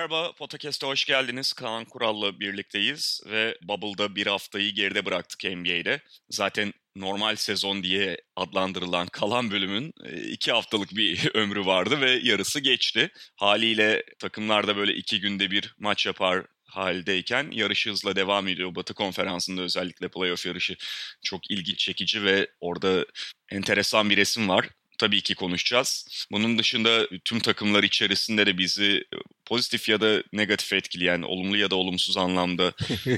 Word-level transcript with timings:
Merhaba, 0.00 0.32
Podcast'a 0.32 0.86
hoş 0.86 1.04
geldiniz. 1.04 1.52
Kaan 1.52 1.84
Kural'la 1.84 2.40
birlikteyiz 2.40 3.20
ve 3.26 3.58
Bubble'da 3.62 4.16
bir 4.16 4.26
haftayı 4.26 4.74
geride 4.74 5.04
bıraktık 5.04 5.44
NBA'de. 5.44 6.00
Zaten 6.30 6.72
normal 6.96 7.36
sezon 7.36 7.82
diye 7.82 8.16
adlandırılan 8.36 9.06
kalan 9.06 9.50
bölümün 9.50 9.92
e, 10.04 10.20
iki 10.20 10.52
haftalık 10.52 10.96
bir 10.96 11.30
ömrü 11.34 11.66
vardı 11.66 12.00
ve 12.00 12.10
yarısı 12.10 12.60
geçti. 12.60 13.10
Haliyle 13.36 14.02
takımlar 14.18 14.66
da 14.66 14.76
böyle 14.76 14.94
iki 14.94 15.20
günde 15.20 15.50
bir 15.50 15.74
maç 15.78 16.06
yapar 16.06 16.46
haldeyken 16.64 17.50
yarış 17.52 17.86
hızla 17.86 18.16
devam 18.16 18.48
ediyor. 18.48 18.74
Batı 18.74 18.94
konferansında 18.94 19.62
özellikle 19.62 20.08
playoff 20.08 20.46
yarışı 20.46 20.76
çok 21.22 21.50
ilgi 21.50 21.76
çekici 21.76 22.24
ve 22.24 22.48
orada 22.60 23.06
enteresan 23.50 24.10
bir 24.10 24.16
resim 24.16 24.48
var 24.48 24.68
tabii 25.00 25.22
ki 25.22 25.34
konuşacağız. 25.34 26.06
Bunun 26.32 26.58
dışında 26.58 27.08
tüm 27.24 27.40
takımlar 27.40 27.82
içerisinde 27.82 28.46
de 28.46 28.58
bizi 28.58 29.04
pozitif 29.44 29.88
ya 29.88 30.00
da 30.00 30.22
negatif 30.32 30.72
etkileyen, 30.72 31.22
olumlu 31.22 31.56
ya 31.56 31.70
da 31.70 31.76
olumsuz 31.76 32.16
anlamda 32.16 32.72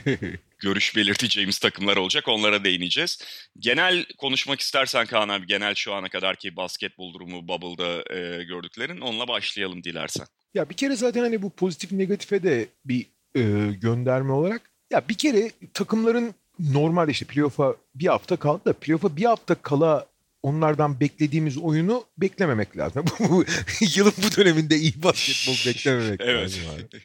görüş 0.59 0.97
belirteceğimiz 0.97 1.59
takımlar 1.59 1.97
olacak. 1.97 2.29
Onlara 2.29 2.65
değineceğiz. 2.65 3.25
Genel 3.59 4.05
konuşmak 4.19 4.61
istersen 4.61 5.07
Kaan 5.07 5.29
abi, 5.29 5.47
genel 5.47 5.75
şu 5.75 5.95
ana 5.95 6.09
kadarki 6.09 6.57
basketbol 6.57 7.15
durumu 7.15 7.49
Bubble'da 7.49 8.17
e, 8.17 8.45
gördüklerin 8.45 9.01
onunla 9.01 9.29
başlayalım 9.29 9.85
dilersen. 9.85 10.27
Ya 10.55 10.71
bir 10.71 10.75
kere 10.75 10.97
zaten 10.97 11.21
hani 11.21 11.43
bu 11.43 11.51
pozitif 11.51 11.93
negatife 11.93 12.43
de 12.43 12.69
bir 12.85 13.07
e, 13.35 13.73
gönderme 13.73 14.33
olarak 14.33 14.71
ya 14.93 15.09
bir 15.09 15.15
kere 15.15 15.51
takımların 15.75 16.35
normalde 16.59 17.11
işte 17.11 17.25
playoff'a 17.25 17.77
bir 17.95 18.07
hafta 18.07 18.37
kaldı 18.37 18.65
da 18.65 18.73
playoff'a 18.73 19.17
bir 19.17 19.25
hafta 19.25 19.55
kala 19.55 20.12
onlardan 20.43 21.01
beklediğimiz 21.01 21.59
oyunu 21.59 22.05
beklememek 22.19 22.77
lazım. 22.77 23.05
Yılın 23.97 24.13
bu 24.19 24.37
döneminde 24.37 24.77
iyi 24.77 25.03
basketbol 25.03 25.67
beklememek 25.71 26.21
evet. 26.21 26.43
lazım 26.43 26.63
abi. 26.75 27.03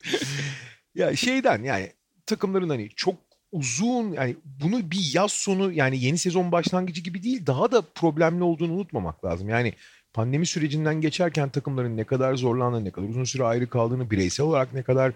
ya 0.96 1.16
şeyden 1.16 1.64
yani 1.64 1.92
takımların 2.26 2.70
hani 2.70 2.90
çok 2.96 3.16
uzun 3.52 4.12
yani 4.12 4.36
bunu 4.46 4.92
bir 4.92 5.12
yaz 5.14 5.32
sonu 5.32 5.72
yani 5.72 6.04
yeni 6.04 6.18
sezon 6.18 6.52
başlangıcı 6.52 7.02
gibi 7.02 7.24
değil 7.24 7.46
daha 7.48 7.72
da 7.72 7.82
problemli 7.82 8.44
olduğunu 8.44 8.74
unutmamak 8.74 9.26
lazım. 9.26 9.50
Yani 9.50 9.74
pandemi 10.14 10.46
sürecinden 10.46 11.02
geçerken 11.02 11.50
takımların 11.50 11.98
ne 11.98 12.04
kadar 12.04 12.36
zorlandığını, 12.36 12.86
ne 12.86 12.92
kadar 12.92 13.08
uzun 13.08 13.24
süre 13.24 13.44
ayrı 13.44 13.70
kaldığını, 13.70 14.12
bireysel 14.12 14.46
olarak 14.46 14.74
ne 14.74 14.84
kadar 14.84 15.14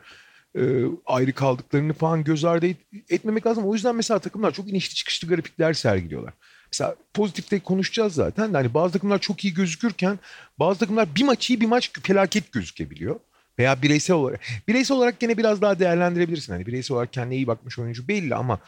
e, 0.56 0.62
ayrı 1.06 1.34
kaldıklarını 1.34 1.94
falan 1.94 2.24
göz 2.24 2.46
ardı 2.46 2.68
et, 2.68 2.78
etmemek 3.10 3.48
lazım. 3.48 3.66
O 3.66 3.74
yüzden 3.74 3.96
mesela 3.96 4.20
takımlar 4.20 4.52
çok 4.52 4.70
inişli 4.70 4.96
çıkışlı 4.96 5.28
grafikler 5.28 5.74
sergiliyorlar. 5.74 6.34
Mesela 6.74 6.96
pozitifte 7.14 7.60
konuşacağız 7.60 8.14
zaten. 8.14 8.54
Hani 8.54 8.74
bazı 8.74 8.94
takımlar 8.94 9.20
çok 9.20 9.46
iyi 9.46 9.54
gözükürken 9.54 10.20
bazı 10.60 10.80
takımlar 10.80 11.16
bir 11.16 11.24
maç 11.24 11.50
iyi 11.50 11.62
bir 11.62 11.66
maç 11.66 11.92
felaket 12.04 12.52
gözükebiliyor. 12.52 13.20
Veya 13.60 13.82
bireysel 13.82 14.16
olarak. 14.16 14.42
Bireysel 14.68 14.98
olarak 14.98 15.20
gene 15.20 15.38
biraz 15.38 15.62
daha 15.62 15.80
değerlendirebilirsin. 15.80 16.54
Hani 16.54 16.68
bireysel 16.68 16.96
olarak 16.96 17.14
kendine 17.14 17.36
iyi 17.36 17.48
bakmış 17.48 17.80
oyuncu 17.80 18.08
belli 18.08 18.36
ama 18.36 18.60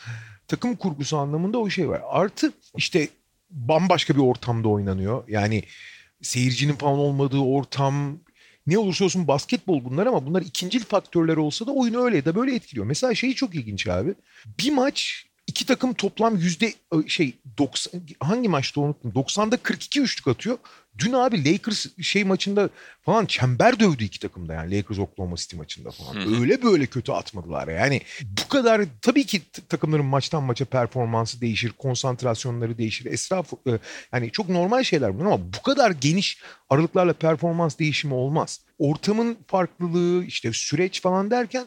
takım 0.47 0.75
kurgusu 0.75 1.17
anlamında 1.17 1.57
o 1.57 1.69
şey 1.69 1.89
var. 1.89 2.01
Artı 2.09 2.51
işte 2.77 3.07
bambaşka 3.49 4.15
bir 4.15 4.21
ortamda 4.21 4.67
oynanıyor. 4.67 5.23
Yani 5.27 5.63
seyircinin 6.21 6.73
falan 6.73 6.99
olmadığı 6.99 7.39
ortam 7.39 8.19
ne 8.67 8.77
olursa 8.77 9.05
olsun 9.05 9.27
basketbol 9.27 9.85
bunlar 9.85 10.07
ama 10.07 10.25
bunlar 10.25 10.41
ikincil 10.41 10.83
faktörler 10.83 11.37
olsa 11.37 11.67
da 11.67 11.71
oyunu 11.71 12.03
öyle 12.03 12.25
da 12.25 12.35
böyle 12.35 12.55
etkiliyor. 12.55 12.85
Mesela 12.85 13.15
şeyi 13.15 13.35
çok 13.35 13.55
ilginç 13.55 13.87
abi. 13.87 14.13
Bir 14.59 14.71
maç 14.71 15.25
iki 15.53 15.65
takım 15.65 15.93
toplam 15.93 16.37
yüzde 16.37 16.73
şey 17.07 17.33
90 17.57 18.01
hangi 18.19 18.49
maçta 18.49 18.81
unuttum. 18.81 19.11
90'da 19.11 19.57
42 19.57 20.01
üçlük 20.01 20.27
atıyor. 20.27 20.57
Dün 20.97 21.13
abi 21.13 21.53
Lakers 21.53 21.85
şey 22.01 22.23
maçında 22.23 22.69
falan 23.01 23.25
çember 23.25 23.79
dövdü 23.79 24.03
iki 24.03 24.19
takımda 24.19 24.53
yani 24.53 24.77
Lakers 24.77 24.99
Oklahoma 24.99 25.35
City 25.35 25.55
maçında 25.55 25.91
falan. 25.91 26.13
Hı. 26.15 26.41
Öyle 26.41 26.63
böyle 26.63 26.85
kötü 26.85 27.11
atmadılar 27.11 27.67
yani. 27.67 28.01
Bu 28.21 28.49
kadar 28.49 28.81
tabii 29.01 29.25
ki 29.25 29.41
takımların 29.69 30.05
maçtan 30.05 30.43
maça 30.43 30.65
performansı 30.65 31.41
değişir, 31.41 31.71
konsantrasyonları 31.77 32.77
değişir. 32.77 33.05
Esraf 33.05 33.53
yani 34.13 34.31
çok 34.31 34.49
normal 34.49 34.83
şeyler 34.83 35.19
bunlar 35.19 35.25
ama 35.25 35.53
bu 35.57 35.61
kadar 35.61 35.91
geniş 35.91 36.41
aralıklarla 36.69 37.13
performans 37.13 37.79
değişimi 37.79 38.13
olmaz. 38.13 38.61
Ortamın 38.79 39.37
farklılığı 39.47 40.25
işte 40.25 40.53
süreç 40.53 41.01
falan 41.01 41.31
derken 41.31 41.65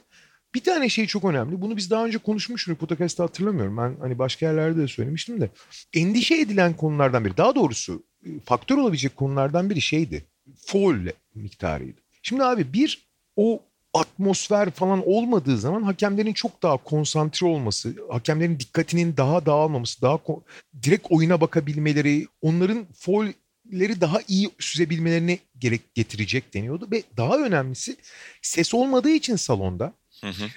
bir 0.57 0.65
tane 0.65 0.89
şey 0.89 1.07
çok 1.07 1.25
önemli. 1.25 1.61
Bunu 1.61 1.77
biz 1.77 1.91
daha 1.91 2.05
önce 2.05 2.19
konuşmuştuk. 2.19 2.79
Podcast'ta 2.79 3.25
hatırlamıyorum. 3.25 3.77
Ben 3.77 3.97
hani 4.01 4.19
başka 4.19 4.47
yerlerde 4.47 4.83
de 4.83 4.89
söylemiştim 4.89 5.41
de. 5.41 5.51
Endişe 5.95 6.35
edilen 6.35 6.77
konulardan 6.77 7.25
biri. 7.25 7.37
Daha 7.37 7.55
doğrusu 7.55 8.03
e, 8.27 8.29
faktör 8.45 8.77
olabilecek 8.77 9.17
konulardan 9.17 9.71
biri 9.71 9.81
şeydi. 9.81 10.25
Foul 10.67 10.97
miktarıydı. 11.35 12.01
Şimdi 12.23 12.45
abi 12.45 12.73
bir 12.73 13.09
o 13.37 13.63
atmosfer 13.95 14.71
falan 14.71 15.09
olmadığı 15.09 15.59
zaman 15.59 15.83
hakemlerin 15.83 16.33
çok 16.33 16.63
daha 16.63 16.77
konsantre 16.77 17.47
olması, 17.47 17.95
hakemlerin 18.11 18.61
dikkatinin 18.61 19.17
daha 19.17 19.47
dağılmaması, 19.47 20.03
daha 20.03 20.19
direkt 20.83 21.07
oyuna 21.11 21.41
bakabilmeleri, 21.41 22.27
onların 22.43 22.87
foulleri 22.95 24.01
daha 24.01 24.19
iyi 24.29 24.51
süzebilmelerini 24.59 25.39
gerek 25.59 25.95
getirecek 25.95 26.55
deniyordu 26.55 26.89
ve 26.93 27.03
daha 27.17 27.39
önemlisi 27.39 27.97
ses 28.43 28.75
olmadığı 28.75 29.11
için 29.11 29.37
salonda 29.37 29.93
Hı 30.21 30.27
hı. 30.27 30.49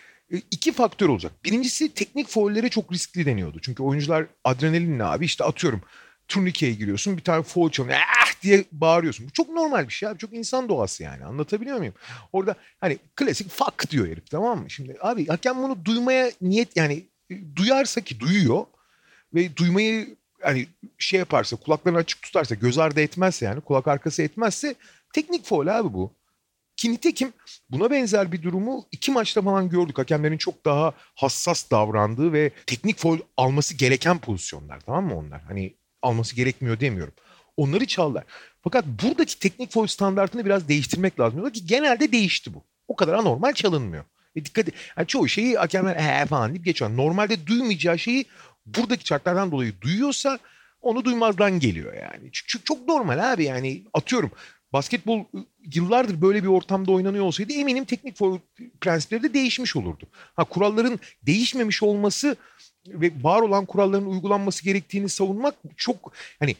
İki 0.51 0.71
faktör 0.71 1.09
olacak. 1.09 1.31
Birincisi 1.43 1.93
teknik 1.93 2.27
faullere 2.27 2.69
çok 2.69 2.93
riskli 2.93 3.25
deniyordu. 3.25 3.59
Çünkü 3.61 3.83
oyuncular 3.83 4.25
adrenalinle 4.43 5.03
abi 5.03 5.25
işte 5.25 5.43
atıyorum 5.43 5.81
turnikeye 6.27 6.71
giriyorsun 6.73 7.17
bir 7.17 7.23
tane 7.23 7.43
foul 7.43 7.69
çalıyor 7.69 7.97
ah 8.21 8.41
diye 8.43 8.65
bağırıyorsun. 8.71 9.27
Bu 9.27 9.31
çok 9.31 9.49
normal 9.49 9.87
bir 9.87 9.93
şey 9.93 10.09
abi. 10.09 10.17
Çok 10.17 10.33
insan 10.33 10.69
doğası 10.69 11.03
yani. 11.03 11.25
Anlatabiliyor 11.25 11.77
muyum? 11.77 11.93
Orada 12.33 12.55
hani 12.81 12.97
klasik 13.15 13.49
fuck 13.49 13.91
diyor 13.91 14.07
herif 14.07 14.29
tamam 14.29 14.59
mı? 14.59 14.69
Şimdi 14.69 14.97
abi 15.01 15.27
hakem 15.27 15.63
bunu 15.63 15.85
duymaya 15.85 16.31
niyet 16.41 16.77
yani 16.77 17.03
duyarsa 17.55 18.01
ki 18.01 18.19
duyuyor 18.19 18.65
ve 19.33 19.55
duymayı 19.55 20.15
hani 20.41 20.67
şey 20.97 21.19
yaparsa 21.19 21.55
kulaklarını 21.55 21.99
açık 21.99 22.21
tutarsa 22.21 22.55
göz 22.55 22.77
ardı 22.77 23.01
etmezse 23.01 23.45
yani 23.45 23.61
kulak 23.61 23.87
arkası 23.87 24.21
etmezse 24.21 24.75
teknik 25.13 25.45
foul 25.45 25.67
abi 25.67 25.93
bu. 25.93 26.13
Ki 26.79 26.91
nitekim 26.91 27.33
buna 27.69 27.91
benzer 27.91 28.31
bir 28.31 28.43
durumu 28.43 28.85
iki 28.91 29.11
maçta 29.11 29.41
falan 29.41 29.69
gördük. 29.69 29.97
Hakemlerin 29.97 30.37
çok 30.37 30.65
daha 30.65 30.93
hassas 31.15 31.71
davrandığı 31.71 32.33
ve 32.33 32.51
teknik 32.65 32.97
foul 32.97 33.19
alması 33.37 33.75
gereken 33.75 34.19
pozisyonlar 34.19 34.79
tamam 34.79 35.05
mı 35.05 35.17
onlar? 35.17 35.41
Hani 35.41 35.75
alması 36.01 36.35
gerekmiyor 36.35 36.79
demiyorum. 36.79 37.13
Onları 37.57 37.85
çaldılar. 37.87 38.23
Fakat 38.63 38.85
buradaki 38.85 39.39
teknik 39.39 39.71
foul 39.71 39.87
standartını 39.87 40.45
biraz 40.45 40.67
değiştirmek 40.67 41.19
lazım. 41.19 41.49
Ki 41.49 41.65
genelde 41.65 42.11
değişti 42.11 42.53
bu. 42.53 42.63
O 42.87 42.95
kadar 42.95 43.13
anormal 43.13 43.53
çalınmıyor. 43.53 44.03
E 44.35 44.45
dikkat 44.45 44.67
et. 44.67 44.73
Yani 44.97 45.07
çoğu 45.07 45.27
şeyi 45.27 45.57
hakemler 45.57 45.95
he 45.95 46.25
falan 46.25 46.49
deyip 46.51 46.65
geçiyor. 46.65 46.97
Normalde 46.97 47.47
duymayacağı 47.47 47.99
şeyi 47.99 48.25
buradaki 48.65 49.07
şartlardan 49.07 49.51
dolayı 49.51 49.81
duyuyorsa 49.81 50.39
onu 50.81 51.05
duymazdan 51.05 51.59
geliyor 51.59 51.93
yani. 51.93 52.29
Çünkü 52.31 52.63
çok 52.65 52.87
normal 52.87 53.33
abi 53.33 53.43
yani 53.43 53.83
atıyorum 53.93 54.31
basketbol 54.73 55.19
ıı, 55.35 55.45
yıllardır 55.75 56.21
böyle 56.21 56.43
bir 56.43 56.47
ortamda 56.47 56.91
oynanıyor 56.91 57.25
olsaydı 57.25 57.53
eminim 57.53 57.85
teknik 57.85 58.17
prensipleri 58.81 59.23
de 59.23 59.33
değişmiş 59.33 59.75
olurdu. 59.75 60.07
Ha 60.35 60.43
kuralların 60.43 60.99
değişmemiş 61.23 61.83
olması 61.83 62.35
ve 62.87 63.11
var 63.21 63.41
olan 63.41 63.65
kuralların 63.65 64.05
uygulanması 64.05 64.63
gerektiğini 64.63 65.09
savunmak 65.09 65.55
çok 65.77 66.13
hani 66.39 66.55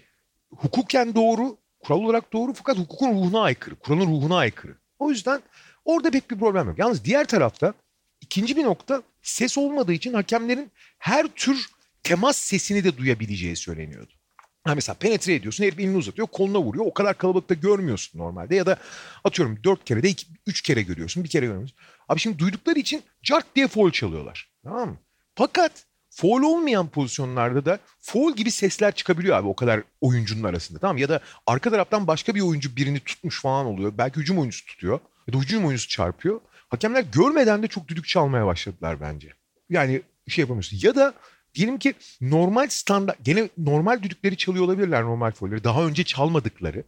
hukuken 0.56 1.16
doğru, 1.16 1.58
kural 1.80 2.00
olarak 2.00 2.34
doğru 2.34 2.54
fakat 2.54 2.78
hukukun 2.78 3.10
ruhuna 3.10 3.42
aykırı, 3.42 3.76
kuralın 3.76 4.08
ruhuna 4.08 4.38
aykırı. 4.38 4.78
O 5.00 5.10
yüzden 5.10 5.42
orada 5.86 6.12
pek 6.12 6.32
bir 6.32 6.40
problem 6.40 6.68
yok. 6.68 6.80
Yalnız 6.80 7.06
diğer 7.06 7.28
tarafta 7.28 7.74
ikinci 8.22 8.58
bir 8.58 8.64
nokta 8.64 9.04
ses 9.22 9.58
olmadığı 9.58 9.94
için 9.94 10.14
hakemlerin 10.14 10.72
her 10.98 11.28
tür 11.28 11.70
temas 12.04 12.38
sesini 12.38 12.84
de 12.84 12.98
duyabileceği 12.98 13.56
söyleniyordu. 13.56 14.19
Ha 14.64 14.76
mesela 14.76 14.96
penetre 14.96 15.34
ediyorsun 15.34 15.64
herif 15.64 15.80
elini 15.80 15.98
uzatıyor 15.98 16.28
koluna 16.28 16.62
vuruyor. 16.62 16.86
O 16.86 16.94
kadar 16.94 17.18
kalabalıkta 17.18 17.54
görmüyorsun 17.54 18.20
normalde. 18.20 18.56
Ya 18.56 18.66
da 18.66 18.78
atıyorum 19.24 19.60
dört 19.64 19.86
kere 19.86 20.04
de 20.04 20.10
iki, 20.10 20.28
üç 20.48 20.62
kere 20.62 20.82
görüyorsun 20.82 21.24
bir 21.24 21.30
kere 21.30 21.46
görmüyorsun. 21.46 21.78
Abi 22.10 22.20
şimdi 22.20 22.40
duydukları 22.40 22.80
için 22.80 23.04
cart 23.24 23.56
diye 23.56 23.68
foul 23.68 23.92
çalıyorlar. 23.92 24.52
Tamam 24.64 24.90
mı? 24.90 24.98
Fakat 25.36 25.72
foul 26.10 26.44
olmayan 26.44 26.88
pozisyonlarda 26.88 27.66
da 27.66 27.80
foul 28.00 28.36
gibi 28.36 28.52
sesler 28.52 28.96
çıkabiliyor 28.96 29.38
abi 29.38 29.48
o 29.48 29.56
kadar 29.56 29.84
oyuncunun 30.02 30.44
arasında. 30.44 30.80
Tamam 30.80 30.98
Ya 30.98 31.10
da 31.10 31.20
arka 31.48 31.70
taraftan 31.70 32.08
başka 32.08 32.36
bir 32.36 32.42
oyuncu 32.42 32.76
birini 32.76 33.00
tutmuş 33.00 33.42
falan 33.42 33.66
oluyor. 33.66 33.94
Belki 33.98 34.20
hücum 34.20 34.40
oyuncusu 34.40 34.66
tutuyor. 34.66 35.00
Ya 35.28 35.34
da 35.34 35.38
hücum 35.38 35.66
oyuncusu 35.66 35.90
çarpıyor. 35.90 36.42
Hakemler 36.70 37.06
görmeden 37.14 37.64
de 37.64 37.68
çok 37.68 37.88
düdük 37.88 38.08
çalmaya 38.08 38.46
başladılar 38.46 39.02
bence. 39.02 39.34
Yani 39.70 40.02
şey 40.28 40.42
yapamıyorsun. 40.42 40.78
Ya 40.82 40.96
da 40.96 41.14
Diyelim 41.54 41.80
ki 41.80 41.94
normal 42.22 42.68
standart, 42.70 43.18
gene 43.24 43.50
normal 43.58 44.04
düdükleri 44.04 44.38
çalıyor 44.38 44.66
olabilirler 44.66 45.04
normal 45.04 45.32
folleri. 45.32 45.64
Daha 45.64 45.86
önce 45.86 46.04
çalmadıkları. 46.04 46.84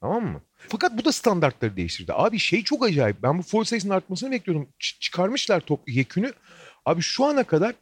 Tamam 0.00 0.24
mı? 0.24 0.42
Fakat 0.68 0.98
bu 0.98 1.04
da 1.04 1.12
standartları 1.12 1.76
değiştirdi. 1.76 2.12
Abi 2.14 2.38
şey 2.38 2.64
çok 2.64 2.84
acayip. 2.84 3.22
Ben 3.22 3.38
bu 3.38 3.42
foul 3.42 3.64
sayısının 3.64 3.94
artmasını 3.94 4.30
bekliyordum. 4.30 4.68
Ç- 4.80 4.98
çıkarmışlar 5.00 5.60
top 5.60 5.88
yekünü. 5.88 6.32
Abi 6.84 7.02
şu 7.02 7.24
ana 7.24 7.44
kadar 7.44 7.74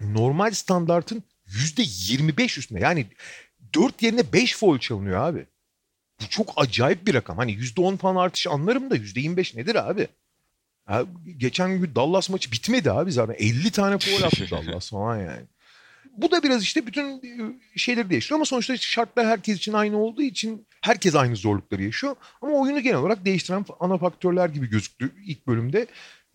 normal 0.00 0.50
standartın 0.50 1.22
%25 1.46 2.58
üstünde. 2.58 2.80
Yani 2.80 3.06
4 3.74 4.02
yerine 4.02 4.32
5 4.32 4.56
foul 4.56 4.78
çalınıyor 4.78 5.20
abi. 5.20 5.46
Bu 6.20 6.28
çok 6.28 6.52
acayip 6.56 7.06
bir 7.06 7.14
rakam. 7.14 7.36
Hani 7.38 7.52
%10 7.52 7.96
falan 7.96 8.16
artış 8.16 8.46
anlarım 8.46 8.90
da 8.90 8.96
%25 8.96 9.56
nedir 9.56 9.90
abi? 9.90 10.08
Ya 10.90 11.06
geçen 11.36 11.80
gün 11.80 11.94
Dallas 11.94 12.30
maçı 12.30 12.52
bitmedi 12.52 12.90
abi 12.90 13.12
zaten. 13.12 13.34
50 13.38 13.70
tane 13.70 13.98
foul 13.98 14.22
attı 14.26 14.50
Dallas 14.50 14.90
falan 14.90 15.18
yani. 15.18 15.42
Bu 16.16 16.30
da 16.30 16.42
biraz 16.42 16.62
işte 16.62 16.86
bütün 16.86 17.04
e, 17.04 17.78
şeyleri 17.78 18.10
değiştiriyor 18.10 18.38
ama 18.38 18.44
sonuçta 18.44 18.76
şartlar 18.76 19.26
herkes 19.26 19.56
için 19.56 19.72
aynı 19.72 19.98
olduğu 19.98 20.22
için 20.22 20.66
herkes 20.80 21.14
aynı 21.14 21.36
zorlukları 21.36 21.82
yaşıyor. 21.82 22.16
Ama 22.42 22.52
oyunu 22.52 22.80
genel 22.80 22.96
olarak 22.96 23.24
değiştiren 23.24 23.64
ana 23.80 23.98
faktörler 23.98 24.48
gibi 24.48 24.66
gözüktü 24.66 25.12
ilk 25.26 25.46
bölümde. 25.46 25.86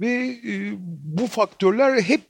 Ve 0.01 0.39
e, 0.47 0.73
bu 1.17 1.27
faktörler 1.27 2.01
hep 2.01 2.25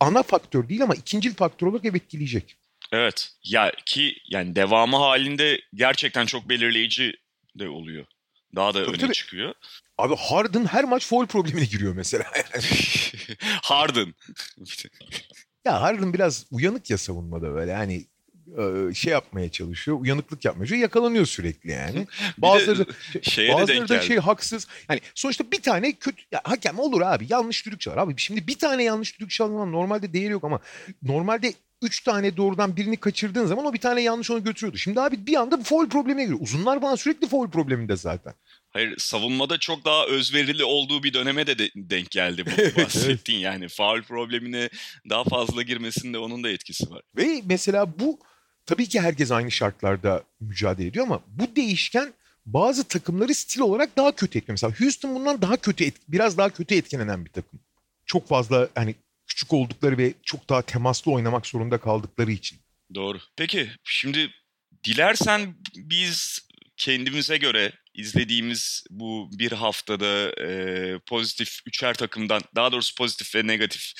ana 0.00 0.22
faktör 0.22 0.68
değil 0.68 0.82
ama 0.82 0.94
ikinci 0.94 1.34
faktör 1.34 1.66
olarak 1.66 1.84
hep 1.84 1.96
etkileyecek. 1.96 2.56
Evet. 2.92 3.32
Ya 3.44 3.72
ki 3.86 4.16
yani 4.28 4.56
devamı 4.56 4.96
halinde 4.96 5.60
gerçekten 5.74 6.26
çok 6.26 6.48
belirleyici 6.48 7.12
de 7.58 7.68
oluyor. 7.68 8.06
Daha 8.56 8.74
da 8.74 8.84
Tabii, 8.84 8.90
öne 8.96 9.00
tabii. 9.00 9.12
çıkıyor. 9.12 9.54
Abi 9.98 10.14
Harden 10.16 10.64
her 10.64 10.84
maç 10.84 11.06
foul 11.06 11.26
problemine 11.26 11.64
giriyor 11.64 11.94
mesela. 11.94 12.24
Harden. 13.62 14.14
ya 15.64 15.82
Harden 15.82 16.12
biraz 16.14 16.46
uyanık 16.50 16.90
ya 16.90 16.98
savunmada 16.98 17.54
böyle 17.54 17.74
hani 17.74 18.06
e, 18.58 18.94
şey 18.94 19.12
yapmaya 19.12 19.50
çalışıyor. 19.50 20.00
Uyanıklık 20.00 20.44
yapmaya 20.44 20.60
çalışıyor. 20.64 20.82
Yakalanıyor 20.82 21.26
sürekli 21.26 21.70
yani. 21.70 22.06
Bazıları 22.38 22.86
şeye 23.22 23.48
de 23.48 23.52
bazıları 23.54 23.78
denk 23.78 23.88
da 23.88 23.94
geldi. 23.94 24.06
şey 24.06 24.16
haksız. 24.18 24.66
Yani 24.90 25.00
sonuçta 25.14 25.50
bir 25.52 25.62
tane 25.62 25.92
kötü 25.92 26.22
ya 26.32 26.40
hakem 26.44 26.78
olur 26.78 27.00
abi. 27.00 27.26
Yanlış 27.28 27.66
düdük 27.66 27.80
çalar. 27.80 27.96
Abi 27.96 28.14
şimdi 28.16 28.46
bir 28.46 28.58
tane 28.58 28.84
yanlış 28.84 29.18
düdük 29.20 29.30
çalman 29.30 29.72
normalde 29.72 30.12
değeri 30.12 30.32
yok 30.32 30.44
ama 30.44 30.60
normalde 31.02 31.54
üç 31.84 32.00
tane 32.00 32.36
doğrudan 32.36 32.76
birini 32.76 32.96
kaçırdığın 32.96 33.46
zaman 33.46 33.64
o 33.64 33.72
bir 33.72 33.78
tane 33.78 34.00
yanlış 34.00 34.30
onu 34.30 34.44
götürüyordu. 34.44 34.78
Şimdi 34.78 35.00
abi 35.00 35.26
bir 35.26 35.34
anda 35.36 35.56
foul 35.62 35.88
problemine 35.88 36.22
giriyor. 36.22 36.38
Uzunlar 36.42 36.82
bana 36.82 36.96
sürekli 36.96 37.28
foul 37.28 37.50
probleminde 37.50 37.96
zaten. 37.96 38.34
Hayır 38.70 38.94
savunmada 38.98 39.58
çok 39.58 39.84
daha 39.84 40.06
özverili 40.06 40.64
olduğu 40.64 41.02
bir 41.02 41.14
döneme 41.14 41.46
de, 41.46 41.58
de 41.58 41.70
denk 41.76 42.10
geldi 42.10 42.44
bu 42.46 42.80
bahsettiğin 42.82 43.38
yani. 43.38 43.68
Faul 43.68 44.02
problemine 44.02 44.68
daha 45.10 45.24
fazla 45.24 45.62
girmesinde 45.62 46.18
onun 46.18 46.44
da 46.44 46.50
etkisi 46.50 46.90
var. 46.90 47.02
Ve 47.16 47.42
mesela 47.44 47.98
bu 47.98 48.18
tabii 48.66 48.86
ki 48.88 49.00
herkes 49.00 49.30
aynı 49.30 49.50
şartlarda 49.50 50.22
mücadele 50.40 50.86
ediyor 50.86 51.06
ama 51.06 51.20
bu 51.28 51.56
değişken 51.56 52.12
bazı 52.46 52.84
takımları 52.84 53.34
stil 53.34 53.60
olarak 53.60 53.96
daha 53.96 54.12
kötü 54.12 54.38
etkiliyor. 54.38 54.52
Mesela 54.62 54.80
Houston 54.80 55.14
bundan 55.14 55.42
daha 55.42 55.56
kötü 55.56 55.84
et- 55.84 56.00
biraz 56.08 56.38
daha 56.38 56.50
kötü 56.50 56.74
etkilenen 56.74 57.24
bir 57.24 57.30
takım. 57.30 57.60
Çok 58.06 58.28
fazla 58.28 58.68
hani 58.74 58.94
küçük 59.26 59.52
oldukları 59.52 59.98
ve 59.98 60.14
çok 60.22 60.48
daha 60.48 60.62
temaslı 60.62 61.12
oynamak 61.12 61.46
zorunda 61.46 61.80
kaldıkları 61.80 62.32
için. 62.32 62.58
Doğru. 62.94 63.18
Peki 63.36 63.70
şimdi 63.84 64.30
dilersen 64.84 65.54
biz 65.76 66.48
kendimize 66.76 67.36
göre 67.36 67.72
izlediğimiz 67.94 68.84
bu 68.90 69.30
bir 69.32 69.52
haftada 69.52 70.30
e, 70.42 70.98
pozitif 71.06 71.58
üçer 71.66 71.94
takımdan 71.94 72.42
daha 72.56 72.72
doğrusu 72.72 72.94
pozitif 72.94 73.34
ve 73.34 73.46
negatif 73.46 73.92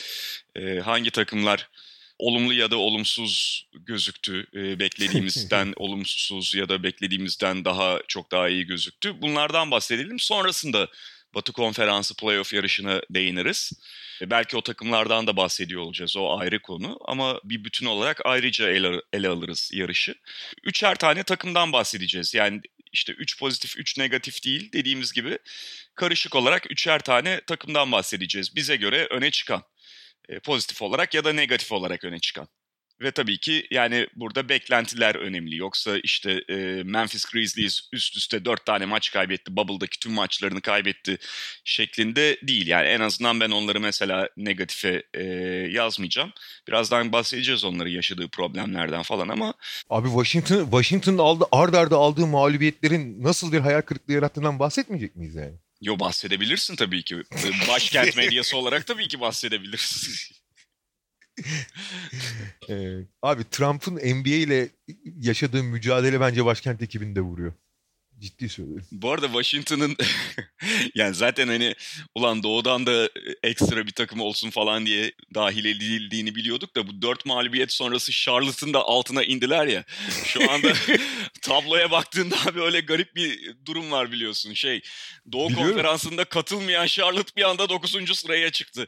e, 0.56 0.78
hangi 0.78 1.10
takımlar 1.10 1.70
olumlu 2.18 2.52
ya 2.52 2.70
da 2.70 2.76
olumsuz 2.76 3.64
gözüktü. 3.72 4.46
E, 4.54 4.78
beklediğimizden 4.78 5.72
olumsuz 5.76 6.54
ya 6.54 6.68
da 6.68 6.82
beklediğimizden 6.82 7.64
daha 7.64 8.00
çok 8.08 8.32
daha 8.32 8.48
iyi 8.48 8.66
gözüktü. 8.66 9.22
Bunlardan 9.22 9.70
bahsedelim. 9.70 10.18
Sonrasında 10.18 10.88
Batı 11.34 11.52
Konferansı 11.52 12.16
playoff 12.16 12.52
yarışına 12.52 13.00
değiniriz. 13.10 13.72
E, 14.22 14.30
belki 14.30 14.56
o 14.56 14.62
takımlardan 14.62 15.26
da 15.26 15.36
bahsediyor 15.36 15.82
olacağız. 15.82 16.16
O 16.16 16.38
ayrı 16.38 16.62
konu 16.62 16.98
ama 17.04 17.40
bir 17.44 17.64
bütün 17.64 17.86
olarak 17.86 18.20
ayrıca 18.24 18.70
ele, 18.70 19.00
ele 19.12 19.28
alırız 19.28 19.70
yarışı. 19.74 20.14
Üçer 20.62 20.94
tane 20.94 21.22
takımdan 21.22 21.72
bahsedeceğiz. 21.72 22.34
Yani 22.34 22.60
işte 22.92 23.12
3 23.12 23.38
pozitif 23.38 23.78
3 23.78 23.98
negatif 23.98 24.44
değil 24.44 24.72
dediğimiz 24.72 25.12
gibi 25.12 25.38
karışık 25.94 26.34
olarak 26.34 26.70
üçer 26.70 26.98
tane 26.98 27.40
takımdan 27.46 27.92
bahsedeceğiz. 27.92 28.56
Bize 28.56 28.76
göre 28.76 29.06
öne 29.10 29.30
çıkan 29.30 29.62
e, 30.28 30.38
pozitif 30.38 30.82
olarak 30.82 31.14
ya 31.14 31.24
da 31.24 31.32
negatif 31.32 31.72
olarak 31.72 32.04
öne 32.04 32.18
çıkan. 32.18 32.48
Ve 33.00 33.10
tabii 33.10 33.38
ki 33.38 33.66
yani 33.70 34.06
burada 34.16 34.48
beklentiler 34.48 35.14
önemli. 35.14 35.56
Yoksa 35.56 35.98
işte 35.98 36.44
e, 36.48 36.54
Memphis 36.84 37.24
Grizzlies 37.24 37.80
üst 37.92 38.16
üste 38.16 38.44
4 38.44 38.66
tane 38.66 38.86
maç 38.86 39.12
kaybetti. 39.12 39.56
Bubble'daki 39.56 39.98
tüm 39.98 40.12
maçlarını 40.12 40.60
kaybetti 40.60 41.18
şeklinde 41.64 42.38
değil. 42.42 42.66
Yani 42.66 42.88
en 42.88 43.00
azından 43.00 43.40
ben 43.40 43.50
onları 43.50 43.80
mesela 43.80 44.28
negatife 44.36 45.02
e, 45.14 45.22
yazmayacağım. 45.70 46.32
Birazdan 46.68 47.12
bahsedeceğiz 47.12 47.64
onları 47.64 47.90
yaşadığı 47.90 48.28
problemlerden 48.28 49.02
falan 49.02 49.28
ama 49.28 49.54
Abi 49.90 50.08
Washington 50.08 50.64
Washington'ın 50.64 51.18
aldı 51.18 51.44
ard 51.52 51.74
arda 51.74 51.96
aldığı 51.96 52.26
mağlubiyetlerin 52.26 53.22
nasıl 53.22 53.52
bir 53.52 53.60
hayal 53.60 53.82
kırıklığı 53.82 54.12
yarattığından 54.12 54.58
bahsetmeyecek 54.58 55.16
miyiz 55.16 55.34
yani? 55.34 55.54
yo 55.84 55.98
bahsedebilirsin 55.98 56.76
tabii 56.76 57.02
ki. 57.02 57.22
Başkent 57.68 58.16
medyası 58.16 58.56
olarak 58.56 58.86
tabii 58.86 59.08
ki 59.08 59.20
bahsedebilirsin. 59.20 60.36
Ee, 62.68 62.98
abi 63.22 63.44
Trump'ın 63.50 63.94
NBA 63.94 64.34
ile 64.34 64.68
yaşadığı 65.20 65.62
mücadele 65.62 66.20
bence 66.20 66.44
başkent 66.44 66.82
ekibini 66.82 67.16
de 67.16 67.20
vuruyor. 67.20 67.52
Ciddi 68.20 68.48
söylüyorum. 68.48 68.86
Bu 68.92 69.10
arada 69.10 69.26
Washington'ın 69.26 69.96
yani 70.94 71.14
zaten 71.14 71.48
hani 71.48 71.74
ulan 72.14 72.42
doğudan 72.42 72.86
da 72.86 73.10
ekstra 73.42 73.86
bir 73.86 73.92
takım 73.92 74.20
olsun 74.20 74.50
falan 74.50 74.86
diye 74.86 75.12
dahil 75.34 75.64
edildiğini 75.64 76.34
biliyorduk 76.34 76.76
da 76.76 76.86
bu 76.86 77.02
dört 77.02 77.26
mağlubiyet 77.26 77.72
sonrası 77.72 78.12
Charlotte'ın 78.12 78.74
da 78.74 78.82
altına 78.82 79.24
indiler 79.24 79.66
ya. 79.66 79.84
Şu 80.24 80.50
anda 80.50 80.72
tabloya 81.42 81.90
baktığında 81.90 82.36
abi 82.46 82.62
öyle 82.62 82.80
garip 82.80 83.16
bir 83.16 83.56
durum 83.66 83.90
var 83.90 84.12
biliyorsun. 84.12 84.54
Şey 84.54 84.82
Doğu 85.32 85.48
Biliyorum. 85.48 85.68
Konferansı'nda 85.68 86.24
katılmayan 86.24 86.86
Charlotte 86.86 87.32
bir 87.36 87.42
anda 87.42 87.68
9. 87.68 88.18
sıraya 88.18 88.50
çıktı. 88.50 88.86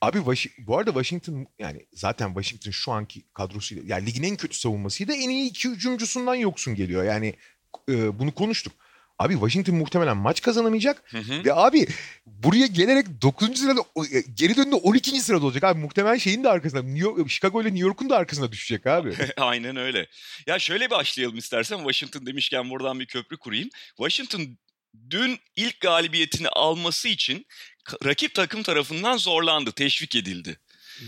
Abi 0.00 0.18
bu 0.58 0.78
arada 0.78 0.90
Washington 0.90 1.46
yani 1.58 1.86
zaten 1.92 2.26
Washington 2.26 2.70
şu 2.70 2.92
anki 2.92 3.22
kadrosuyla 3.34 3.82
yani 3.86 4.06
ligin 4.06 4.22
en 4.22 4.36
kötü 4.36 4.56
savunmasıyla 4.56 5.14
en 5.14 5.30
iyi 5.30 5.50
iki 5.50 5.68
hücumcusundan 5.68 6.34
yoksun 6.34 6.74
geliyor. 6.74 7.04
Yani 7.04 7.34
e, 7.88 8.18
bunu 8.18 8.34
konuştuk. 8.34 8.72
Abi 9.18 9.32
Washington 9.32 9.74
muhtemelen 9.74 10.16
maç 10.16 10.42
kazanamayacak 10.42 11.02
Hı 11.06 11.18
hı. 11.18 11.44
ve 11.44 11.54
abi 11.54 11.86
buraya 12.26 12.66
gelerek 12.66 13.06
9. 13.22 13.58
sırada 13.58 13.80
e, 13.80 14.20
geri 14.34 14.56
döndüğünde 14.56 14.76
12. 14.76 15.20
sırada 15.20 15.46
olacak 15.46 15.64
abi. 15.64 15.80
Muhtemelen 15.80 16.16
şeyin 16.16 16.44
de 16.44 16.48
arkasında 16.48 16.82
New 16.82 16.98
York, 16.98 17.30
Chicago 17.30 17.62
ile 17.62 17.68
New 17.68 17.86
York'un 17.86 18.10
da 18.10 18.16
arkasında 18.16 18.52
düşecek 18.52 18.86
abi. 18.86 19.14
Aynen 19.36 19.76
öyle. 19.76 20.06
Ya 20.46 20.58
şöyle 20.58 20.90
başlayalım 20.90 21.38
istersen 21.38 21.76
Washington 21.76 22.26
demişken 22.26 22.70
buradan 22.70 23.00
bir 23.00 23.06
köprü 23.06 23.36
kurayım. 23.36 23.68
Washington 23.96 24.58
dün 25.10 25.38
ilk 25.56 25.80
galibiyetini 25.80 26.48
alması 26.48 27.08
için 27.08 27.46
rakip 28.04 28.34
takım 28.34 28.62
tarafından 28.62 29.16
zorlandı, 29.16 29.72
teşvik 29.72 30.16
edildi. 30.16 30.56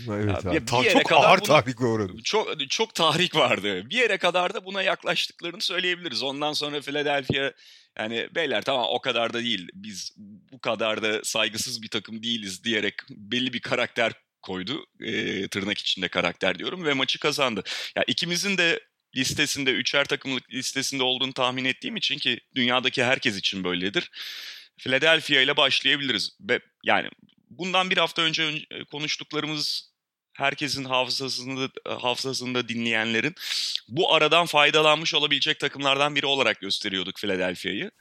Evet 0.09 0.45
Ya 0.45 0.51
abi. 0.51 0.67
bir 0.67 0.83
yere 0.83 0.93
çok 0.93 1.05
kadar 1.05 1.23
ağır 1.23 1.37
bunu- 1.39 1.47
tahrik 1.47 1.81
uğradı. 1.81 2.13
Çok 2.23 2.69
çok 2.69 2.95
tahrik 2.95 3.35
vardı. 3.35 3.89
Bir 3.89 3.95
yere 3.97 4.17
kadar 4.17 4.53
da 4.53 4.65
buna 4.65 4.81
yaklaştıklarını 4.81 5.61
söyleyebiliriz. 5.61 6.23
Ondan 6.23 6.53
sonra 6.53 6.81
Philadelphia 6.81 7.51
yani 7.99 8.27
beyler 8.35 8.61
tamam 8.61 8.85
o 8.89 9.01
kadar 9.01 9.33
da 9.33 9.39
değil. 9.43 9.67
Biz 9.73 10.13
bu 10.51 10.59
kadar 10.59 11.01
da 11.01 11.23
saygısız 11.23 11.81
bir 11.81 11.89
takım 11.89 12.23
değiliz 12.23 12.63
diyerek 12.63 12.93
belli 13.09 13.53
bir 13.53 13.59
karakter 13.61 14.13
koydu. 14.41 14.85
Ee, 15.01 15.47
tırnak 15.47 15.77
içinde 15.77 16.07
karakter 16.07 16.59
diyorum 16.59 16.85
ve 16.85 16.93
maçı 16.93 17.19
kazandı. 17.19 17.63
Ya 17.95 18.03
ikimizin 18.07 18.57
de 18.57 18.79
listesinde 19.15 19.71
üçer 19.71 20.05
takımlık 20.05 20.53
listesinde 20.53 21.03
olduğunu 21.03 21.33
tahmin 21.33 21.65
ettiğim 21.65 21.95
için 21.95 22.17
ki 22.17 22.39
dünyadaki 22.55 23.03
herkes 23.03 23.37
için 23.37 23.63
böyledir. 23.63 24.11
Philadelphia 24.77 25.39
ile 25.41 25.57
başlayabiliriz. 25.57 26.37
Ve 26.41 26.59
yani 26.83 27.09
bundan 27.49 27.89
bir 27.89 27.97
hafta 27.97 28.21
önce 28.21 28.43
ön- 28.43 28.85
konuştuklarımız 28.91 29.91
herkesin 30.33 30.83
hafızasında 30.85 31.69
hafızasında 32.01 32.69
dinleyenlerin 32.69 33.35
bu 33.87 34.13
aradan 34.13 34.45
faydalanmış 34.45 35.13
olabilecek 35.13 35.59
takımlardan 35.59 36.15
biri 36.15 36.25
olarak 36.25 36.61
gösteriyorduk 36.61 37.15
Philadelphia'yı. 37.19 37.91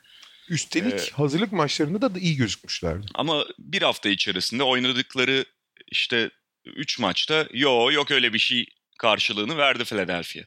Üstelik 0.49 0.93
Evet. 0.93 1.13
hazırlık 1.13 1.53
maçlarında 1.53 2.15
da 2.15 2.19
iyi 2.19 2.37
gözükmüşlerdi. 2.37 3.07
Ama 3.15 3.45
bir 3.59 3.83
hafta 3.83 4.09
içerisinde 4.09 4.63
oynadıkları 4.63 5.45
işte 5.91 6.31
3 6.65 6.99
maçta 6.99 7.47
yo 7.53 7.91
yok 7.93 8.11
öyle 8.11 8.33
bir 8.33 8.39
şey 8.39 8.67
karşılığını 8.99 9.57
verdi 9.57 9.85
Philadelphia. 9.85 10.41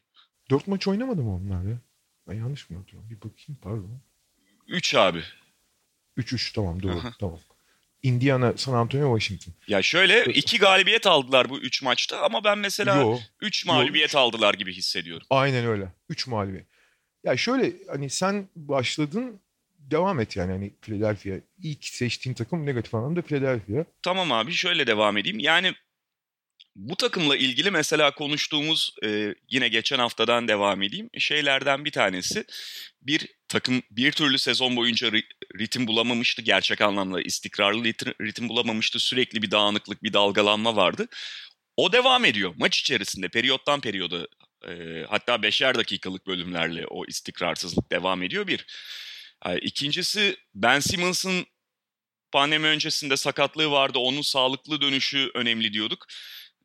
Dört 0.49 0.67
maç 0.67 0.87
oynamadı 0.87 1.21
mı 1.21 1.35
onlar 1.35 1.63
ya? 1.69 1.81
Ben 2.27 2.33
yanlış 2.33 2.69
mı 2.69 2.77
hatırlıyorum? 2.77 3.09
Bir 3.09 3.15
bakayım 3.17 3.59
pardon. 3.61 4.01
3 4.67 4.95
abi. 4.95 5.23
3-3 6.17 6.53
tamam 6.55 6.83
doğru 6.83 6.97
Aha. 6.99 7.13
tamam. 7.19 7.39
Indiana, 8.03 8.53
San 8.57 8.73
Antonio, 8.73 9.19
Washington. 9.19 9.53
Ya 9.67 9.81
şöyle 9.81 10.25
iki 10.33 10.57
galibiyet 10.57 11.07
aldılar 11.07 11.49
bu 11.49 11.59
3 11.59 11.81
maçta 11.83 12.21
ama 12.21 12.43
ben 12.43 12.57
mesela 12.57 12.95
Yo 12.95 13.17
3 13.41 13.65
mağlubiyet 13.65 14.15
aldılar 14.15 14.53
gibi 14.53 14.73
hissediyorum. 14.73 15.27
aynen 15.29 15.65
öyle. 15.65 15.87
3 16.09 16.27
mağlubiyet. 16.27 16.65
Ya 17.23 17.37
şöyle 17.37 17.73
hani 17.89 18.09
sen 18.09 18.47
başladın 18.55 19.39
devam 19.79 20.19
et 20.19 20.35
yani 20.35 20.51
hani 20.51 20.73
Philadelphia 20.81 21.35
ilk 21.63 21.85
seçtiğin 21.85 22.33
takım 22.33 22.65
negatif 22.65 22.95
anlamda 22.95 23.21
Philadelphia. 23.21 23.85
Tamam 24.01 24.31
abi 24.31 24.51
şöyle 24.51 24.87
devam 24.87 25.17
edeyim. 25.17 25.39
Yani 25.39 25.73
bu 26.77 26.95
takımla 26.95 27.37
ilgili 27.37 27.71
mesela 27.71 28.15
konuştuğumuz 28.15 28.95
e, 29.03 29.35
yine 29.49 29.67
geçen 29.67 29.99
haftadan 29.99 30.47
devam 30.47 30.83
edeyim. 30.83 31.09
Şeylerden 31.17 31.85
bir 31.85 31.91
tanesi 31.91 32.45
bir 33.01 33.27
takım 33.47 33.81
bir 33.91 34.11
türlü 34.11 34.39
sezon 34.39 34.75
boyunca 34.75 35.11
ritim 35.59 35.87
bulamamıştı. 35.87 36.41
Gerçek 36.41 36.81
anlamda 36.81 37.21
istikrarlı 37.21 37.83
ritim 38.21 38.49
bulamamıştı. 38.49 38.99
Sürekli 38.99 39.41
bir 39.41 39.51
dağınıklık, 39.51 40.03
bir 40.03 40.13
dalgalanma 40.13 40.75
vardı. 40.75 41.07
O 41.77 41.91
devam 41.91 42.25
ediyor 42.25 42.53
maç 42.57 42.79
içerisinde 42.79 43.29
periyottan 43.29 43.81
periyoda 43.81 44.27
e, 44.67 45.03
hatta 45.09 45.41
beşer 45.43 45.75
dakikalık 45.75 46.27
bölümlerle 46.27 46.87
o 46.87 47.05
istikrarsızlık 47.05 47.91
devam 47.91 48.23
ediyor 48.23 48.47
bir. 48.47 48.65
E, 49.45 49.57
ikincisi 49.59 50.37
Ben 50.55 50.79
Simmons'ın 50.79 51.45
pandemi 52.31 52.67
öncesinde 52.67 53.17
sakatlığı 53.17 53.71
vardı. 53.71 53.99
Onun 53.99 54.21
sağlıklı 54.21 54.81
dönüşü 54.81 55.31
önemli 55.33 55.73
diyorduk. 55.73 56.07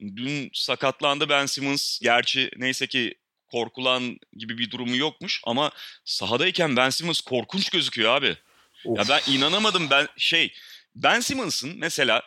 Dün 0.00 0.50
sakatlandı 0.52 1.28
Ben 1.28 1.46
Simmons. 1.46 1.98
Gerçi 2.02 2.50
neyse 2.56 2.86
ki 2.86 3.14
korkulan 3.46 4.18
gibi 4.36 4.58
bir 4.58 4.70
durumu 4.70 4.96
yokmuş 4.96 5.40
ama 5.44 5.70
sahadayken 6.04 6.76
Ben 6.76 6.90
Simmons 6.90 7.20
korkunç 7.20 7.70
gözüküyor 7.70 8.14
abi. 8.14 8.36
Of. 8.84 8.98
Ya 8.98 9.04
ben 9.08 9.32
inanamadım 9.32 9.90
ben 9.90 10.08
şey 10.16 10.52
Ben 10.94 11.20
Simmons'ın 11.20 11.78
mesela 11.78 12.22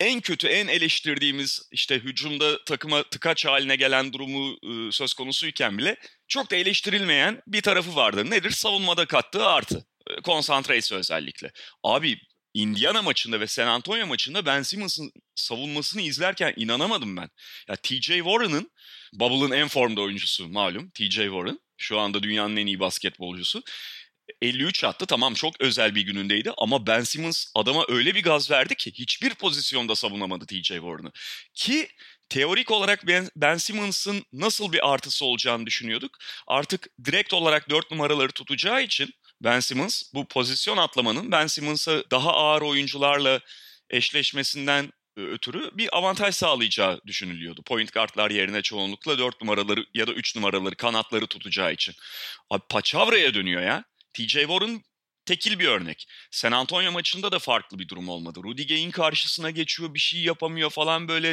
en 0.00 0.20
kötü, 0.20 0.46
en 0.46 0.66
eleştirdiğimiz 0.66 1.68
işte 1.72 1.94
hücumda 1.94 2.64
takıma 2.64 3.02
tıkaç 3.02 3.46
haline 3.46 3.76
gelen 3.76 4.12
durumu 4.12 4.56
e, 4.62 4.92
söz 4.92 5.14
konusuyken 5.14 5.78
bile 5.78 5.96
çok 6.28 6.50
da 6.50 6.56
eleştirilmeyen 6.56 7.42
bir 7.46 7.62
tarafı 7.62 7.96
vardı. 7.96 8.30
Nedir? 8.30 8.50
Savunmada 8.50 9.06
kattığı 9.06 9.46
artı. 9.46 9.86
E, 10.10 10.20
konsantresi 10.20 10.94
özellikle. 10.94 11.52
Abi 11.82 12.20
Indiana 12.56 13.02
maçında 13.02 13.40
ve 13.40 13.46
San 13.46 13.66
Antonio 13.66 14.06
maçında 14.06 14.46
Ben 14.46 14.62
Simmons'ın 14.62 15.12
savunmasını 15.34 16.02
izlerken 16.02 16.54
inanamadım 16.56 17.16
ben. 17.16 17.30
Ya 17.68 17.76
TJ 17.76 18.06
Warren'ın 18.06 18.70
Bubble'ın 19.12 19.50
en 19.50 19.68
formda 19.68 20.00
oyuncusu 20.00 20.48
malum 20.48 20.90
TJ 20.90 21.14
Warren. 21.14 21.60
Şu 21.76 21.98
anda 21.98 22.22
dünyanın 22.22 22.56
en 22.56 22.66
iyi 22.66 22.80
basketbolcusu. 22.80 23.62
53 24.42 24.84
attı 24.84 25.06
tamam 25.06 25.34
çok 25.34 25.60
özel 25.60 25.94
bir 25.94 26.00
günündeydi 26.00 26.52
ama 26.58 26.86
Ben 26.86 27.00
Simmons 27.00 27.46
adama 27.54 27.84
öyle 27.88 28.14
bir 28.14 28.22
gaz 28.22 28.50
verdi 28.50 28.74
ki 28.74 28.92
hiçbir 28.94 29.34
pozisyonda 29.34 29.94
savunamadı 29.94 30.46
TJ 30.46 30.68
Warren'ı. 30.68 31.12
Ki 31.54 31.88
teorik 32.28 32.70
olarak 32.70 33.06
ben, 33.06 33.28
ben 33.36 33.56
Simmons'ın 33.56 34.24
nasıl 34.32 34.72
bir 34.72 34.92
artısı 34.92 35.24
olacağını 35.24 35.66
düşünüyorduk. 35.66 36.18
Artık 36.46 36.88
direkt 37.04 37.32
olarak 37.34 37.70
4 37.70 37.90
numaraları 37.90 38.32
tutacağı 38.32 38.82
için 38.82 39.14
Ben 39.40 39.60
Simmons 39.60 40.02
bu 40.14 40.28
pozisyon 40.28 40.76
atlamanın 40.76 41.32
Ben 41.32 41.46
Simmons'a 41.46 42.10
daha 42.10 42.32
ağır 42.32 42.62
oyuncularla 42.62 43.40
eşleşmesinden 43.90 44.92
ötürü 45.16 45.70
bir 45.72 45.96
avantaj 45.96 46.34
sağlayacağı 46.34 47.00
düşünülüyordu. 47.06 47.62
Point 47.62 47.92
guardlar 47.92 48.30
yerine 48.30 48.62
çoğunlukla 48.62 49.18
4 49.18 49.40
numaraları 49.40 49.86
ya 49.94 50.06
da 50.06 50.12
3 50.12 50.36
numaraları 50.36 50.74
kanatları 50.74 51.26
tutacağı 51.26 51.72
için. 51.72 51.94
Abi 52.50 52.62
Paçavra'ya 52.68 53.34
dönüyor 53.34 53.62
ya. 53.62 53.84
TJ 54.14 54.32
Warren 54.32 54.82
tekil 55.26 55.58
bir 55.58 55.68
örnek. 55.68 56.08
San 56.30 56.52
Antonio 56.52 56.92
maçında 56.92 57.32
da 57.32 57.38
farklı 57.38 57.78
bir 57.78 57.88
durum 57.88 58.08
olmadı. 58.08 58.40
Rudy 58.44 58.66
Gay'in 58.66 58.90
karşısına 58.90 59.50
geçiyor, 59.50 59.94
bir 59.94 59.98
şey 59.98 60.20
yapamıyor 60.20 60.70
falan 60.70 61.08
böyle. 61.08 61.28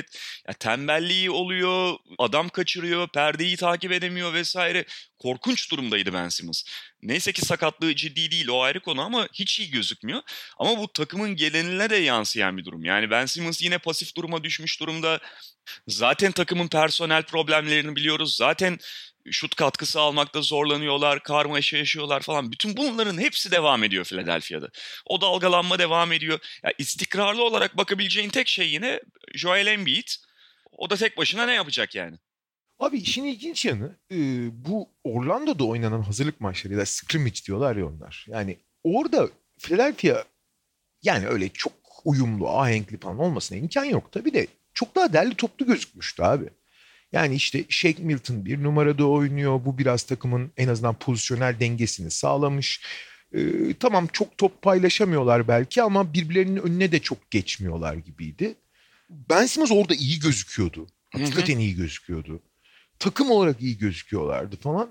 Ya 0.47 0.53
tembelliği 0.59 1.31
oluyor, 1.31 1.97
adam 2.17 2.49
kaçırıyor, 2.49 3.07
perdeyi 3.07 3.57
takip 3.57 3.91
edemiyor 3.91 4.33
vesaire. 4.33 4.85
Korkunç 5.19 5.71
durumdaydı 5.71 6.13
Ben 6.13 6.29
Simmons. 6.29 6.63
Neyse 7.01 7.31
ki 7.31 7.41
sakatlığı 7.41 7.95
ciddi 7.95 8.31
değil 8.31 8.47
o 8.47 8.61
ayrı 8.61 8.79
konu 8.79 9.01
ama 9.01 9.27
hiç 9.33 9.59
iyi 9.59 9.69
gözükmüyor. 9.71 10.21
Ama 10.57 10.77
bu 10.77 10.93
takımın 10.93 11.35
geleneğine 11.35 11.89
de 11.89 11.95
yansıyan 11.95 12.57
bir 12.57 12.65
durum. 12.65 12.85
Yani 12.85 13.09
Ben 13.11 13.25
Simmons 13.25 13.61
yine 13.61 13.77
pasif 13.77 14.15
duruma 14.15 14.43
düşmüş 14.43 14.79
durumda. 14.79 15.19
Zaten 15.87 16.31
takımın 16.31 16.67
personel 16.67 17.23
problemlerini 17.23 17.95
biliyoruz. 17.95 18.35
Zaten 18.35 18.79
şut 19.31 19.55
katkısı 19.55 19.99
almakta 19.99 20.41
zorlanıyorlar, 20.41 21.23
karmaşa 21.23 21.77
yaşıyorlar 21.77 22.21
falan. 22.21 22.51
Bütün 22.51 22.77
bunların 22.77 23.17
hepsi 23.17 23.51
devam 23.51 23.83
ediyor 23.83 24.05
Philadelphia'da. 24.05 24.69
O 25.05 25.21
dalgalanma 25.21 25.79
devam 25.79 26.11
ediyor. 26.11 26.39
Ya 26.63 26.73
istikrarlı 26.77 27.43
olarak 27.43 27.77
bakabileceğin 27.77 28.29
tek 28.29 28.47
şey 28.47 28.69
yine 28.69 28.99
Joel 29.33 29.67
Embiid. 29.67 30.07
O 30.71 30.89
da 30.89 30.95
tek 30.95 31.17
başına 31.17 31.45
ne 31.45 31.53
yapacak 31.53 31.95
yani? 31.95 32.17
Abi 32.79 32.97
işin 32.97 33.23
ilginç 33.23 33.65
yanı 33.65 33.95
e, 34.11 34.17
bu 34.65 34.89
Orlando'da 35.03 35.63
oynanan 35.63 36.01
hazırlık 36.01 36.41
maçları 36.41 36.73
ya 36.73 36.79
da 36.79 36.85
scrimmage 36.85 37.39
diyorlar 37.47 37.75
ya 37.75 37.87
onlar. 37.87 38.25
Yani 38.29 38.57
orada 38.83 39.29
Philadelphia 39.59 40.23
yani 41.03 41.27
öyle 41.27 41.49
çok 41.49 41.73
uyumlu, 42.05 42.49
ahenkli 42.49 42.97
falan 42.97 43.19
olmasına 43.19 43.57
imkan 43.57 43.85
yok. 43.85 44.11
Tabii 44.11 44.33
de 44.33 44.47
çok 44.73 44.95
daha 44.95 45.13
derli 45.13 45.35
toplu 45.35 45.65
gözükmüştü 45.65 46.23
abi. 46.23 46.49
Yani 47.13 47.35
işte 47.35 47.65
Shake 47.69 48.03
Milton 48.03 48.45
bir 48.45 48.63
numarada 48.63 49.07
oynuyor. 49.07 49.65
Bu 49.65 49.77
biraz 49.77 50.03
takımın 50.03 50.51
en 50.57 50.67
azından 50.67 50.95
pozisyonel 50.95 51.59
dengesini 51.59 52.11
sağlamış. 52.11 52.81
Ee, 53.33 53.73
tamam 53.79 54.07
çok 54.13 54.37
top 54.37 54.61
paylaşamıyorlar 54.61 55.47
belki 55.47 55.83
ama 55.83 56.13
birbirlerinin 56.13 56.61
önüne 56.61 56.91
de 56.91 56.99
çok 56.99 57.31
geçmiyorlar 57.31 57.93
gibiydi. 57.93 58.55
Ben 59.09 59.45
Simmons 59.45 59.71
orada 59.71 59.95
iyi 59.95 60.19
gözüküyordu. 60.19 60.87
Hakikaten 61.11 61.57
iyi 61.57 61.75
gözüküyordu. 61.75 62.39
Takım 62.99 63.31
olarak 63.31 63.61
iyi 63.61 63.77
gözüküyorlardı 63.77 64.55
falan. 64.55 64.89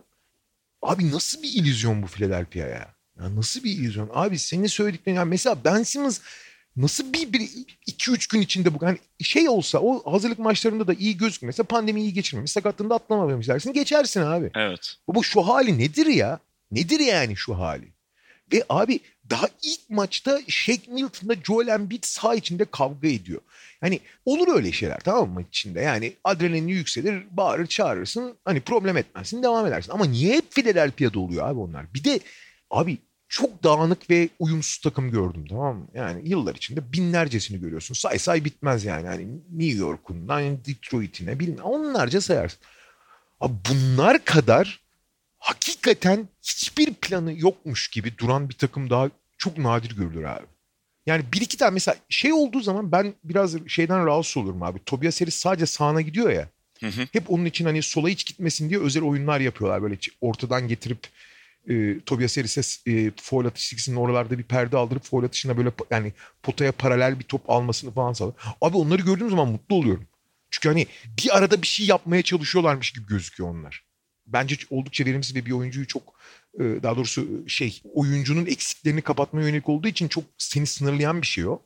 Abi 0.83 1.11
nasıl 1.11 1.43
bir 1.43 1.49
illüzyon 1.49 2.03
bu 2.03 2.07
Philadelphia 2.07 2.59
ya? 2.59 2.95
ya 3.21 3.37
nasıl 3.37 3.65
bir 3.65 3.71
illüzyon? 3.71 4.11
Abi 4.13 4.39
senin 4.39 4.67
söylediklerin 4.67 5.17
yani 5.17 5.29
mesela 5.29 5.65
Ben 5.65 5.83
Simmons 5.83 6.21
nasıl 6.77 7.13
bir, 7.13 7.33
bir 7.33 7.51
iki 7.87 8.11
üç 8.11 8.27
gün 8.27 8.41
içinde 8.41 8.75
bu 8.75 8.87
hani 8.87 8.99
şey 9.21 9.49
olsa 9.49 9.79
o 9.79 10.13
hazırlık 10.13 10.39
maçlarında 10.39 10.87
da 10.87 10.95
iyi 10.95 11.17
gözükmese 11.17 11.63
pandemi 11.63 12.01
iyi 12.01 12.13
geçirmemiş 12.13 12.53
sakatlığında 12.53 12.95
atlamamış 12.95 13.49
dersin 13.49 13.73
geçersin 13.73 14.23
abi. 14.23 14.51
Evet. 14.55 14.97
Bu 15.09 15.25
şu 15.25 15.43
hali 15.43 15.79
nedir 15.79 16.07
ya? 16.07 16.39
Nedir 16.71 17.01
yani 17.01 17.37
şu 17.37 17.59
hali? 17.59 17.93
Ve 18.53 18.65
abi 18.69 19.01
daha 19.31 19.49
ilk 19.63 19.91
maçta 19.91 20.41
Shake 20.49 20.93
Milton'da 20.93 21.35
Joel 21.45 21.69
Embiid 21.69 22.05
sağ 22.05 22.35
içinde 22.35 22.65
kavga 22.65 23.09
ediyor. 23.09 23.41
Yani 23.83 24.01
olur 24.25 24.49
öyle 24.57 24.73
şeyler 24.73 25.01
tamam 25.01 25.31
mı 25.31 25.43
içinde? 25.43 25.81
Yani 25.81 26.13
adrenalin 26.25 26.69
yükselir, 26.69 27.25
bağırır, 27.31 27.67
çağırırsın. 27.67 28.37
Hani 28.45 28.61
problem 28.61 28.97
etmezsin, 28.97 29.43
devam 29.43 29.67
edersin. 29.67 29.93
Ama 29.93 30.05
niye 30.05 30.37
hep 30.37 30.51
Philadelphia'da 30.51 31.21
oluyor 31.21 31.49
abi 31.49 31.61
onlar? 31.61 31.95
Bir 31.95 32.05
de 32.05 32.21
abi 32.71 32.99
çok 33.33 33.63
dağınık 33.63 34.11
ve 34.11 34.29
uyumsuz 34.39 34.79
takım 34.79 35.11
gördüm 35.11 35.45
tamam 35.49 35.77
mı? 35.77 35.87
Yani 35.95 36.29
yıllar 36.29 36.55
içinde 36.55 36.93
binlercesini 36.93 37.61
görüyorsun. 37.61 37.95
Say 37.95 38.19
say 38.19 38.45
bitmez 38.45 38.85
yani. 38.85 39.07
yani 39.07 39.27
New 39.53 39.79
York'undan 39.79 40.65
Detroit'ine 40.65 41.41
bilmem 41.41 41.65
onlarca 41.65 42.21
sayarsın. 42.21 42.59
Abi 43.41 43.55
bunlar 43.71 44.25
kadar 44.25 44.81
hakikaten 45.39 46.29
hiçbir 46.43 46.95
planı 46.95 47.33
yokmuş 47.39 47.89
gibi 47.89 48.19
duran 48.19 48.49
bir 48.49 48.55
takım 48.55 48.91
daha 48.91 49.11
çok 49.39 49.59
nadir 49.59 49.97
görülür 49.97 50.25
abi. 50.25 50.47
Yani 51.07 51.25
bir 51.33 51.41
iki 51.41 51.57
tane 51.57 51.71
mesela 51.71 51.97
şey 52.09 52.33
olduğu 52.33 52.61
zaman 52.61 52.93
ben 52.93 53.15
biraz 53.25 53.69
şeyden 53.69 54.07
rahatsız 54.07 54.37
olurum 54.37 54.63
abi. 54.63 54.79
Tobias 54.87 55.21
Harris 55.21 55.35
sadece 55.35 55.67
sağına 55.67 56.01
gidiyor 56.01 56.31
ya. 56.31 56.49
Hı 56.81 56.87
hı. 56.87 57.09
Hep 57.13 57.31
onun 57.31 57.45
için 57.45 57.65
hani 57.65 57.83
sola 57.83 58.09
hiç 58.09 58.27
gitmesin 58.27 58.69
diye 58.69 58.81
özel 58.81 59.03
oyunlar 59.03 59.41
yapıyorlar. 59.41 59.83
Böyle 59.83 59.99
ortadan 60.21 60.69
getirip 60.69 61.09
e, 61.69 62.01
Tobias 62.01 62.37
Harris'e 62.37 62.91
e, 62.91 63.13
foul 63.23 63.45
atış 63.45 63.69
çizgisinin 63.69 63.97
oralarda 63.97 64.39
bir 64.39 64.43
perde 64.43 64.77
aldırıp 64.77 65.05
foul 65.05 65.25
atışına 65.25 65.57
böyle 65.57 65.73
yani 65.91 66.13
potaya 66.43 66.73
paralel 66.73 67.19
bir 67.19 67.25
top 67.25 67.51
almasını 67.51 67.91
falan 67.91 68.13
sağlıyor. 68.13 68.37
Abi 68.61 68.77
onları 68.77 69.03
gördüğüm 69.03 69.31
zaman 69.31 69.49
mutlu 69.49 69.77
oluyorum. 69.77 70.07
Çünkü 70.51 70.69
hani 70.69 70.87
bir 71.19 71.37
arada 71.39 71.63
bir 71.63 71.67
şey 71.67 71.87
yapmaya 71.87 72.23
çalışıyorlarmış 72.23 72.93
gibi 72.93 73.07
gözüküyor 73.07 73.51
onlar. 73.51 73.85
Bence 74.27 74.57
oldukça 74.71 75.05
verimsiz 75.05 75.37
ve 75.37 75.47
bir 75.47 75.51
oyuncuyu 75.53 75.87
çok 75.87 76.03
e, 76.55 76.65
daha 76.83 76.97
doğrusu 76.97 77.49
şey 77.49 77.83
oyuncunun 77.95 78.47
eksiklerini 78.47 79.03
kapatmaya 79.03 79.47
yönelik 79.47 79.69
olduğu 79.69 79.89
için 79.89 80.09
çok 80.09 80.25
seni 80.39 80.67
sınırlayan 80.67 81.23
bir 81.23 81.27
şey 81.27 81.47
o. 81.47 81.63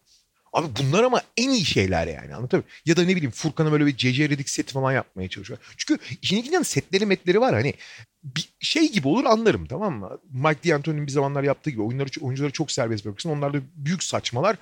Abi 0.52 0.66
bunlar 0.80 1.02
ama 1.02 1.22
en 1.36 1.50
iyi 1.50 1.64
şeyler 1.64 2.06
yani 2.06 2.34
anlatabiliyor 2.34 2.64
muyum? 2.64 2.82
Ya 2.86 2.96
da 2.96 3.02
ne 3.02 3.16
bileyim 3.16 3.30
Furkan'a 3.30 3.72
böyle 3.72 3.86
bir 3.86 3.96
CC 3.96 4.28
Redick 4.28 4.50
seti 4.50 4.72
falan 4.72 4.92
yapmaya 4.92 5.28
çalışıyor. 5.28 5.58
Çünkü 5.76 6.02
işin 6.22 6.36
ilginç 6.36 6.66
setleri 6.66 7.06
metleri 7.06 7.40
var 7.40 7.54
hani 7.54 7.74
bir 8.22 8.48
şey 8.60 8.92
gibi 8.92 9.08
olur 9.08 9.24
anlarım 9.24 9.66
tamam 9.66 9.94
mı? 9.94 10.18
Mike 10.30 10.70
D'Antoni'nin 10.70 11.06
bir 11.06 11.12
zamanlar 11.12 11.42
yaptığı 11.42 11.70
gibi 11.70 11.82
oyunları, 11.82 12.08
oyuncuları 12.20 12.52
çok 12.52 12.72
serbest 12.72 13.04
bırakırsın. 13.04 13.30
Onlarda 13.30 13.58
büyük 13.76 14.02
saçmalar 14.02 14.56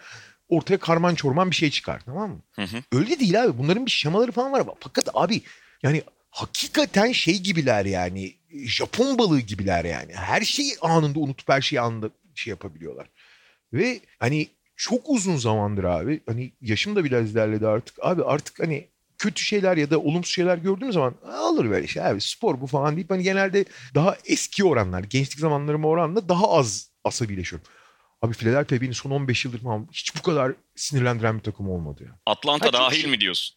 ortaya 0.49 0.79
karman 0.79 1.15
çorman 1.15 1.51
bir 1.51 1.57
şey 1.57 1.71
çıkar 1.71 2.01
tamam 2.05 2.31
mı? 2.31 2.41
Hı 2.53 2.63
hı. 2.63 2.83
Öyle 2.93 3.21
değil 3.21 3.43
abi. 3.43 3.59
Bunların 3.59 3.87
bir 3.87 3.91
şemaları 3.91 4.33
falan 4.33 4.53
var. 4.53 4.63
Fakat 4.81 5.09
abi 5.15 5.43
yani 5.83 6.03
hakikaten 6.31 7.13
şey 7.13 7.39
gibiler 7.39 7.85
yani 7.85 8.35
Japon 8.51 9.19
balığı 9.19 9.41
gibiler 9.41 9.85
yani. 9.85 10.13
Her 10.15 10.41
şeyi 10.41 10.77
anında 10.81 11.19
unutup 11.19 11.49
her 11.49 11.61
şeyi 11.61 11.81
anında 11.81 12.11
şey 12.35 12.51
yapabiliyorlar. 12.51 13.07
Ve 13.73 14.01
hani 14.19 14.49
çok 14.77 15.11
uzun 15.11 15.37
zamandır 15.37 15.85
abi 15.85 16.21
hani 16.27 16.53
yaşım 16.61 16.97
da 16.97 17.05
biraz 17.05 17.31
ilerledi 17.33 17.67
artık. 17.67 17.97
Abi 18.03 18.25
artık 18.25 18.59
hani 18.61 18.89
kötü 19.19 19.43
şeyler 19.45 19.77
ya 19.77 19.91
da 19.91 19.99
olumsuz 20.01 20.35
şeyler 20.35 20.59
gördüğüm 20.59 20.93
zaman 20.93 21.15
alır 21.33 21.71
böyle 21.71 21.87
şey 21.87 22.07
abi 22.07 22.21
spor 22.21 22.61
bu 22.61 22.67
falan 22.67 22.97
deyip 22.97 23.11
hani 23.11 23.23
genelde 23.23 23.65
daha 23.95 24.17
eski 24.25 24.65
oranlar 24.65 25.03
gençlik 25.05 25.39
zamanlarıma 25.41 25.89
oranla 25.89 26.29
daha 26.29 26.51
az 26.51 26.91
asabileşiyorum. 27.05 27.69
Abi 28.23 28.35
Philadelphia 28.35 28.81
beni 28.81 28.95
son 28.95 29.11
15 29.11 29.45
yıldır 29.45 29.59
falan 29.61 29.89
hiç 29.93 30.17
bu 30.17 30.23
kadar 30.23 30.53
sinirlendiren 30.77 31.39
bir 31.39 31.43
takım 31.43 31.71
olmadı 31.71 32.05
ya. 32.05 32.19
Atlanta 32.27 32.67
Ha, 32.67 32.73
dahil 32.73 33.01
şey- 33.01 33.11
mi 33.11 33.21
diyorsun? 33.21 33.57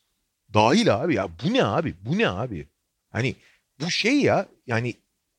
Dahil 0.53 0.95
abi 0.95 1.15
ya 1.15 1.27
bu 1.43 1.53
ne 1.53 1.63
abi 1.65 1.93
bu 2.05 2.17
ne 2.17 2.29
abi? 2.29 2.67
Hani 3.11 3.35
bu 3.79 3.91
şey 3.91 4.21
ya 4.21 4.45
yani 4.67 4.93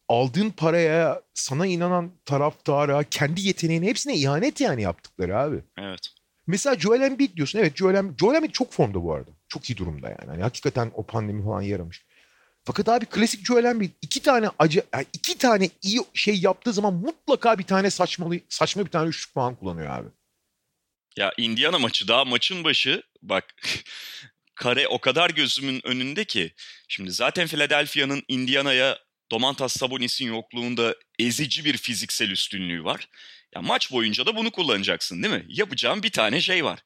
aldığın 0.08 0.50
paraya 0.50 1.22
sana 1.34 1.66
inanan 1.66 2.10
taraftara 2.24 3.04
kendi 3.04 3.40
yeteneğine 3.40 3.86
hepsine 3.86 4.16
ihanet 4.16 4.60
yani 4.60 4.82
yaptıkları 4.82 5.38
abi. 5.38 5.56
Evet. 5.78 6.00
Mesela 6.46 6.78
Joel 6.78 7.00
Embiid 7.00 7.36
diyorsun. 7.36 7.58
Evet 7.58 7.76
Joel 7.76 7.94
Embiid, 7.94 8.18
Joel 8.18 8.34
Embiid 8.34 8.50
çok 8.50 8.72
formda 8.72 9.02
bu 9.02 9.14
arada. 9.14 9.30
Çok 9.48 9.70
iyi 9.70 9.76
durumda 9.76 10.08
yani. 10.08 10.26
Hani 10.26 10.42
hakikaten 10.42 10.92
o 10.94 11.06
pandemi 11.06 11.44
falan 11.44 11.62
yaramış. 11.62 12.02
Fakat 12.64 12.88
abi 12.88 13.06
klasik 13.06 13.46
Joel 13.46 13.64
Embiid 13.64 13.90
iki 14.02 14.22
tane 14.22 14.50
acı 14.58 14.82
yani 14.94 15.06
iki 15.12 15.38
tane 15.38 15.70
iyi 15.82 16.00
şey 16.14 16.40
yaptığı 16.40 16.72
zaman 16.72 16.94
mutlaka 16.94 17.58
bir 17.58 17.64
tane 17.64 17.90
saçmalı 17.90 18.40
saçma 18.48 18.84
bir 18.84 18.90
tane 18.90 19.08
üçlük 19.08 19.34
falan 19.34 19.54
kullanıyor 19.54 19.90
abi. 19.90 20.08
Ya 21.16 21.32
Indiana 21.36 21.78
maçı 21.78 22.08
daha 22.08 22.24
maçın 22.24 22.64
başı 22.64 23.02
bak 23.22 23.44
kare 24.54 24.88
o 24.88 24.98
kadar 24.98 25.30
gözümün 25.30 25.80
önünde 25.84 26.24
ki 26.24 26.52
şimdi 26.88 27.10
zaten 27.10 27.46
Philadelphia'nın 27.46 28.22
Indiana'ya 28.28 28.98
Domantas 29.30 29.72
Sabonis'in 29.72 30.26
yokluğunda 30.26 30.94
ezici 31.18 31.64
bir 31.64 31.76
fiziksel 31.76 32.30
üstünlüğü 32.30 32.84
var. 32.84 33.08
Ya 33.54 33.62
maç 33.62 33.92
boyunca 33.92 34.26
da 34.26 34.36
bunu 34.36 34.50
kullanacaksın 34.50 35.22
değil 35.22 35.34
mi? 35.34 35.44
Yapacağın 35.48 36.02
bir 36.02 36.10
tane 36.10 36.40
şey 36.40 36.64
var. 36.64 36.78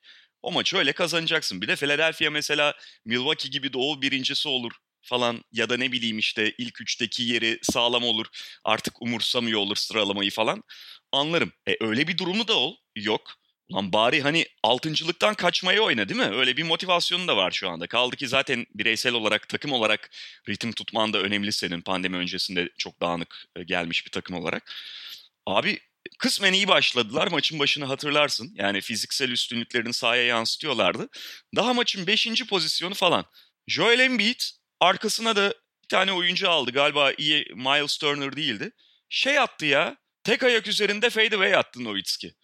O 0.42 0.52
maçı 0.52 0.76
öyle 0.76 0.92
kazanacaksın. 0.92 1.62
Bir 1.62 1.68
de 1.68 1.76
Philadelphia 1.76 2.30
mesela 2.30 2.74
Milwaukee 3.04 3.48
gibi 3.48 3.72
doğu 3.72 4.02
birincisi 4.02 4.48
olur 4.48 4.72
falan 5.02 5.44
ya 5.52 5.68
da 5.70 5.76
ne 5.76 5.92
bileyim 5.92 6.18
işte 6.18 6.54
ilk 6.58 6.80
üçteki 6.80 7.22
yeri 7.22 7.58
sağlam 7.62 8.04
olur. 8.04 8.26
Artık 8.64 9.02
umursamıyor 9.02 9.60
olur 9.60 9.76
sıralamayı 9.76 10.30
falan. 10.30 10.62
Anlarım. 11.12 11.52
E 11.68 11.76
öyle 11.80 12.08
bir 12.08 12.18
durumu 12.18 12.48
da 12.48 12.54
ol. 12.58 12.76
Yok. 12.96 13.41
Lan 13.72 13.92
bari 13.92 14.22
hani 14.22 14.46
altıncılıktan 14.62 15.34
kaçmaya 15.34 15.82
oyna 15.82 16.08
değil 16.08 16.20
mi? 16.20 16.36
Öyle 16.36 16.56
bir 16.56 16.62
motivasyonu 16.62 17.28
da 17.28 17.36
var 17.36 17.50
şu 17.50 17.68
anda. 17.70 17.86
Kaldı 17.86 18.16
ki 18.16 18.28
zaten 18.28 18.66
bireysel 18.74 19.14
olarak, 19.14 19.48
takım 19.48 19.72
olarak 19.72 20.10
ritim 20.48 20.72
tutman 20.72 21.12
da 21.12 21.18
önemli 21.18 21.52
senin. 21.52 21.80
Pandemi 21.80 22.16
öncesinde 22.16 22.68
çok 22.78 23.00
dağınık 23.00 23.44
e, 23.56 23.62
gelmiş 23.62 24.06
bir 24.06 24.10
takım 24.10 24.36
olarak. 24.36 24.72
Abi 25.46 25.78
kısmen 26.18 26.52
iyi 26.52 26.68
başladılar. 26.68 27.28
Maçın 27.28 27.58
başını 27.58 27.84
hatırlarsın. 27.84 28.54
Yani 28.54 28.80
fiziksel 28.80 29.30
üstünlüklerini 29.30 29.92
sahaya 29.94 30.24
yansıtıyorlardı. 30.24 31.08
Daha 31.56 31.74
maçın 31.74 32.06
5. 32.06 32.46
pozisyonu 32.48 32.94
falan. 32.94 33.24
Joel 33.66 34.00
Embiid 34.00 34.40
arkasına 34.80 35.36
da 35.36 35.54
bir 35.82 35.88
tane 35.88 36.12
oyuncu 36.12 36.50
aldı. 36.50 36.70
Galiba 36.70 37.12
iyi 37.12 37.46
Miles 37.54 37.98
Turner 37.98 38.36
değildi. 38.36 38.70
Şey 39.08 39.38
attı 39.38 39.66
ya. 39.66 39.96
Tek 40.24 40.42
ayak 40.42 40.66
üzerinde 40.68 41.10
fadeaway 41.10 41.54
attı 41.54 41.84
Nowitzki. 41.84 42.34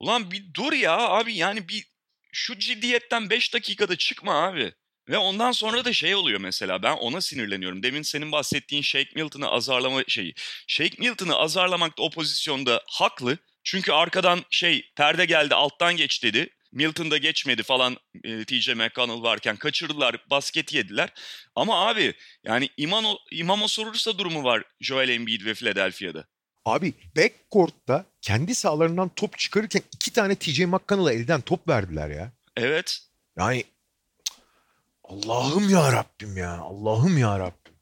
Ulan 0.00 0.30
bir 0.30 0.54
dur 0.54 0.72
ya 0.72 0.98
abi 0.98 1.34
yani 1.34 1.68
bir 1.68 1.86
şu 2.32 2.58
ciddiyetten 2.58 3.30
5 3.30 3.54
dakikada 3.54 3.96
çıkma 3.96 4.34
abi. 4.34 4.72
Ve 5.08 5.18
ondan 5.18 5.52
sonra 5.52 5.84
da 5.84 5.92
şey 5.92 6.14
oluyor 6.14 6.40
mesela 6.40 6.82
ben 6.82 6.96
ona 6.96 7.20
sinirleniyorum. 7.20 7.82
Demin 7.82 8.02
senin 8.02 8.32
bahsettiğin 8.32 8.82
Shake 8.82 9.10
Milton'ı 9.14 9.48
azarlama 9.48 10.02
şeyi. 10.08 10.34
Shake 10.66 10.96
Milton'ı 10.98 11.36
azarlamakta 11.36 12.02
o 12.02 12.10
pozisyonda 12.10 12.82
haklı. 12.88 13.38
Çünkü 13.64 13.92
arkadan 13.92 14.44
şey 14.50 14.90
perde 14.96 15.24
geldi 15.24 15.54
alttan 15.54 15.96
geç 15.96 16.22
dedi. 16.22 16.50
Milton 16.72 17.10
da 17.10 17.18
geçmedi 17.18 17.62
falan 17.62 17.96
e, 18.24 18.44
TJ 18.44 18.68
McConnell 18.68 19.22
varken 19.22 19.56
kaçırdılar 19.56 20.16
basket 20.30 20.74
yediler. 20.74 21.08
Ama 21.54 21.88
abi 21.88 22.14
yani 22.44 22.68
İmam, 22.76 23.04
İmam 23.32 23.68
sorursa 23.68 24.18
durumu 24.18 24.44
var 24.44 24.62
Joel 24.80 25.08
Embiid 25.08 25.44
ve 25.44 25.54
Philadelphia'da. 25.54 26.26
Abi 26.64 26.94
backcourt'ta 27.16 28.04
kendi 28.22 28.54
sahalarından 28.54 29.08
top 29.16 29.38
çıkarırken 29.38 29.82
iki 29.94 30.12
tane 30.12 30.34
TJ 30.34 30.60
McConnell'a 30.60 31.12
elden 31.12 31.40
top 31.40 31.68
verdiler 31.68 32.10
ya. 32.10 32.32
Evet 32.56 32.98
Yani 33.38 33.64
Allah'ım 35.04 35.70
ya 35.70 35.92
Rabbim 35.92 36.36
ya. 36.36 36.50
Allah'ım 36.58 37.18
ya 37.18 37.38
Rabbim. 37.38 37.74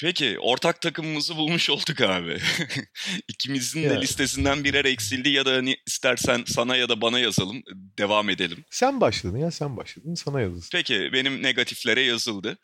Peki 0.00 0.38
ortak 0.40 0.80
takımımızı 0.80 1.36
bulmuş 1.36 1.70
olduk 1.70 2.00
abi. 2.00 2.38
İkimizin 3.28 3.82
de 3.82 3.86
Ya. 3.86 4.00
listesinden 4.00 4.64
birer 4.64 4.84
eksildi 4.84 5.28
ya 5.28 5.46
da 5.46 5.52
hani 5.52 5.76
istersen 5.86 6.44
sana 6.46 6.76
ya 6.76 6.88
da 6.88 7.00
bana 7.00 7.18
yazalım 7.18 7.62
devam 7.98 8.30
edelim. 8.30 8.64
Sen 8.70 9.00
başladın 9.00 9.38
ya 9.38 9.50
sen 9.50 9.76
başladın 9.76 10.14
sana 10.14 10.40
yazılsın. 10.40 10.68
Peki 10.72 11.10
benim 11.12 11.42
negatiflere 11.42 12.00
yazıldı. 12.02 12.58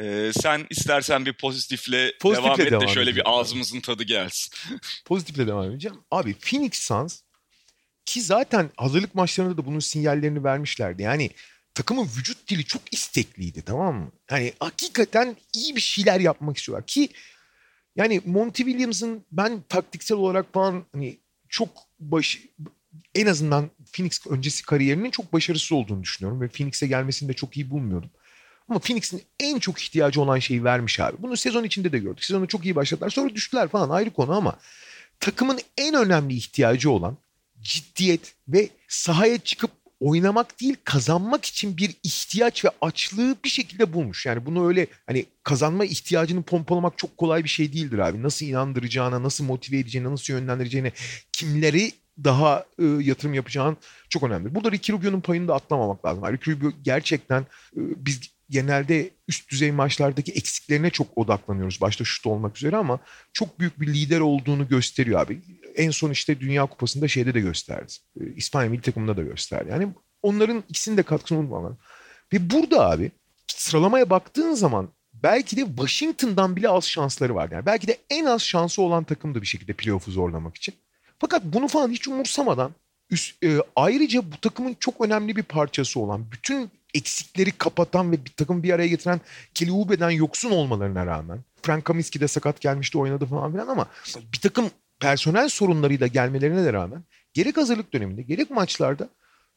Ee, 0.00 0.30
sen 0.40 0.66
istersen 0.70 1.26
bir 1.26 1.32
pozitifle, 1.32 2.12
Pozitifle 2.20 2.46
devam 2.46 2.60
et 2.60 2.66
de 2.66 2.70
devam 2.70 2.88
şöyle 2.88 3.16
bir 3.16 3.22
ağzımızın 3.24 3.80
tadı 3.80 4.02
gelsin. 4.02 4.54
Pozitifle 5.04 5.46
devam 5.46 5.70
edeceğim. 5.70 5.96
Abi 6.10 6.34
Phoenix 6.34 6.74
Suns 6.74 7.20
ki 8.04 8.22
zaten 8.22 8.70
hazırlık 8.76 9.14
maçlarında 9.14 9.56
da 9.56 9.66
bunun 9.66 9.78
sinyallerini 9.78 10.44
vermişlerdi. 10.44 11.02
Yani 11.02 11.30
takımın 11.74 12.08
vücut 12.18 12.48
dili 12.48 12.64
çok 12.64 12.82
istekliydi 12.92 13.62
tamam 13.62 13.96
mı? 13.96 14.12
Yani 14.30 14.52
hakikaten 14.60 15.36
iyi 15.54 15.76
bir 15.76 15.80
şeyler 15.80 16.20
yapmak 16.20 16.56
istiyorlar 16.56 16.86
ki 16.86 17.08
yani 17.96 18.20
Monty 18.26 18.62
Williams'ın 18.62 19.24
ben 19.32 19.62
taktiksel 19.68 20.18
olarak 20.18 20.52
falan 20.52 20.84
hani 20.92 21.18
çok 21.48 21.68
baş 22.00 22.38
en 23.14 23.26
azından 23.26 23.70
Phoenix 23.92 24.26
öncesi 24.26 24.62
kariyerinin 24.62 25.10
çok 25.10 25.32
başarısız 25.32 25.72
olduğunu 25.72 26.02
düşünüyorum 26.02 26.40
ve 26.40 26.48
Phoenix'e 26.48 26.86
gelmesini 26.86 27.28
de 27.28 27.32
çok 27.32 27.56
iyi 27.56 27.70
bulmuyordum. 27.70 28.10
Ama 28.68 28.78
Phoenix'in 28.78 29.22
en 29.40 29.58
çok 29.58 29.82
ihtiyacı 29.82 30.20
olan 30.20 30.38
şeyi 30.38 30.64
vermiş 30.64 31.00
abi. 31.00 31.16
Bunu 31.18 31.36
sezon 31.36 31.64
içinde 31.64 31.92
de 31.92 31.98
gördük. 31.98 32.24
Sezonu 32.24 32.48
çok 32.48 32.64
iyi 32.64 32.76
başladılar. 32.76 33.10
Sonra 33.10 33.34
düştüler 33.34 33.68
falan 33.68 33.90
ayrı 33.90 34.10
konu 34.10 34.32
ama 34.32 34.58
takımın 35.20 35.58
en 35.78 35.94
önemli 35.94 36.34
ihtiyacı 36.34 36.90
olan 36.90 37.16
ciddiyet 37.60 38.34
ve 38.48 38.68
sahaya 38.88 39.38
çıkıp 39.38 39.70
oynamak 40.00 40.60
değil 40.60 40.76
kazanmak 40.84 41.44
için 41.44 41.76
bir 41.76 41.94
ihtiyaç 42.02 42.64
ve 42.64 42.70
açlığı 42.80 43.36
bir 43.44 43.48
şekilde 43.48 43.92
bulmuş. 43.92 44.26
Yani 44.26 44.46
bunu 44.46 44.68
öyle 44.68 44.86
hani 45.06 45.26
kazanma 45.42 45.84
ihtiyacını 45.84 46.42
pompalamak 46.42 46.98
çok 46.98 47.16
kolay 47.16 47.44
bir 47.44 47.48
şey 47.48 47.72
değildir 47.72 47.98
abi. 47.98 48.22
Nasıl 48.22 48.46
inandıracağına, 48.46 49.22
nasıl 49.22 49.44
motive 49.44 49.78
edeceğine, 49.78 50.10
nasıl 50.10 50.32
yönlendireceğine, 50.32 50.92
kimleri 51.32 51.92
daha 52.24 52.64
e, 52.78 52.84
yatırım 52.84 53.34
yapacağın 53.34 53.76
çok 54.08 54.22
önemli. 54.22 54.54
Burada 54.54 54.72
Ricky 54.72 54.98
Rubio'nun 54.98 55.20
payını 55.20 55.48
da 55.48 55.54
atlamamak 55.54 56.06
lazım. 56.06 56.24
Ricky 56.24 56.56
Rubio 56.56 56.72
gerçekten 56.82 57.40
e, 57.42 57.46
biz 57.76 58.20
genelde 58.50 59.10
üst 59.28 59.50
düzey 59.50 59.72
maçlardaki 59.72 60.32
eksiklerine 60.32 60.90
çok 60.90 61.18
odaklanıyoruz. 61.18 61.80
Başta 61.80 62.04
şut 62.04 62.26
olmak 62.26 62.56
üzere 62.56 62.76
ama 62.76 62.98
çok 63.32 63.60
büyük 63.60 63.80
bir 63.80 63.86
lider 63.86 64.20
olduğunu 64.20 64.68
gösteriyor 64.68 65.20
abi. 65.20 65.40
En 65.76 65.90
son 65.90 66.10
işte 66.10 66.40
Dünya 66.40 66.66
Kupası'nda 66.66 67.08
şeyde 67.08 67.34
de 67.34 67.40
gösterdi. 67.40 67.92
E, 68.20 68.34
İspanya 68.36 68.70
milli 68.70 68.82
takımında 68.82 69.16
da 69.16 69.22
gösterdi. 69.22 69.68
Yani 69.70 69.88
onların 70.22 70.64
ikisinin 70.68 70.96
de 70.96 71.02
katkısını 71.02 71.38
unutmamak. 71.38 71.78
Ve 72.32 72.50
burada 72.50 72.90
abi 72.90 73.10
sıralamaya 73.46 74.10
baktığın 74.10 74.54
zaman 74.54 74.88
belki 75.12 75.56
de 75.56 75.66
Washington'dan 75.66 76.56
bile 76.56 76.68
az 76.68 76.84
şansları 76.84 77.34
var. 77.34 77.48
Yani 77.52 77.66
belki 77.66 77.86
de 77.86 77.98
en 78.10 78.24
az 78.24 78.42
şansı 78.42 78.82
olan 78.82 79.04
takımdı 79.04 79.42
bir 79.42 79.46
şekilde 79.46 79.72
playoff'u 79.72 80.10
zorlamak 80.10 80.56
için. 80.56 80.74
Fakat 81.18 81.44
bunu 81.44 81.68
falan 81.68 81.90
hiç 81.90 82.08
umursamadan 82.08 82.74
üst, 83.10 83.44
e, 83.44 83.58
ayrıca 83.76 84.32
bu 84.32 84.36
takımın 84.40 84.76
çok 84.80 85.00
önemli 85.00 85.36
bir 85.36 85.42
parçası 85.42 86.00
olan 86.00 86.30
bütün 86.32 86.70
eksikleri 86.94 87.50
kapatan 87.50 88.12
ve 88.12 88.24
bir 88.24 88.30
takım 88.30 88.62
bir 88.62 88.72
araya 88.72 88.88
getiren 88.88 89.20
Kelly 89.54 89.72
Oubre'den 89.72 90.10
yoksun 90.10 90.50
olmalarına 90.50 91.06
rağmen 91.06 91.44
Frank 91.62 91.84
Kaminsky 91.84 92.20
de 92.20 92.28
sakat 92.28 92.60
gelmişti 92.60 92.98
oynadı 92.98 93.26
falan 93.26 93.52
filan 93.52 93.68
ama 93.68 93.86
bir 94.32 94.38
takım 94.38 94.70
personel 95.00 95.48
sorunlarıyla 95.48 96.06
gelmelerine 96.06 96.64
de 96.64 96.72
rağmen 96.72 97.04
gerek 97.32 97.56
hazırlık 97.56 97.92
döneminde 97.92 98.22
gerek 98.22 98.50
maçlarda 98.50 99.08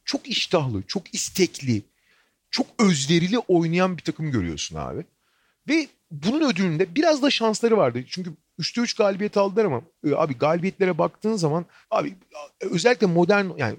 çok 0.04 0.28
iştahlı, 0.28 0.82
çok 0.82 1.14
istekli, 1.14 1.82
çok 2.50 2.66
özverili 2.78 3.38
oynayan 3.38 3.96
bir 3.96 4.02
takım 4.02 4.30
görüyorsun 4.30 4.76
abi. 4.76 5.04
Ve 5.68 5.88
bunun 6.10 6.50
ödülünde 6.50 6.94
biraz 6.94 7.22
da 7.22 7.30
şansları 7.30 7.76
vardı. 7.76 8.04
Çünkü 8.08 8.30
3'te 8.60 8.80
3 8.80 8.94
galibiyet 8.94 9.36
aldılar 9.36 9.64
ama 9.64 9.82
e, 10.06 10.14
abi 10.14 10.38
galibiyetlere 10.38 10.98
baktığın 10.98 11.36
zaman 11.36 11.66
abi 11.90 12.14
özellikle 12.60 13.06
modern 13.06 13.46
yani 13.56 13.76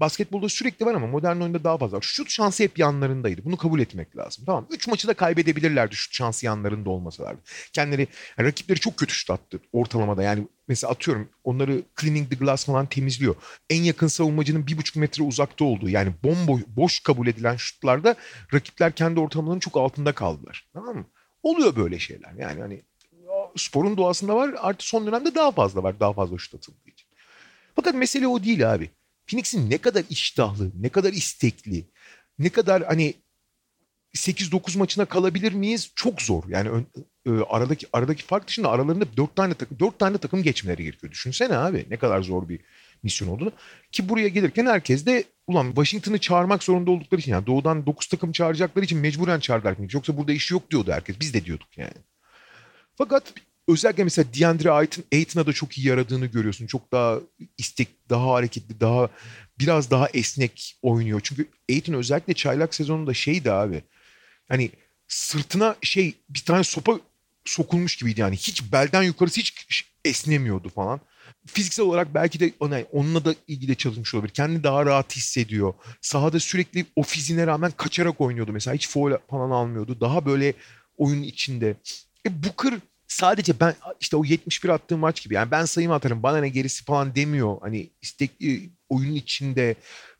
basketbolda 0.00 0.48
sürekli 0.48 0.86
var 0.86 0.94
ama 0.94 1.06
modern 1.06 1.40
oyunda 1.40 1.64
daha 1.64 1.78
fazla. 1.78 1.98
Şut 2.00 2.30
şansı 2.30 2.62
hep 2.62 2.78
yanlarındaydı. 2.78 3.44
Bunu 3.44 3.56
kabul 3.56 3.80
etmek 3.80 4.16
lazım. 4.16 4.44
Tamam. 4.44 4.66
3 4.70 4.88
maçı 4.88 5.08
da 5.08 5.14
kaybedebilirlerdi 5.14 5.94
şut 5.94 6.14
şansı 6.14 6.46
yanlarında 6.46 6.90
olmasalardı. 6.90 7.40
Kendileri 7.72 8.08
yani 8.38 8.48
rakipleri 8.48 8.80
çok 8.80 8.96
kötü 8.96 9.14
şut 9.14 9.30
attı 9.30 9.60
ortalamada. 9.72 10.22
Yani 10.22 10.48
mesela 10.68 10.90
atıyorum 10.90 11.28
onları 11.44 11.82
cleaning 12.00 12.30
the 12.30 12.36
glass 12.36 12.66
falan 12.66 12.86
temizliyor. 12.86 13.34
En 13.70 13.82
yakın 13.82 14.06
savunmacının 14.06 14.66
bir 14.66 14.76
buçuk 14.76 14.96
metre 14.96 15.22
uzakta 15.22 15.64
olduğu 15.64 15.88
yani 15.88 16.12
bomboş 16.22 16.62
boş 16.66 17.00
kabul 17.00 17.26
edilen 17.26 17.56
şutlarda 17.56 18.14
rakipler 18.54 18.92
kendi 18.92 19.20
ortalamalarının 19.20 19.60
çok 19.60 19.76
altında 19.76 20.12
kaldılar. 20.12 20.68
Tamam 20.72 20.96
mı? 20.96 21.06
Oluyor 21.42 21.76
böyle 21.76 21.98
şeyler. 21.98 22.32
Yani 22.38 22.60
hani 22.60 22.82
sporun 23.58 23.96
doğasında 23.96 24.36
var. 24.36 24.54
Artı 24.58 24.86
son 24.86 25.06
dönemde 25.06 25.34
daha 25.34 25.50
fazla 25.50 25.82
var. 25.82 26.00
Daha 26.00 26.12
fazla 26.12 26.38
şut 26.38 26.54
atıldığı 26.54 26.90
için. 26.90 27.06
Fakat 27.76 27.94
mesele 27.94 28.28
o 28.28 28.44
değil 28.44 28.74
abi. 28.74 28.90
Phoenix'in 29.26 29.70
ne 29.70 29.78
kadar 29.78 30.04
iştahlı, 30.10 30.70
ne 30.80 30.88
kadar 30.88 31.12
istekli, 31.12 31.84
ne 32.38 32.48
kadar 32.48 32.84
hani 32.84 33.14
8-9 34.14 34.78
maçına 34.78 35.04
kalabilir 35.04 35.52
miyiz? 35.52 35.92
Çok 35.94 36.22
zor. 36.22 36.42
Yani 36.48 36.70
ön, 36.70 36.86
e, 37.26 37.30
aradaki 37.48 37.86
aradaki 37.92 38.24
fark 38.24 38.48
dışında 38.48 38.70
aralarında 38.70 39.16
4 39.16 39.36
tane 39.36 39.54
takım 39.54 39.78
4 39.78 39.98
tane 39.98 40.18
takım 40.18 40.42
geçmeleri 40.42 40.84
gerekiyor. 40.84 41.12
Düşünsene 41.12 41.56
abi 41.56 41.86
ne 41.90 41.96
kadar 41.96 42.22
zor 42.22 42.48
bir 42.48 42.60
misyon 43.02 43.28
olduğunu. 43.28 43.52
Ki 43.92 44.08
buraya 44.08 44.28
gelirken 44.28 44.66
herkes 44.66 45.06
de 45.06 45.24
ulan 45.46 45.66
Washington'ı 45.66 46.18
çağırmak 46.18 46.62
zorunda 46.62 46.90
oldukları 46.90 47.20
için 47.20 47.32
yani 47.32 47.46
doğudan 47.46 47.86
9 47.86 48.06
takım 48.06 48.32
çağıracakları 48.32 48.84
için 48.84 48.98
mecburen 48.98 49.40
çağırdılar. 49.40 49.76
Yoksa 49.92 50.16
burada 50.16 50.32
iş 50.32 50.50
yok 50.50 50.70
diyordu 50.70 50.92
herkes. 50.92 51.20
Biz 51.20 51.34
de 51.34 51.44
diyorduk 51.44 51.78
yani. 51.78 51.94
Fakat 52.98 53.34
özellikle 53.68 54.04
mesela 54.04 54.28
DeAndre 54.40 54.70
Ayton, 54.70 55.04
Ayton'a 55.12 55.46
da 55.46 55.52
çok 55.52 55.78
iyi 55.78 55.86
yaradığını 55.86 56.26
görüyorsun. 56.26 56.66
Çok 56.66 56.92
daha 56.92 57.18
istek, 57.58 57.88
daha 58.10 58.26
hareketli, 58.26 58.80
daha 58.80 59.08
biraz 59.58 59.90
daha 59.90 60.08
esnek 60.08 60.76
oynuyor. 60.82 61.20
Çünkü 61.24 61.48
Ayton 61.70 61.94
özellikle 61.94 62.34
çaylak 62.34 62.74
sezonunda 62.74 63.14
şeydi 63.14 63.52
abi. 63.52 63.82
Hani 64.48 64.70
sırtına 65.08 65.76
şey 65.82 66.14
bir 66.28 66.40
tane 66.40 66.64
sopa 66.64 67.00
sokulmuş 67.44 67.96
gibiydi 67.96 68.20
yani. 68.20 68.36
Hiç 68.36 68.72
belden 68.72 69.02
yukarısı 69.02 69.40
hiç 69.40 69.86
esnemiyordu 70.04 70.68
falan. 70.68 71.00
Fiziksel 71.46 71.86
olarak 71.86 72.14
belki 72.14 72.40
de 72.40 72.52
ona, 72.60 72.80
onunla 72.92 73.24
da 73.24 73.34
ilgili 73.48 73.76
çalışmış 73.76 74.14
olabilir. 74.14 74.32
Kendini 74.32 74.64
daha 74.64 74.86
rahat 74.86 75.16
hissediyor. 75.16 75.74
Sahada 76.00 76.40
sürekli 76.40 76.86
o 76.96 77.02
fiziğine 77.02 77.46
rağmen 77.46 77.70
kaçarak 77.70 78.20
oynuyordu 78.20 78.52
mesela. 78.52 78.74
Hiç 78.74 78.88
foul 78.88 79.12
falan 79.30 79.50
almıyordu. 79.50 80.00
Daha 80.00 80.26
böyle 80.26 80.54
oyunun 80.96 81.22
içinde. 81.22 81.76
E 82.26 82.44
Booker 82.44 82.74
sadece 83.08 83.60
ben 83.60 83.74
işte 84.00 84.16
o 84.16 84.24
71 84.24 84.68
attığım 84.68 85.00
maç 85.00 85.22
gibi. 85.22 85.34
Yani 85.34 85.50
ben 85.50 85.64
sayımı 85.64 85.94
atarım 85.94 86.22
bana 86.22 86.38
ne 86.38 86.48
gerisi 86.48 86.84
falan 86.84 87.14
demiyor. 87.14 87.56
Hani 87.60 87.90
istekli 88.02 88.70
oyunun 88.88 89.14
içinde 89.14 89.74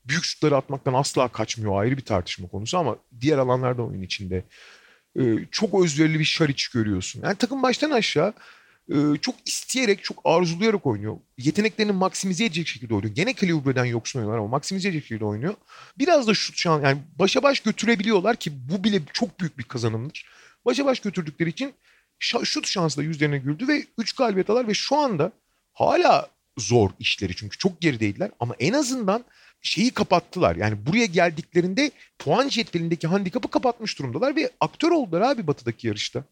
büyük 0.04 0.24
şutları 0.24 0.56
atmaktan 0.56 0.94
asla 0.94 1.28
kaçmıyor. 1.28 1.80
Ayrı 1.80 1.96
bir 1.96 2.04
tartışma 2.04 2.48
konusu 2.48 2.78
ama 2.78 2.96
diğer 3.20 3.38
alanlarda 3.38 3.82
oyun 3.82 4.02
içinde. 4.02 4.44
Ee, 5.18 5.22
çok 5.50 5.84
özverili 5.84 6.18
bir 6.18 6.24
Şariç 6.24 6.68
görüyorsun. 6.68 7.22
Yani 7.24 7.36
takım 7.36 7.62
baştan 7.62 7.90
aşağı 7.90 8.32
e, 8.88 8.96
çok 9.20 9.34
isteyerek, 9.46 10.04
çok 10.04 10.20
arzulayarak 10.24 10.86
oynuyor. 10.86 11.16
Yeteneklerini 11.38 11.92
maksimize 11.92 12.44
edecek 12.44 12.66
şekilde 12.66 12.94
oynuyor. 12.94 13.14
Gene 13.14 13.34
Calibrae'den 13.34 13.84
yoksun 13.84 14.18
oynuyorlar 14.18 14.38
ama 14.38 14.48
maksimize 14.48 14.88
edecek 14.88 15.04
şekilde 15.04 15.24
oynuyor. 15.24 15.54
Biraz 15.98 16.26
da 16.26 16.34
şut 16.34 16.56
şan 16.58 16.82
yani 16.82 16.98
başa 17.18 17.42
baş 17.42 17.60
götürebiliyorlar 17.60 18.36
ki 18.36 18.52
bu 18.68 18.84
bile 18.84 19.00
çok 19.12 19.40
büyük 19.40 19.58
bir 19.58 19.64
kazanımdır. 19.64 20.26
Başa 20.64 20.86
baş 20.86 21.00
götürdükleri 21.00 21.50
için 21.50 21.74
şut 22.18 22.66
şansı 22.66 22.96
da 22.96 23.02
yüzlerine 23.02 23.38
güldü 23.38 23.68
ve 23.68 23.84
3 23.98 24.12
galibiyet 24.12 24.50
alır 24.50 24.68
ve 24.68 24.74
şu 24.74 24.96
anda 24.96 25.32
hala 25.72 26.28
zor 26.58 26.90
işleri 26.98 27.36
çünkü 27.36 27.58
çok 27.58 27.80
gerideydiler 27.80 28.30
ama 28.40 28.54
en 28.58 28.72
azından 28.72 29.24
şeyi 29.62 29.90
kapattılar. 29.90 30.56
Yani 30.56 30.86
buraya 30.86 31.06
geldiklerinde 31.06 31.90
puan 32.18 32.48
cetvelindeki 32.48 33.06
handikapı 33.06 33.50
kapatmış 33.50 33.98
durumdalar 33.98 34.36
ve 34.36 34.50
aktör 34.60 34.90
oldular 34.90 35.20
abi 35.20 35.46
batıdaki 35.46 35.86
yarışta. 35.86 36.24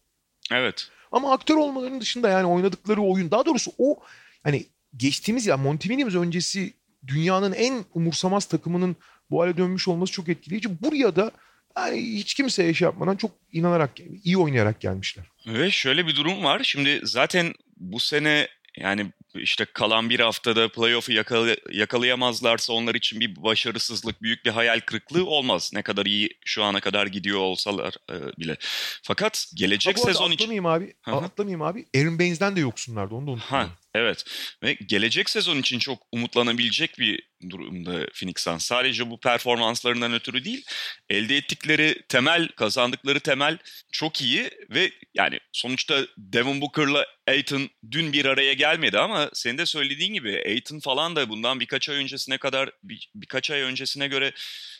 Evet. 0.51 0.87
Ama 1.11 1.33
aktör 1.33 1.55
olmalarının 1.55 2.01
dışında 2.01 2.29
yani 2.29 2.47
oynadıkları 2.47 3.01
oyun 3.01 3.31
daha 3.31 3.45
doğrusu 3.45 3.71
o 3.77 3.99
hani 4.43 4.65
geçtiğimiz 4.97 5.45
ya 5.45 5.57
Monty 5.57 5.93
öncesi 5.93 6.73
dünyanın 7.07 7.53
en 7.53 7.85
umursamaz 7.93 8.45
takımının 8.45 8.95
bu 9.29 9.41
hale 9.41 9.57
dönmüş 9.57 9.87
olması 9.87 10.13
çok 10.13 10.29
etkileyici. 10.29 10.81
Buraya 10.81 11.15
da 11.15 11.31
yani 11.77 12.01
hiç 12.01 12.33
kimseye 12.33 12.73
şey 12.73 12.85
yapmadan 12.85 13.15
çok 13.15 13.31
inanarak, 13.51 13.91
iyi 14.23 14.37
oynayarak 14.37 14.81
gelmişler. 14.81 15.25
Ve 15.47 15.71
şöyle 15.71 16.07
bir 16.07 16.15
durum 16.15 16.43
var. 16.43 16.61
Şimdi 16.63 16.99
zaten 17.03 17.53
bu 17.77 17.99
sene 17.99 18.47
yani 18.77 19.11
işte 19.35 19.65
kalan 19.65 20.09
bir 20.09 20.19
haftada 20.19 20.69
playoff'u 20.69 21.11
yakala, 21.11 21.55
yakalayamazlarsa 21.71 22.73
onlar 22.73 22.95
için 22.95 23.19
bir 23.19 23.43
başarısızlık, 23.43 24.21
büyük 24.21 24.45
bir 24.45 24.51
hayal 24.51 24.79
kırıklığı 24.79 25.25
olmaz. 25.25 25.71
Ne 25.73 25.81
kadar 25.81 26.05
iyi 26.05 26.29
şu 26.45 26.63
ana 26.63 26.79
kadar 26.79 27.07
gidiyor 27.07 27.39
olsalar 27.39 27.93
e, 28.11 28.15
bile. 28.39 28.57
Fakat 29.03 29.45
gelecek 29.55 29.99
sezon 29.99 30.31
için... 30.31 30.35
Atlamayayım 30.35 30.65
abi. 30.65 30.93
Hı-hı. 31.01 31.15
Atlamayayım 31.15 31.61
abi. 31.61 31.85
Aaron 31.95 32.19
Baines'den 32.19 32.55
de 32.55 32.59
yoksunlardı 32.59 33.15
onu 33.15 33.27
da 33.27 33.31
unutmayın. 33.31 33.67
Ha, 33.67 33.73
evet. 33.95 34.23
Ve 34.63 34.73
gelecek 34.73 35.29
sezon 35.29 35.57
için 35.57 35.79
çok 35.79 36.03
umutlanabilecek 36.11 36.99
bir 36.99 37.29
durumda 37.49 38.07
Phoenix 38.13 38.35
Suns. 38.37 38.65
Sadece 38.65 39.09
bu 39.09 39.19
performanslarından 39.19 40.13
ötürü 40.13 40.45
değil, 40.45 40.65
elde 41.09 41.37
ettikleri 41.37 42.01
temel, 42.09 42.47
kazandıkları 42.47 43.19
temel 43.19 43.57
çok 43.91 44.21
iyi 44.21 44.49
ve 44.69 44.91
yani 45.13 45.39
sonuçta 45.51 46.07
Devin 46.17 46.61
Booker'la 46.61 47.05
Aiton 47.27 47.69
dün 47.91 48.13
bir 48.13 48.25
araya 48.25 48.53
gelmedi 48.53 48.99
ama 48.99 49.29
senin 49.33 49.57
de 49.57 49.65
söylediğin 49.65 50.13
gibi 50.13 50.43
Aiton 50.45 50.79
falan 50.79 51.15
da 51.15 51.29
bundan 51.29 51.59
birkaç 51.59 51.89
ay 51.89 51.95
öncesine 51.95 52.37
kadar 52.37 52.71
bir, 52.83 53.09
birkaç 53.15 53.51
ay 53.51 53.61
öncesine 53.61 54.07
göre 54.07 54.33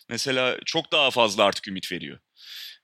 mesela 0.10 0.58
çok 0.66 0.92
daha 0.92 1.12
fazla 1.12 1.44
artık 1.44 1.68
ümit 1.68 1.92
veriyor. 1.92 2.20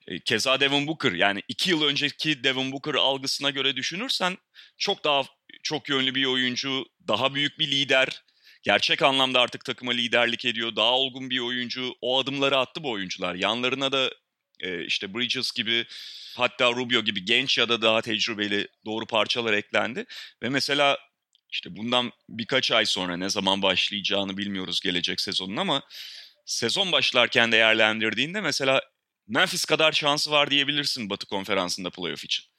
E, 0.07 0.19
keza 0.19 0.59
Devin 0.59 0.87
Booker 0.87 1.11
yani 1.11 1.41
iki 1.47 1.69
yıl 1.69 1.83
önceki 1.83 2.43
Devin 2.43 2.71
Booker 2.71 2.93
algısına 2.93 3.49
göre 3.49 3.75
düşünürsen 3.75 4.37
çok 4.77 5.03
daha 5.03 5.23
çok 5.63 5.89
yönlü 5.89 6.15
bir 6.15 6.25
oyuncu, 6.25 6.85
daha 7.07 7.33
büyük 7.33 7.59
bir 7.59 7.71
lider, 7.71 8.23
gerçek 8.63 9.01
anlamda 9.01 9.41
artık 9.41 9.65
takıma 9.65 9.91
liderlik 9.91 10.45
ediyor. 10.45 10.75
Daha 10.75 10.93
olgun 10.93 11.29
bir 11.29 11.39
oyuncu. 11.39 11.93
O 12.01 12.19
adımları 12.19 12.57
attı 12.57 12.83
bu 12.83 12.91
oyuncular. 12.91 13.35
Yanlarına 13.35 13.91
da 13.91 14.11
e, 14.59 14.85
işte 14.85 15.13
Bridges 15.13 15.51
gibi 15.51 15.85
hatta 16.35 16.71
Rubio 16.71 17.01
gibi 17.01 17.25
genç 17.25 17.57
ya 17.57 17.69
da 17.69 17.81
daha 17.81 18.01
tecrübeli 18.01 18.67
doğru 18.85 19.05
parçalar 19.05 19.53
eklendi. 19.53 20.05
Ve 20.43 20.49
mesela 20.49 20.97
işte 21.51 21.75
bundan 21.75 22.11
birkaç 22.29 22.71
ay 22.71 22.85
sonra 22.85 23.17
ne 23.17 23.29
zaman 23.29 23.61
başlayacağını 23.61 24.37
bilmiyoruz 24.37 24.79
gelecek 24.81 25.21
sezonun 25.21 25.57
ama 25.57 25.83
sezon 26.45 26.91
başlarken 26.91 27.51
değerlendirdiğinde 27.51 28.41
mesela 28.41 28.81
Memphis 29.27 29.65
kadar 29.65 29.91
şansı 29.91 30.31
var 30.31 30.51
diyebilirsin 30.51 31.09
Batı 31.09 31.25
konferansında 31.25 31.89
playoff 31.89 32.23
için. 32.23 32.50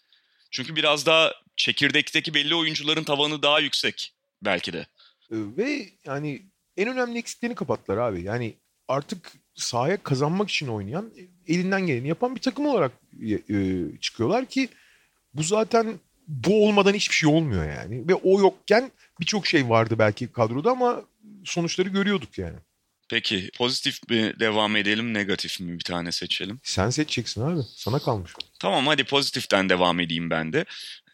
Çünkü 0.52 0.76
biraz 0.76 1.06
daha 1.06 1.32
çekirdekteki 1.56 2.34
belli 2.34 2.54
oyuncuların 2.54 3.04
tavanı 3.04 3.42
daha 3.42 3.60
yüksek 3.60 4.14
belki 4.42 4.72
de. 4.72 4.86
Ve 5.30 5.88
yani 6.04 6.42
en 6.76 6.88
önemli 6.88 7.18
eksiklerini 7.18 7.54
kapattılar 7.54 7.98
abi. 7.98 8.22
Yani 8.22 8.54
artık 8.88 9.32
sahaya 9.54 10.02
kazanmak 10.02 10.50
için 10.50 10.68
oynayan, 10.68 11.10
elinden 11.48 11.86
geleni 11.86 12.08
yapan 12.08 12.36
bir 12.36 12.40
takım 12.40 12.66
olarak 12.66 12.92
e, 13.22 13.38
çıkıyorlar 14.00 14.46
ki 14.46 14.68
bu 15.34 15.42
zaten 15.42 16.00
bu 16.28 16.66
olmadan 16.66 16.94
hiçbir 16.94 17.14
şey 17.14 17.28
olmuyor 17.28 17.68
yani. 17.76 18.08
Ve 18.08 18.14
o 18.14 18.40
yokken 18.40 18.92
birçok 19.20 19.46
şey 19.46 19.68
vardı 19.68 19.98
belki 19.98 20.32
kadroda 20.32 20.70
ama 20.70 21.02
sonuçları 21.44 21.88
görüyorduk 21.88 22.38
yani. 22.38 22.56
Peki 23.08 23.50
pozitif 23.58 24.10
mi 24.10 24.34
devam 24.40 24.76
edelim 24.76 25.14
negatif 25.14 25.60
mi 25.60 25.72
bir 25.78 25.84
tane 25.84 26.12
seçelim? 26.12 26.60
Sen 26.62 26.90
seçeceksin 26.90 27.40
abi 27.40 27.60
sana 27.76 27.98
kalmış. 27.98 28.32
Tamam 28.62 28.87
hadi 28.87 29.05
pozitiften 29.05 29.68
devam 29.68 30.01
edeyim 30.01 30.31
ben 30.31 30.53
de. 30.53 30.64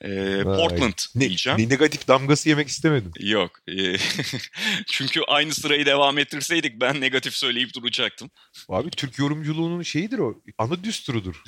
Ee, 0.05 0.43
Portland 0.43 0.93
ne, 1.15 1.29
diyeceğim. 1.29 1.59
Ne 1.59 1.69
negatif 1.69 2.09
damgası 2.09 2.49
yemek 2.49 2.69
istemedim. 2.69 3.13
Yok. 3.21 3.61
E, 3.69 3.97
çünkü 4.87 5.21
aynı 5.29 5.55
sırayı 5.55 5.87
devam 5.87 6.19
ettirseydik 6.19 6.81
ben 6.81 7.01
negatif 7.01 7.35
söyleyip 7.35 7.75
duracaktım. 7.75 8.31
Abi 8.69 8.91
Türk 8.91 9.19
yorumculuğunun 9.19 9.83
şeyidir 9.83 10.19
o. 10.19 10.43
Ana 10.59 10.85
düsturudur. 10.85 11.43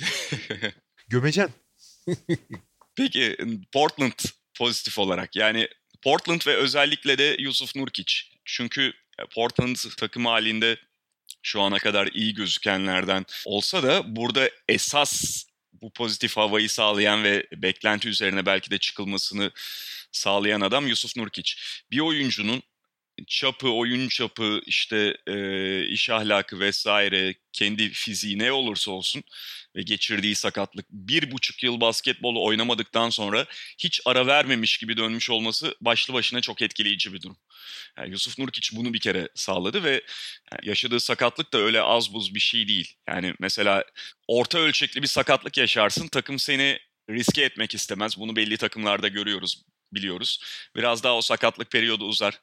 Gömecen. 1.07 1.49
Peki 2.95 3.37
Portland 3.73 4.19
pozitif 4.57 4.99
olarak 4.99 5.35
yani 5.35 5.67
Portland 6.03 6.41
ve 6.47 6.55
özellikle 6.55 7.17
de 7.17 7.35
Yusuf 7.39 7.75
Nurkic. 7.75 8.13
Çünkü 8.45 8.93
Portland 9.35 9.75
takım 9.97 10.25
halinde 10.25 10.77
şu 11.43 11.61
ana 11.61 11.77
kadar 11.77 12.07
iyi 12.13 12.33
gözükenlerden 12.33 13.25
olsa 13.45 13.83
da 13.83 14.15
burada 14.15 14.49
esas 14.67 15.45
bu 15.81 15.93
pozitif 15.93 16.37
havayı 16.37 16.69
sağlayan 16.69 17.23
ve 17.23 17.47
beklenti 17.55 18.09
üzerine 18.09 18.45
belki 18.45 18.71
de 18.71 18.77
çıkılmasını 18.77 19.51
sağlayan 20.11 20.61
adam 20.61 20.87
Yusuf 20.87 21.17
Nurkic. 21.17 21.53
Bir 21.91 21.99
oyuncunun 21.99 22.63
çapı, 23.27 23.69
oyun 23.69 24.07
çapı, 24.07 24.61
işte 24.65 25.17
e, 25.27 25.85
iş 25.85 26.09
ahlakı 26.09 26.59
vesaire, 26.59 27.35
kendi 27.53 27.89
fiziği 27.89 28.39
ne 28.39 28.51
olursa 28.51 28.91
olsun 28.91 29.23
ve 29.75 29.81
geçirdiği 29.81 30.35
sakatlık 30.35 30.85
bir 30.89 31.31
buçuk 31.31 31.63
yıl 31.63 31.81
basketbolu 31.81 32.45
oynamadıktan 32.45 33.09
sonra 33.09 33.45
hiç 33.77 34.01
ara 34.05 34.27
vermemiş 34.27 34.77
gibi 34.77 34.97
dönmüş 34.97 35.29
olması 35.29 35.75
başlı 35.81 36.13
başına 36.13 36.41
çok 36.41 36.61
etkileyici 36.61 37.13
bir 37.13 37.21
durum. 37.21 37.37
Yani 37.97 38.11
Yusuf 38.11 38.39
Nurkic 38.39 38.77
bunu 38.77 38.93
bir 38.93 38.99
kere 38.99 39.29
sağladı 39.35 39.83
ve 39.83 40.03
yaşadığı 40.63 40.99
sakatlık 40.99 41.53
da 41.53 41.57
öyle 41.57 41.81
az 41.81 42.13
buz 42.13 42.35
bir 42.35 42.39
şey 42.39 42.67
değil. 42.67 42.95
Yani 43.07 43.33
mesela 43.39 43.83
orta 44.27 44.59
ölçekli 44.59 45.01
bir 45.01 45.07
sakatlık 45.07 45.57
yaşarsın 45.57 46.07
takım 46.07 46.39
seni 46.39 46.79
riske 47.09 47.41
etmek 47.41 47.75
istemez. 47.75 48.17
Bunu 48.17 48.35
belli 48.35 48.57
takımlarda 48.57 49.07
görüyoruz 49.07 49.63
biliyoruz. 49.93 50.39
Biraz 50.75 51.03
daha 51.03 51.15
o 51.15 51.21
sakatlık 51.21 51.71
periyodu 51.71 52.05
uzar. 52.05 52.41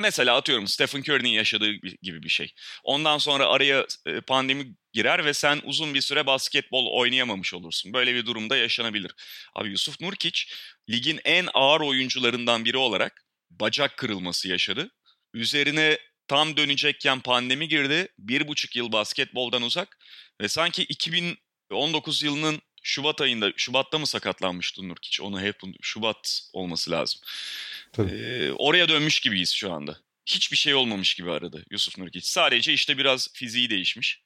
Mesela 0.00 0.36
atıyorum 0.36 0.66
Stephen 0.66 1.00
Curry'nin 1.00 1.28
yaşadığı 1.28 1.72
gibi 2.02 2.22
bir 2.22 2.28
şey. 2.28 2.54
Ondan 2.84 3.18
sonra 3.18 3.46
araya 3.46 3.86
e, 4.06 4.20
pandemi 4.20 4.74
girer 4.92 5.24
ve 5.24 5.34
sen 5.34 5.60
uzun 5.64 5.94
bir 5.94 6.00
süre 6.00 6.26
basketbol 6.26 6.86
oynayamamış 7.00 7.54
olursun. 7.54 7.92
Böyle 7.92 8.14
bir 8.14 8.26
durumda 8.26 8.56
yaşanabilir. 8.56 9.12
Abi 9.54 9.68
Yusuf 9.68 10.00
Nurkic 10.00 10.44
ligin 10.90 11.20
en 11.24 11.48
ağır 11.54 11.80
oyuncularından 11.80 12.64
biri 12.64 12.76
olarak 12.76 13.24
bacak 13.50 13.96
kırılması 13.96 14.48
yaşadı. 14.48 14.90
Üzerine 15.34 15.98
tam 16.28 16.56
dönecekken 16.56 17.20
pandemi 17.20 17.68
girdi. 17.68 18.08
Bir 18.18 18.48
buçuk 18.48 18.76
yıl 18.76 18.92
basketboldan 18.92 19.62
uzak 19.62 19.98
ve 20.40 20.48
sanki 20.48 20.82
2000 20.82 21.38
19 21.72 22.22
yılının 22.22 22.62
Şubat 22.82 23.20
ayında, 23.20 23.52
Şubat'ta 23.56 23.98
mı 23.98 24.06
sakatlanmıştı 24.06 24.88
Nurkic? 24.88 25.22
Onu 25.22 25.40
hep 25.40 25.60
Şubat 25.82 26.48
olması 26.52 26.90
lazım. 26.90 27.20
Tabii. 27.92 28.10
Ee, 28.10 28.52
oraya 28.52 28.88
dönmüş 28.88 29.20
gibiyiz 29.20 29.50
şu 29.50 29.72
anda. 29.72 29.98
Hiçbir 30.26 30.56
şey 30.56 30.74
olmamış 30.74 31.14
gibi 31.14 31.30
aradı 31.30 31.64
Yusuf 31.70 31.98
Nurkic. 31.98 32.26
Sadece 32.26 32.72
işte 32.72 32.98
biraz 32.98 33.28
fiziği 33.34 33.70
değişmiş. 33.70 34.22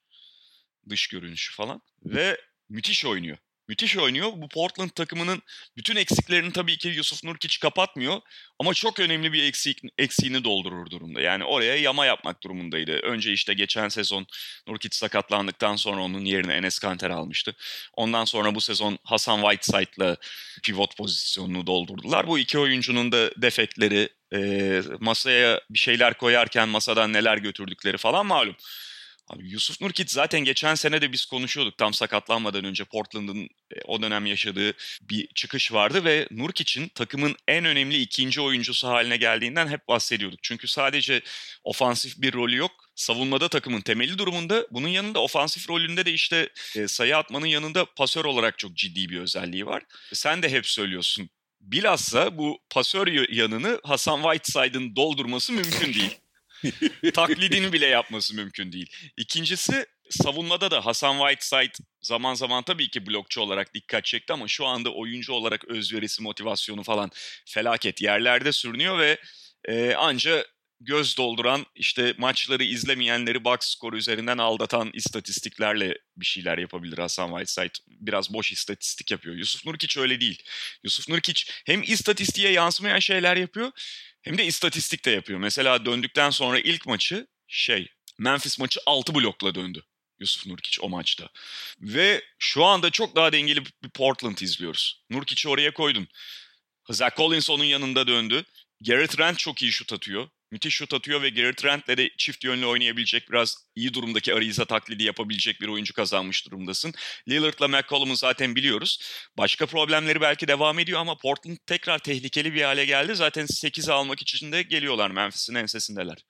Dış 0.89 1.07
görünüşü 1.07 1.55
falan. 1.55 1.83
Ve 2.05 2.41
müthiş 2.69 3.05
oynuyor. 3.05 3.39
Müthiş 3.69 3.97
oynuyor. 3.97 4.33
Bu 4.37 4.49
Portland 4.49 4.91
takımının 4.91 5.43
bütün 5.77 5.97
eksiklerini 5.97 6.53
tabii 6.53 6.79
ki 6.79 6.89
Yusuf 6.89 7.25
Nurkic 7.25 7.59
kapatmıyor. 7.61 8.21
Ama 8.59 8.75
çok 8.75 9.01
önemli 9.01 9.33
bir 9.33 9.43
eksik, 9.43 9.79
eksiğini 9.99 10.45
doldurur 10.45 10.91
durumda. 10.91 11.21
Yani 11.21 11.45
oraya 11.45 11.77
yama 11.77 12.07
yapmak 12.07 12.43
durumundaydı. 12.43 12.93
Önce 12.93 13.33
işte 13.33 13.55
geçen 13.55 13.89
sezon 13.89 14.27
Nurkic 14.69 14.97
sakatlandıktan 14.97 15.77
sonra 15.77 16.03
onun 16.03 16.25
yerine 16.25 16.55
Enes 16.55 16.79
Kanter 16.79 17.11
almıştı. 17.11 17.55
Ondan 17.93 18.25
sonra 18.25 18.55
bu 18.55 18.61
sezon 18.61 18.99
Hasan 19.05 19.41
Whiteside'la 19.41 20.17
pivot 20.63 20.97
pozisyonunu 20.97 21.67
doldurdular. 21.67 22.27
Bu 22.27 22.39
iki 22.39 22.59
oyuncunun 22.59 23.13
da 23.13 23.43
defekleri, 23.43 24.09
e, 24.35 24.83
masaya 25.01 25.61
bir 25.71 25.79
şeyler 25.79 26.15
koyarken 26.15 26.69
masadan 26.69 27.13
neler 27.13 27.39
götürdükleri 27.39 27.97
falan 27.97 28.27
malum. 28.27 28.57
Abi 29.29 29.51
Yusuf 29.51 29.81
Nurkic 29.81 30.13
zaten 30.13 30.41
geçen 30.41 30.75
sene 30.75 31.03
de 31.03 31.13
biz 31.13 31.25
konuşuyorduk 31.25 31.79
tam 31.79 31.95
sakatlanmadan 31.95 32.65
önce 32.65 32.85
Portland'ın 32.85 33.43
e, 33.45 33.81
o 33.85 34.03
dönem 34.03 34.27
yaşadığı 34.27 34.73
bir 35.01 35.27
çıkış 35.35 35.73
vardı 35.73 36.05
ve 36.05 36.29
Nurkic'in 36.31 36.89
takımın 36.89 37.37
en 37.49 37.65
önemli 37.65 37.97
ikinci 37.97 38.41
oyuncusu 38.41 38.89
haline 38.89 39.17
geldiğinden 39.17 39.69
hep 39.69 39.89
bahsediyorduk. 39.89 40.39
Çünkü 40.43 40.69
sadece 40.69 41.23
ofansif 41.65 42.23
bir 42.23 42.33
rolü 42.33 42.57
yok. 42.57 42.71
Savunmada 42.95 43.49
takımın 43.49 43.81
temeli 43.81 44.19
durumunda. 44.19 44.67
Bunun 44.71 44.89
yanında 44.89 45.21
ofansif 45.21 45.71
rolünde 45.71 46.07
de 46.07 46.13
işte 46.13 46.49
e, 46.77 46.89
sayı 46.89 47.17
atmanın 47.17 47.47
yanında 47.47 47.85
pasör 47.85 48.25
olarak 48.25 48.59
çok 48.59 48.75
ciddi 48.77 49.09
bir 49.09 49.21
özelliği 49.21 49.67
var. 49.67 49.83
Sen 50.13 50.43
de 50.43 50.49
hep 50.49 50.67
söylüyorsun. 50.67 51.31
Bilhassa 51.61 52.39
bu 52.39 52.59
pasör 52.71 53.29
yanını 53.33 53.81
Hasan 53.85 54.23
Whiteside'ın 54.23 54.97
doldurması 54.97 55.53
mümkün 55.53 55.95
değil. 55.95 56.19
Taklidini 57.15 57.73
bile 57.73 57.87
yapması 57.87 58.35
mümkün 58.35 58.73
değil. 58.73 58.91
İkincisi 59.17 59.87
savunmada 60.11 60.71
da 60.71 60.87
Hasan 60.87 61.19
Whiteside 61.19 61.85
zaman 62.01 62.35
zaman 62.35 62.63
tabii 62.63 62.91
ki 62.91 63.07
blokçu 63.07 63.41
olarak 63.41 63.75
dikkat 63.75 64.05
çekti 64.05 64.33
ama 64.33 64.49
şu 64.49 64.67
anda 64.67 64.91
oyuncu 64.95 65.33
olarak 65.33 65.65
özverisi, 65.65 66.23
motivasyonu 66.23 66.83
falan 66.83 67.11
felaket 67.47 68.03
yerlerde 68.03 68.53
sürünüyor 68.53 68.99
ve 68.99 69.19
e, 69.65 69.95
anca 69.95 70.47
göz 70.81 71.17
dolduran 71.17 71.67
işte 71.75 72.15
maçları 72.19 72.65
izlemeyenleri 72.65 73.45
box 73.45 73.59
skoru 73.61 73.97
üzerinden 73.97 74.39
aldatan 74.39 74.91
istatistiklerle 74.93 75.99
bir 76.17 76.27
şeyler 76.27 76.59
yapabilir 76.59 76.99
Hasan 76.99 77.29
Whiteside. 77.29 77.85
Biraz 77.89 78.33
boş 78.33 78.53
istatistik 78.53 79.11
yapıyor. 79.11 79.37
Yusuf 79.37 79.67
Nurkic 79.67 80.01
öyle 80.01 80.21
değil. 80.21 80.43
Yusuf 80.85 81.09
Nurkic 81.09 81.45
hem 81.67 81.83
istatistiğe 81.83 82.53
yansımayan 82.53 82.99
şeyler 82.99 83.37
yapıyor 83.37 83.73
hem 84.27 84.39
de 84.39 84.45
istatistik 84.45 85.05
de 85.05 85.11
yapıyor. 85.11 85.39
Mesela 85.39 85.85
döndükten 85.85 86.31
sonra 86.31 86.59
ilk 86.59 86.87
maçı 86.87 87.27
şey 87.49 87.89
Memphis 88.19 88.59
maçı 88.59 88.81
6 88.87 89.15
blokla 89.15 89.55
döndü. 89.55 89.85
Yusuf 90.21 90.47
Nurkic 90.47 90.81
o 90.81 90.89
maçta. 90.89 91.29
Ve 91.81 92.25
şu 92.39 92.65
anda 92.65 92.91
çok 92.91 93.17
daha 93.17 93.33
dengeli 93.33 93.65
bir 93.65 93.89
Portland 93.95 94.39
izliyoruz. 94.39 95.03
Nurkic'i 95.11 95.49
oraya 95.49 95.75
koydun. 95.75 96.09
Zach 96.91 97.17
Collins 97.17 97.51
onun 97.51 97.65
yanında 97.65 98.07
döndü. 98.07 98.45
Garrett 98.81 99.11
Trent 99.17 99.39
çok 99.39 99.63
iyi 99.63 99.73
şut 99.73 99.93
atıyor. 99.93 100.29
Müthiş 100.51 100.75
şut 100.75 100.95
atıyor 100.95 101.23
ve 101.23 101.31
Garrett 101.31 101.57
Trent'le 101.57 101.89
de 101.89 102.11
çift 102.19 102.45
yönlü 102.45 102.67
oynayabilecek 102.67 103.31
biraz 103.31 103.57
iyi 103.75 103.95
durumdaki 103.95 104.35
Ariza 104.35 104.65
taklidi 104.65 105.03
yapabilecek 105.03 105.61
bir 105.61 105.69
oyuncu 105.69 105.95
kazanmış 105.95 106.47
durumdasın. 106.47 106.95
Lillard'la 107.29 107.69
McCollum'u 107.69 108.17
zaten 108.17 108.57
biliyoruz. 108.57 109.01
Başka 109.39 109.67
problemleri 109.67 110.21
belki 110.21 110.49
devam 110.49 110.79
ediyor 110.79 111.01
ama 111.01 111.17
Portland 111.17 111.57
tekrar 111.67 111.99
tehlikeli 111.99 112.55
bir 112.55 112.63
hale 112.63 112.85
geldi. 112.85 113.15
Zaten 113.17 113.47
8'e 113.47 113.93
almak 113.93 114.23
için 114.23 114.53
de 114.53 114.63
geliyorlar 114.63 115.11
Memphis'in 115.11 115.55
ensesindeler. 115.55 116.25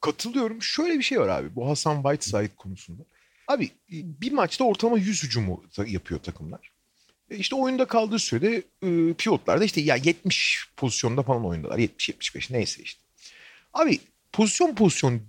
Katılıyorum. 0.00 0.62
Şöyle 0.62 0.98
bir 0.98 1.04
şey 1.04 1.20
var 1.20 1.28
abi 1.28 1.54
bu 1.54 1.68
Hasan 1.68 2.02
Whiteside 2.02 2.56
konusunda. 2.56 3.02
Abi 3.48 3.70
bir 3.90 4.32
maçta 4.32 4.64
ortalama 4.64 4.98
100 4.98 5.22
hücumu 5.22 5.64
yapıyor 5.86 6.20
takımlar. 6.20 6.70
E 7.30 7.36
işte 7.36 7.56
oyunda 7.56 7.84
kaldığı 7.84 8.18
sürede 8.18 8.62
e, 8.82 9.14
pivotlar 9.14 9.60
da 9.60 9.64
işte 9.64 9.80
ya 9.80 9.96
70 9.96 10.68
pozisyonda 10.76 11.22
falan 11.22 11.46
oyundalar. 11.46 11.78
70-75 11.78 12.52
neyse 12.52 12.82
işte. 12.82 12.99
Abi 13.74 14.00
pozisyon 14.32 14.74
pozisyon 14.74 15.20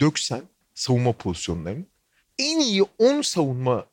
döksen 0.00 0.42
savunma 0.74 1.12
pozisyonlarını 1.12 1.84
en 2.38 2.60
iyi 2.60 2.82
10 2.98 3.22
savunma 3.22 3.86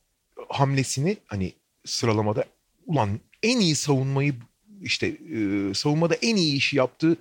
hamlesini 0.49 1.17
hani 1.25 1.53
sıralamada 1.85 2.45
ulan 2.85 3.19
en 3.43 3.59
iyi 3.59 3.75
savunmayı 3.75 4.33
işte 4.81 5.07
e, 5.07 5.73
savunmada 5.73 6.15
en 6.15 6.35
iyi 6.35 6.55
işi 6.55 6.77
yaptığı 6.77 7.17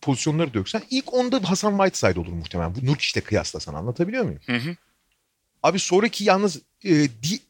pozisyonları 0.00 0.54
döksen 0.54 0.82
ilk 0.90 1.14
onda 1.14 1.50
Hasan 1.50 1.76
Whiteside 1.76 2.20
olur 2.20 2.32
muhtemelen. 2.32 2.74
Bu 2.74 2.86
Nurkic'le 2.86 3.24
kıyaslasan 3.24 3.74
anlatabiliyor 3.74 4.24
muyum? 4.24 4.40
Hı 4.46 4.56
hı. 4.56 4.76
Abi 5.62 5.78
sonraki 5.78 6.24
yalnız 6.24 6.62
e, 6.84 6.90
di, 6.92 7.40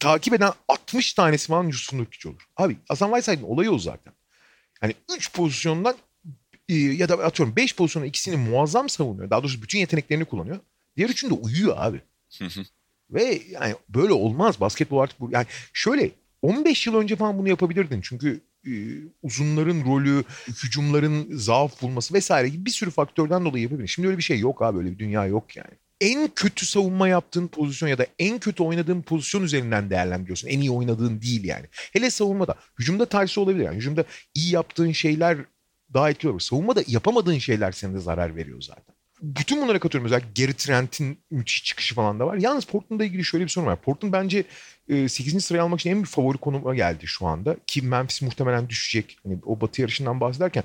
takip 0.00 0.34
eden 0.34 0.52
60 0.68 1.12
tanesi 1.12 1.46
falan 1.46 1.64
Yusuf 1.64 1.92
Nurkic 1.92 2.28
olur. 2.28 2.48
Abi 2.56 2.76
Hasan 2.88 3.08
Whiteside'ın 3.08 3.48
olayı 3.48 3.70
o 3.70 3.78
zaten. 3.78 4.12
Hani 4.80 4.94
3 5.16 5.32
pozisyondan 5.32 5.94
ya 6.68 7.08
da 7.08 7.14
atıyorum 7.14 7.56
5 7.56 7.76
pozisyonun 7.76 8.06
ikisini 8.06 8.36
muazzam 8.36 8.88
savunuyor. 8.88 9.30
Daha 9.30 9.42
doğrusu 9.42 9.62
bütün 9.62 9.78
yeteneklerini 9.78 10.24
kullanıyor. 10.24 10.60
Diğer 10.96 11.08
üçünde 11.08 11.34
uyuyor 11.34 11.74
abi. 11.78 12.00
Ve 13.10 13.42
yani 13.50 13.74
böyle 13.88 14.12
olmaz. 14.12 14.60
Basketbol 14.60 14.98
artık 14.98 15.20
bu. 15.20 15.30
Yani 15.30 15.46
şöyle 15.72 16.10
15 16.42 16.86
yıl 16.86 16.94
önce 16.94 17.16
falan 17.16 17.38
bunu 17.38 17.48
yapabilirdin. 17.48 18.00
Çünkü 18.00 18.40
e, 18.66 18.72
uzunların 19.22 19.84
rolü, 19.84 20.24
hücumların 20.48 21.36
zaaf 21.36 21.82
bulması 21.82 22.14
vesaire 22.14 22.48
gibi 22.48 22.66
bir 22.66 22.70
sürü 22.70 22.90
faktörden 22.90 23.44
dolayı 23.44 23.62
yapabilirdin. 23.62 23.86
Şimdi 23.86 24.08
öyle 24.08 24.18
bir 24.18 24.22
şey 24.22 24.38
yok 24.38 24.62
abi. 24.62 24.78
Öyle 24.78 24.92
bir 24.92 24.98
dünya 24.98 25.26
yok 25.26 25.56
yani. 25.56 25.70
En 26.00 26.30
kötü 26.34 26.66
savunma 26.66 27.08
yaptığın 27.08 27.48
pozisyon 27.48 27.88
ya 27.88 27.98
da 27.98 28.06
en 28.18 28.38
kötü 28.38 28.62
oynadığın 28.62 29.02
pozisyon 29.02 29.42
üzerinden 29.42 29.90
değerlendiriyorsun. 29.90 30.48
En 30.48 30.60
iyi 30.60 30.70
oynadığın 30.70 31.20
değil 31.20 31.44
yani. 31.44 31.66
Hele 31.92 32.10
savunmada. 32.10 32.54
Hücumda 32.78 33.06
tersi 33.06 33.40
olabilir. 33.40 33.64
Yani 33.64 33.76
hücumda 33.76 34.04
iyi 34.34 34.52
yaptığın 34.52 34.92
şeyler 34.92 35.38
daha 35.94 36.10
etkili 36.10 36.30
olur. 36.30 36.40
Savunmada 36.40 36.82
yapamadığın 36.86 37.38
şeyler 37.38 37.72
sana 37.72 37.94
de 37.94 37.98
zarar 37.98 38.36
veriyor 38.36 38.62
zaten. 38.62 38.94
Bütün 39.22 39.62
bunlara 39.62 39.78
katılıyorum. 39.78 40.06
Özellikle 40.06 40.44
Gary 40.44 40.52
Trent'in 40.52 41.18
müthiş 41.30 41.64
çıkışı 41.64 41.94
falan 41.94 42.20
da 42.20 42.26
var. 42.26 42.36
Yalnız 42.36 42.64
Portland'la 42.64 43.04
ilgili 43.04 43.24
şöyle 43.24 43.44
bir 43.44 43.50
sorun 43.50 43.66
var. 43.66 43.82
Portland 43.82 44.12
bence 44.12 44.44
8. 44.88 45.34
E, 45.34 45.40
sırayı 45.40 45.62
almak 45.62 45.80
için 45.80 45.90
en 45.90 46.02
bir 46.02 46.08
favori 46.08 46.38
konuma 46.38 46.74
geldi 46.74 47.06
şu 47.06 47.26
anda. 47.26 47.56
Ki 47.66 47.82
Memphis 47.82 48.22
muhtemelen 48.22 48.68
düşecek. 48.68 49.18
Hani 49.24 49.38
o 49.46 49.60
batı 49.60 49.80
yarışından 49.80 50.20
bahsederken 50.20 50.64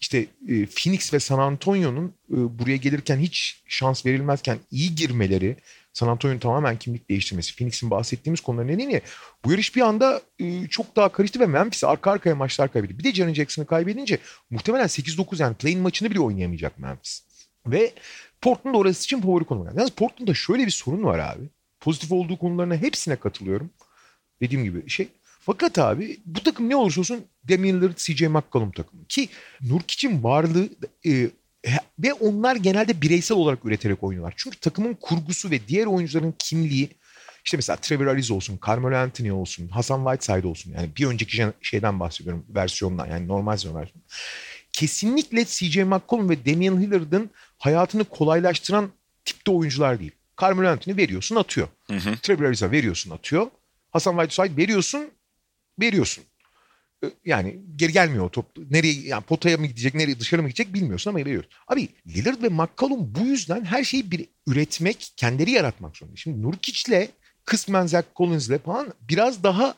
işte 0.00 0.18
e, 0.48 0.66
Phoenix 0.66 1.14
ve 1.14 1.20
San 1.20 1.38
Antonio'nun 1.38 2.14
e, 2.30 2.58
buraya 2.58 2.76
gelirken 2.76 3.18
hiç 3.18 3.62
şans 3.68 4.06
verilmezken 4.06 4.58
iyi 4.70 4.94
girmeleri, 4.94 5.56
San 5.92 6.08
Antonio'nun 6.08 6.40
tamamen 6.40 6.78
kimlik 6.78 7.10
değiştirmesi, 7.10 7.56
Phoenix'in 7.56 7.90
bahsettiğimiz 7.90 8.40
konular 8.40 8.66
nedeniyle 8.66 9.02
bu 9.44 9.50
yarış 9.50 9.76
bir 9.76 9.80
anda 9.80 10.22
çok 10.70 10.96
daha 10.96 11.08
karıştı 11.08 11.40
ve 11.40 11.46
Memphis 11.46 11.84
arka 11.84 12.10
arkaya 12.10 12.34
maçlar 12.34 12.72
kaybetti. 12.72 12.98
Bir 12.98 13.04
de 13.04 13.12
Jaren 13.12 13.34
Jackson'ı 13.34 13.66
kaybedince 13.66 14.18
muhtemelen 14.50 14.86
8-9 14.86 15.42
yani 15.42 15.54
play'in 15.54 15.80
maçını 15.80 16.10
bile 16.10 16.20
oynayamayacak 16.20 16.78
Memphis. 16.78 17.22
Ve 17.66 17.92
Portland 18.40 18.74
orası 18.74 19.04
için 19.04 19.20
favori 19.20 19.44
konuma 19.44 19.64
geldi. 19.64 19.78
Yalnız 19.78 19.90
Portland'da 19.90 20.34
şöyle 20.34 20.66
bir 20.66 20.70
sorun 20.70 21.04
var 21.04 21.18
abi. 21.18 21.44
Pozitif 21.80 22.12
olduğu 22.12 22.38
konularına 22.38 22.76
hepsine 22.76 23.16
katılıyorum. 23.16 23.70
Dediğim 24.40 24.64
gibi 24.64 24.90
şey. 24.90 25.08
Fakat 25.40 25.78
abi 25.78 26.20
bu 26.26 26.42
takım 26.42 26.68
ne 26.68 26.76
olursa 26.76 27.00
olsun 27.00 27.24
Damian 27.48 27.80
Lillard, 27.80 27.96
CJ 27.96 28.22
McCollum 28.22 28.72
takımı. 28.72 29.04
Ki 29.08 29.28
Nurkic'in 29.60 30.22
varlığı 30.22 30.68
e, 31.06 31.30
ve 31.98 32.12
onlar 32.12 32.56
genelde 32.56 33.02
bireysel 33.02 33.36
olarak 33.36 33.64
üreterek 33.64 34.02
oynuyorlar. 34.02 34.34
Çünkü 34.36 34.58
takımın 34.58 34.94
kurgusu 34.94 35.50
ve 35.50 35.68
diğer 35.68 35.86
oyuncuların 35.86 36.34
kimliği 36.38 36.88
işte 37.44 37.56
mesela 37.56 37.76
Trevor 37.76 38.06
Ariza 38.06 38.34
olsun, 38.34 38.58
Carmelo 38.66 38.96
Anthony 38.96 39.32
olsun, 39.32 39.68
Hasan 39.68 40.04
Whiteside 40.04 40.46
olsun. 40.46 40.72
Yani 40.76 40.88
bir 40.96 41.06
önceki 41.06 41.52
şeyden 41.62 42.00
bahsediyorum 42.00 42.46
versiyondan 42.48 43.06
yani 43.06 43.28
normal 43.28 43.56
sezon 43.56 43.74
versiyonu. 43.74 44.02
Kesinlikle 44.72 45.44
CJ 45.44 45.76
McCollum 45.76 46.30
ve 46.30 46.46
Damian 46.46 46.82
Lillard'ın 46.82 47.30
hayatını 47.58 48.04
kolaylaştıran 48.04 48.90
tipte 49.24 49.50
oyuncular 49.50 50.00
değil. 50.00 50.12
Carmelo 50.40 50.68
Anthony 50.68 50.96
veriyorsun 50.96 51.36
atıyor. 51.36 51.68
Hı 51.86 51.96
hı. 51.96 52.16
Trevor 52.22 52.44
Ariza 52.44 52.70
veriyorsun 52.70 53.10
atıyor. 53.10 53.46
Hasan 53.90 54.18
Whiteside 54.18 54.56
veriyorsun 54.56 55.10
veriyorsun. 55.80 56.24
Yani 57.24 57.60
geri 57.76 57.92
gelmiyor 57.92 58.24
o 58.24 58.28
top. 58.28 58.46
Nereye 58.70 58.92
yani 58.92 59.22
potaya 59.22 59.56
mı 59.56 59.66
gidecek, 59.66 59.94
nereye 59.94 60.20
dışarı 60.20 60.42
mı 60.42 60.48
gidecek 60.48 60.74
bilmiyorsun 60.74 61.10
ama 61.10 61.18
veriyor. 61.18 61.44
Abi 61.68 61.88
Lillard 62.06 62.42
ve 62.42 62.48
McCollum 62.48 63.14
bu 63.14 63.20
yüzden 63.20 63.64
her 63.64 63.84
şeyi 63.84 64.10
bir 64.10 64.28
üretmek, 64.46 65.12
kendileri 65.16 65.50
yaratmak 65.50 65.96
zorunda. 65.96 66.16
Şimdi 66.16 66.42
Nurkic'le 66.42 67.08
kısmen 67.44 67.86
Zach 67.86 68.04
Collins'le 68.16 68.58
falan 68.64 68.94
biraz 69.00 69.42
daha 69.42 69.74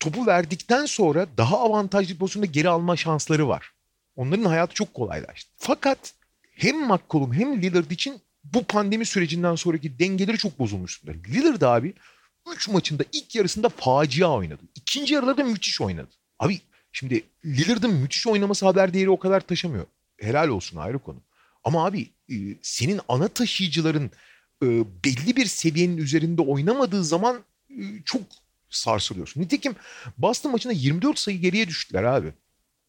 topu 0.00 0.26
verdikten 0.26 0.86
sonra 0.86 1.26
daha 1.36 1.58
avantajlı 1.58 2.18
pozisyonda 2.18 2.46
geri 2.46 2.68
alma 2.68 2.96
şansları 2.96 3.48
var. 3.48 3.72
Onların 4.16 4.44
hayatı 4.44 4.74
çok 4.74 4.94
kolaylaştı. 4.94 5.50
Fakat 5.56 6.14
hem 6.54 6.86
McCollum 6.86 7.32
hem 7.32 7.62
Lillard 7.62 7.90
için 7.90 8.20
bu 8.44 8.62
pandemi 8.62 9.06
sürecinden 9.06 9.54
sonraki 9.54 9.98
dengeleri 9.98 10.38
çok 10.38 10.58
bozulmuş. 10.58 11.02
Lillard 11.28 11.62
abi 11.62 11.94
3 12.54 12.68
maçında 12.68 13.04
ilk 13.12 13.34
yarısında 13.34 13.68
facia 13.68 14.32
oynadı. 14.32 14.62
İkinci 14.74 15.14
yarılarda 15.14 15.44
müthiş 15.44 15.80
oynadı. 15.80 16.10
Abi 16.38 16.60
şimdi 16.92 17.24
Lillard'ın 17.44 17.94
müthiş 17.94 18.26
oynaması 18.26 18.66
haber 18.66 18.94
değeri 18.94 19.10
o 19.10 19.18
kadar 19.18 19.40
taşımıyor. 19.40 19.86
Helal 20.18 20.48
olsun 20.48 20.76
ayrı 20.76 20.98
konu. 20.98 21.18
Ama 21.64 21.86
abi 21.86 22.10
e, 22.30 22.34
senin 22.62 23.00
ana 23.08 23.28
taşıyıcıların 23.28 24.10
e, 24.62 24.66
belli 25.04 25.36
bir 25.36 25.46
seviyenin 25.46 25.96
üzerinde 25.96 26.42
oynamadığı 26.42 27.04
zaman 27.04 27.44
e, 27.70 27.82
çok 28.04 28.22
sarsılıyorsun. 28.70 29.40
Nitekim 29.40 29.74
Boston 30.18 30.52
maçında 30.52 30.72
24 30.72 31.18
sayı 31.18 31.40
geriye 31.40 31.68
düştüler 31.68 32.02
abi. 32.02 32.32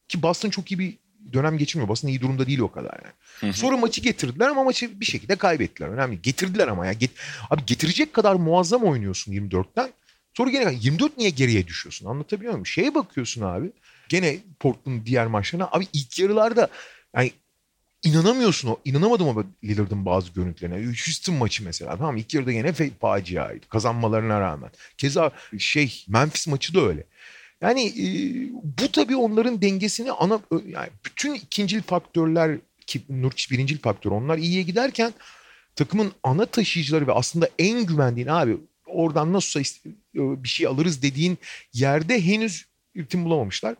Ki 0.07 0.21
Boston 0.21 0.49
çok 0.49 0.71
iyi 0.71 0.79
bir 0.79 0.97
dönem 1.33 1.57
geçirmiyor. 1.57 1.89
Boston 1.89 2.07
iyi 2.07 2.21
durumda 2.21 2.47
değil 2.47 2.59
o 2.59 2.71
kadar 2.71 2.99
yani. 3.03 3.13
Hı 3.39 3.47
hı. 3.47 3.53
Sonra 3.53 3.77
maçı 3.77 4.01
getirdiler 4.01 4.47
ama 4.47 4.63
maçı 4.63 4.99
bir 4.99 5.05
şekilde 5.05 5.35
kaybettiler. 5.35 5.87
Önemli. 5.87 6.21
Getirdiler 6.21 6.67
ama 6.67 6.85
ya. 6.85 6.93
Get 6.93 7.11
abi 7.49 7.65
getirecek 7.65 8.13
kadar 8.13 8.35
muazzam 8.35 8.83
oynuyorsun 8.83 9.31
24'ten. 9.31 9.89
Sonra 10.39 10.51
gene 10.51 10.73
24 10.81 11.17
niye 11.17 11.29
geriye 11.29 11.67
düşüyorsun? 11.67 12.05
Anlatabiliyor 12.05 12.51
muyum? 12.51 12.65
Şeye 12.65 12.95
bakıyorsun 12.95 13.41
abi. 13.41 13.71
Gene 14.09 14.37
Portland'ın 14.59 15.05
diğer 15.05 15.27
maçlarına. 15.27 15.69
Abi 15.71 15.87
ilk 15.93 16.19
yarılarda 16.19 16.67
yani 17.15 17.31
inanamıyorsun 18.03 18.69
o. 18.69 18.77
İnanamadım 18.85 19.29
ama 19.29 19.43
Lillard'ın 19.63 20.05
bazı 20.05 20.31
görüntülerine. 20.31 20.85
Houston 20.85 21.35
maçı 21.35 21.63
mesela. 21.63 21.97
Tamam 21.97 22.17
ilk 22.17 22.33
yarıda 22.33 22.51
fe- 22.51 22.91
faciaydı. 23.01 23.69
Kazanmalarına 23.69 24.39
rağmen. 24.39 24.69
Keza 24.97 25.31
şey 25.57 26.05
Memphis 26.07 26.47
maçı 26.47 26.73
da 26.73 26.81
öyle. 26.81 27.03
Yani 27.61 27.87
e, 27.87 28.05
bu 28.63 28.91
tabii 28.91 29.15
onların 29.15 29.61
dengesini 29.61 30.11
ana 30.11 30.39
yani 30.67 30.89
bütün 31.05 31.33
ikincil 31.33 31.81
faktörler 31.81 32.57
ki 32.87 33.01
Nurkic 33.09 33.55
birincil 33.55 33.79
faktör 33.79 34.11
onlar 34.11 34.37
iyiye 34.37 34.61
giderken 34.61 35.13
takımın 35.75 36.11
ana 36.23 36.45
taşıyıcıları 36.45 37.07
ve 37.07 37.11
aslında 37.11 37.49
en 37.59 37.85
güvendiğin 37.85 38.27
abi 38.27 38.57
oradan 38.93 39.33
nasılsa 39.33 39.59
e, 39.59 39.89
bir 40.15 40.49
şey 40.49 40.67
alırız 40.67 41.01
dediğin 41.01 41.37
yerde 41.73 42.25
henüz 42.25 42.65
ritim 42.97 43.25
bulamamışlar. 43.25 43.75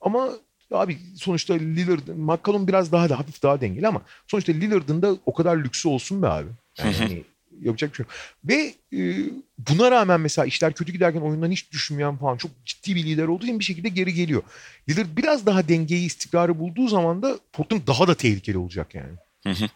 Ama 0.00 0.30
abi 0.70 0.98
sonuçta 1.16 1.54
Lillard, 1.54 2.08
McCollum 2.16 2.68
biraz 2.68 2.92
daha 2.92 3.10
da 3.10 3.18
hafif 3.18 3.42
daha 3.42 3.60
dengeli 3.60 3.88
ama 3.88 4.02
sonuçta 4.26 4.52
Lillard'ın 4.52 5.02
da 5.02 5.16
o 5.26 5.34
kadar 5.34 5.56
lüksü 5.56 5.88
olsun 5.88 6.22
be 6.22 6.28
abi. 6.28 6.48
Yani 6.78 6.94
hani 6.96 7.24
yapacak 7.60 7.90
bir 7.90 7.96
şey 7.96 8.04
yok. 8.04 8.12
Ve 8.44 8.74
e, 8.98 9.30
buna 9.58 9.90
rağmen 9.90 10.20
mesela 10.20 10.46
işler 10.46 10.72
kötü 10.72 10.92
giderken 10.92 11.20
oyundan 11.20 11.50
hiç 11.50 11.72
düşünmeyen 11.72 12.16
falan 12.16 12.36
çok 12.36 12.50
ciddi 12.64 12.96
bir 12.96 13.04
lider 13.04 13.26
olduğu 13.26 13.44
için 13.44 13.58
bir 13.58 13.64
şekilde 13.64 13.88
geri 13.88 14.14
geliyor. 14.14 14.42
Lillard 14.88 15.16
biraz 15.16 15.46
daha 15.46 15.68
dengeyi, 15.68 16.06
istikrarı 16.06 16.58
bulduğu 16.58 16.88
zaman 16.88 17.22
da 17.22 17.38
Portland 17.52 17.86
daha 17.86 18.08
da 18.08 18.14
tehlikeli 18.14 18.58
olacak 18.58 18.94
yani. 18.94 19.12
Hı 19.42 19.50
hı. 19.50 19.68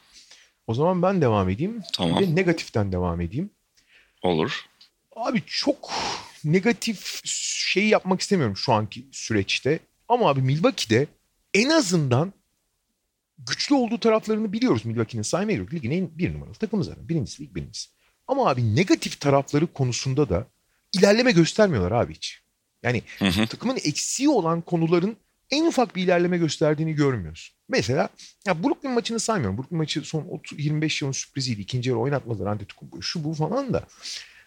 O 0.67 0.75
zaman 0.75 1.03
ben 1.03 1.21
devam 1.21 1.49
edeyim. 1.49 1.83
Tamam. 1.93 2.23
Ve 2.23 2.35
negatiften 2.35 2.93
devam 2.93 3.21
edeyim. 3.21 3.51
Olur. 4.23 4.67
Abi 5.17 5.43
çok 5.47 5.91
negatif 6.45 7.21
şeyi 7.25 7.89
yapmak 7.89 8.21
istemiyorum 8.21 8.57
şu 8.57 8.73
anki 8.73 9.07
süreçte. 9.13 9.79
Ama 10.09 10.29
abi 10.29 10.43
Milwaukee'de 10.43 11.07
en 11.55 11.69
azından 11.69 12.33
güçlü 13.39 13.75
olduğu 13.75 14.01
taraflarını 14.01 14.53
biliyoruz 14.53 14.85
Milwaukee'nin 14.85 15.23
saymaya 15.23 15.59
yok. 15.59 15.75
Ligin 15.75 15.91
en 15.91 16.19
bir 16.19 16.35
numaralı 16.35 16.55
takımı 16.55 16.85
zaten. 16.85 17.09
Birincisi 17.09 17.43
lig 17.43 17.55
birincisi. 17.55 17.89
Ama 18.29 18.51
abi 18.51 18.77
negatif 18.77 19.21
tarafları 19.21 19.67
konusunda 19.67 20.29
da 20.29 20.47
ilerleme 20.93 21.33
göstermiyorlar 21.33 21.93
abi 21.93 22.15
hiç. 22.15 22.41
Yani 22.83 23.03
Hı 23.19 23.29
hı. 23.29 23.47
takımın 23.47 23.77
eksiği 23.77 24.29
olan 24.29 24.61
konuların 24.61 25.17
en 25.51 25.67
ufak 25.67 25.97
bir 25.97 26.03
ilerleme 26.03 26.39
gösterdiğini 26.39 26.95
görmüyorsun. 26.95 27.57
Mesela 27.69 28.09
ya 28.47 28.65
Brooklyn 28.65 28.93
maçını 28.93 29.21
saymıyorum. 29.21 29.59
Brooklyn 29.59 29.79
maçı 29.79 30.01
son 30.01 30.25
30, 30.31 30.59
25 30.59 31.03
yılın 31.03 31.13
sürpriziydi. 31.13 31.61
İkinci 31.61 31.91
yarı 31.91 31.99
oynatmadılar 31.99 32.47
Antetokounmpo 32.47 33.03
şu 33.03 33.25
bu 33.25 33.35
falan 33.35 33.73
da. 33.73 33.87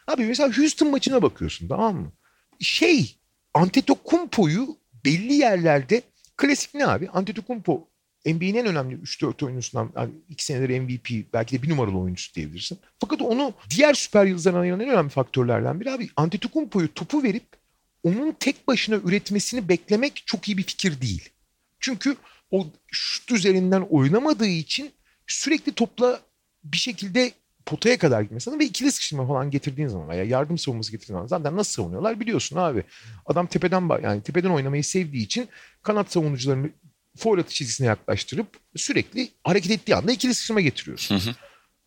Abi 0.10 0.26
mesela 0.26 0.58
Houston 0.58 0.91
maçına 0.91 1.22
bakıyorsun 1.22 1.67
tamam 1.67 1.95
mı? 1.95 2.12
Şey 2.60 3.15
Antetokounmpo'yu 3.54 4.78
belli 5.06 5.34
yerlerde 5.34 6.02
klasik 6.38 6.74
ne 6.74 6.88
abi? 6.88 7.10
Antetokounmpo 7.10 7.88
NBA'nin 8.26 8.56
en 8.56 8.65
önemli 8.65 8.95
3-4 8.95 9.45
oyuncusundan 9.45 9.91
yani 9.95 10.12
iki 10.30 10.45
senedir 10.45 10.80
MVP 10.80 11.34
belki 11.34 11.58
de 11.58 11.63
bir 11.63 11.69
numaralı 11.69 11.98
oyuncusu 11.98 12.34
diyebilirsin. 12.34 12.80
Fakat 13.00 13.22
onu 13.22 13.54
diğer 13.69 13.93
süper 13.93 14.26
yıldızlardan 14.26 14.60
ayıran 14.60 14.80
en 14.80 14.89
önemli 14.89 15.10
faktörlerden 15.10 15.80
biri 15.80 15.91
abi 15.91 16.10
Antetokounmpo'yu 16.15 16.93
topu 16.93 17.24
verip 17.24 17.45
onun 18.04 18.32
tek 18.32 18.67
başına 18.67 18.95
üretmesini 18.95 19.69
beklemek 19.69 20.24
çok 20.26 20.48
iyi 20.48 20.58
bir 20.58 20.63
fikir 20.63 21.02
değil. 21.02 21.30
Çünkü 21.80 22.15
o 22.52 22.67
şut 22.91 23.32
üzerinden 23.32 23.82
oynamadığı 23.82 24.48
için 24.48 24.91
sürekli 25.28 25.72
topla 25.72 26.19
bir 26.63 26.78
şekilde 26.78 27.32
potaya 27.70 27.98
kadar 27.98 28.22
gitmesi 28.22 28.50
lazım 28.50 28.60
ve 28.60 28.66
ikili 28.66 28.92
sıkıştırma 28.92 29.28
falan 29.28 29.52
getirdiğin 29.52 29.88
zaman 29.88 30.10
veya 30.10 30.24
yardım 30.24 30.58
savunması 30.58 30.92
getirdiğin 30.92 31.16
zaman 31.16 31.28
zaten 31.28 31.58
nasıl 31.58 31.72
savunuyorlar 31.72 32.20
biliyorsun 32.20 32.58
abi. 32.58 32.84
Adam 33.26 33.48
tepeden 33.48 33.90
yani 34.04 34.22
tepeden 34.22 34.50
oynamayı 34.50 34.84
sevdiği 34.84 35.24
için 35.24 35.50
kanat 35.84 36.12
savunucularını 36.12 36.70
foul 37.18 37.40
atış 37.40 37.56
çizgisine 37.56 37.88
yaklaştırıp 37.88 38.48
sürekli 38.76 39.30
hareket 39.44 39.72
ettiği 39.72 39.96
anda 39.96 40.12
ikili 40.12 40.34
sıkıştırma 40.34 40.62
getiriyorsun. 40.62 41.20
Hı 41.20 41.30
hı. 41.30 41.36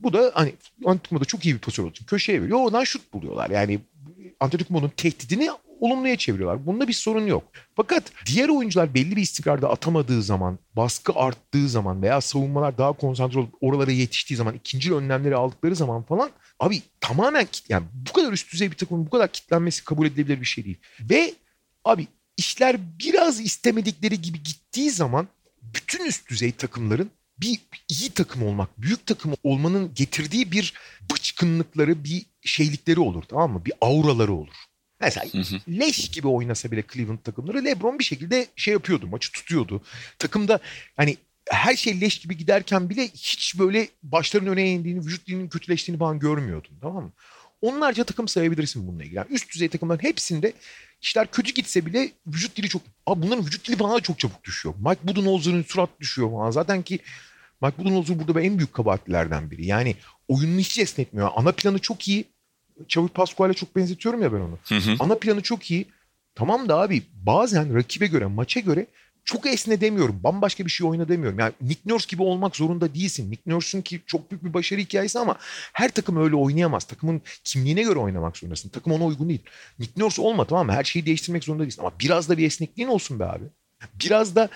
Bu 0.01 0.13
da 0.13 0.31
hani 0.35 0.55
Antetokounmpo'da 0.85 1.25
çok 1.25 1.45
iyi 1.45 1.55
bir 1.55 1.61
pozisyon 1.61 1.91
için 1.91 2.07
köşeye 2.07 2.43
veriyor. 2.43 2.59
Oradan 2.61 2.85
şut 2.85 3.13
buluyorlar. 3.13 3.51
Yani 3.51 3.81
Antetokounmpo'nun 4.41 4.93
tehdidini 4.97 5.51
olumluya 5.83 6.17
çeviriyorlar. 6.17 6.67
Bunda 6.67 6.89
bir 6.89 6.93
sorun 6.93 7.27
yok. 7.27 7.45
Fakat 7.77 8.13
diğer 8.27 8.49
oyuncular 8.49 8.95
belli 8.95 9.17
bir 9.17 9.23
istikrarda 9.23 9.71
atamadığı 9.71 10.23
zaman, 10.23 10.59
baskı 10.77 11.13
arttığı 11.15 11.69
zaman 11.69 12.03
veya 12.03 12.21
savunmalar 12.21 12.79
daha 12.79 12.93
konsantre 12.93 13.39
olup 13.39 13.55
oralara 13.61 13.91
yetiştiği 13.91 14.37
zaman, 14.37 14.55
ikinci 14.55 14.95
önlemleri 14.95 15.37
aldıkları 15.37 15.77
zaman 15.77 16.03
falan 16.03 16.31
abi 16.61 16.83
tamamen 17.01 17.47
yani 17.69 17.85
bu 17.93 18.13
kadar 18.13 18.33
üst 18.33 18.53
düzey 18.53 18.71
bir 18.71 18.77
takımın 18.77 19.07
bu 19.07 19.11
kadar 19.11 19.33
kitlenmesi 19.33 19.85
kabul 19.85 20.07
edilebilir 20.07 20.41
bir 20.41 20.47
şey 20.47 20.65
değil. 20.65 20.79
Ve 21.01 21.35
abi 21.85 22.07
işler 22.37 22.77
biraz 22.99 23.41
istemedikleri 23.41 24.23
gibi 24.23 24.43
gittiği 24.43 24.91
zaman 24.91 25.29
bütün 25.63 26.05
üst 26.05 26.31
düzey 26.31 26.53
takımların 26.53 27.11
bir 27.41 27.61
iyi 27.89 28.11
takım 28.11 28.43
olmak, 28.43 28.83
büyük 28.83 29.07
takım 29.07 29.35
olmanın 29.45 29.95
getirdiği 29.95 30.53
bir 30.53 30.75
bıçkınlıkları, 31.13 32.05
bir 32.05 32.27
şeylikleri 32.43 33.01
olur 33.01 33.23
tamam 33.23 33.53
mı? 33.53 33.65
Bir 33.65 33.73
auraları 33.81 34.33
olur. 34.33 34.55
Mesela 35.03 35.27
Hı 35.33 35.39
hı. 35.39 35.61
leş 35.69 36.11
gibi 36.11 36.29
oynasa 36.29 36.71
bile 36.71 36.85
Cleveland 36.93 37.19
takımları 37.19 37.65
LeBron 37.65 37.99
bir 37.99 38.05
şekilde 38.05 38.47
şey 38.57 38.73
yapıyordu, 38.73 39.07
maçı 39.07 39.33
tutuyordu. 39.33 39.83
Takımda 40.19 40.59
hani 40.97 41.17
her 41.51 41.77
şey 41.77 42.01
leş 42.01 42.19
gibi 42.19 42.37
giderken 42.37 42.91
bile 42.91 43.09
hiç 43.09 43.59
böyle 43.59 43.89
başlarının 44.03 44.51
öne 44.51 44.71
indiğini, 44.71 45.01
vücut 45.01 45.27
dilinin 45.27 45.49
kötüleştiğini 45.49 45.99
falan 45.99 46.19
görmüyordun 46.19 46.79
tamam 46.81 47.05
mı? 47.05 47.13
Onlarca 47.63 48.05
takım 48.05 48.29
sayabilirsin 48.29 48.89
bununla 48.89 49.03
ilgili. 49.03 49.17
Yani 49.17 49.27
üst 49.31 49.55
düzey 49.55 49.69
takımların 49.69 50.03
hepsinde 50.03 50.53
işler 51.03 51.31
kötü 51.31 51.55
gitse 51.55 51.87
bile 51.87 52.11
vücut 52.27 52.57
dili 52.57 52.69
çok... 52.69 52.83
Abi 53.07 53.23
bunların 53.23 53.47
vücut 53.47 53.69
dili 53.69 53.79
bana 53.79 53.95
da 53.95 54.01
çok 54.01 54.19
çabuk 54.19 54.45
düşüyor. 54.45 54.75
Mike 54.79 55.01
Budenholzer'ın 55.03 55.63
surat 55.63 55.91
düşüyor 56.01 56.31
falan. 56.31 56.51
Zaten 56.51 56.83
ki 56.83 56.99
Mike 57.63 57.79
Budenholzer 57.79 58.19
burada 58.19 58.41
en 58.41 58.59
büyük 58.59 58.73
kabahatlilerden 58.73 59.51
biri. 59.51 59.67
Yani 59.67 59.97
oyununu 60.29 60.61
hiç 60.61 60.79
esnetmiyor. 60.79 61.31
Ana 61.37 61.53
planı 61.53 61.79
çok 61.79 62.09
iyi. 62.09 62.25
Çavuş 62.89 63.11
Pascual'e 63.11 63.55
çok 63.55 63.77
benzetiyorum 63.77 64.23
ya 64.23 64.33
ben 64.33 64.41
onu. 64.41 64.59
Hı 64.69 64.75
hı. 64.75 64.97
Ana 64.99 65.15
planı 65.15 65.43
çok 65.43 65.71
iyi. 65.71 65.87
Tamam 66.35 66.69
da 66.69 66.81
abi 66.81 67.03
bazen 67.13 67.75
rakibe 67.75 68.07
göre, 68.07 68.27
maça 68.27 68.61
göre 68.61 68.87
çok 69.25 69.47
esne 69.47 69.81
demiyorum. 69.81 70.21
Bambaşka 70.25 70.65
bir 70.65 70.71
şey 70.71 70.87
oyna 70.87 71.09
demiyorum. 71.09 71.39
Yani 71.39 71.53
Nick 71.61 71.81
Nurse 71.87 72.07
gibi 72.09 72.23
olmak 72.23 72.57
zorunda 72.57 72.95
değilsin. 72.95 73.31
Nick 73.31 73.43
Nurse'un 73.47 73.83
ki 73.83 74.01
çok 74.07 74.31
büyük 74.31 74.45
bir 74.45 74.55
başarı 74.55 74.81
hikayesi 74.81 75.19
ama 75.19 75.37
her 75.73 75.91
takım 75.91 76.17
öyle 76.17 76.37
oynayamaz. 76.37 76.85
Takımın 76.85 77.23
kimliğine 77.45 77.83
göre 77.83 77.99
oynamak 77.99 78.37
zorundasın. 78.37 78.69
Takım 78.69 78.93
ona 78.93 79.05
uygun 79.05 79.29
değil. 79.29 79.43
Nick 79.79 79.93
Nurse 79.97 80.23
olma 80.23 80.45
tamam 80.45 80.67
mı? 80.67 80.73
Her 80.73 80.85
şeyi 80.85 81.07
değiştirmek 81.07 81.45
zorunda 81.45 81.63
değilsin. 81.63 81.81
Ama 81.83 81.93
biraz 82.01 82.29
da 82.29 82.39
bir 82.39 82.47
esnekliğin 82.47 82.89
olsun 82.89 83.21
be 83.21 83.25
abi. 83.25 83.45
Biraz 84.05 84.37
da 84.37 84.49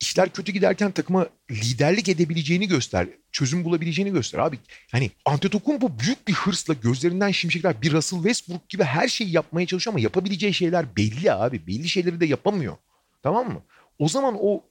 işler 0.00 0.28
kötü 0.28 0.52
giderken 0.52 0.90
takıma 0.90 1.26
liderlik 1.50 2.08
edebileceğini 2.08 2.68
göster. 2.68 3.08
Çözüm 3.32 3.64
bulabileceğini 3.64 4.12
göster 4.12 4.38
abi. 4.38 4.58
Hani 4.92 5.10
Antetokounmpo 5.24 5.98
büyük 5.98 6.28
bir 6.28 6.32
hırsla 6.32 6.74
gözlerinden 6.74 7.30
şimşekler 7.30 7.82
bir 7.82 7.92
Russell 7.92 8.18
Westbrook 8.18 8.68
gibi 8.68 8.84
her 8.84 9.08
şeyi 9.08 9.30
yapmaya 9.30 9.66
çalışıyor 9.66 9.92
ama 9.92 10.00
yapabileceği 10.00 10.54
şeyler 10.54 10.96
belli 10.96 11.32
abi. 11.32 11.66
Belli 11.66 11.88
şeyleri 11.88 12.20
de 12.20 12.26
yapamıyor. 12.26 12.76
Tamam 13.22 13.52
mı? 13.52 13.62
O 13.98 14.08
zaman 14.08 14.36
o 14.40 14.64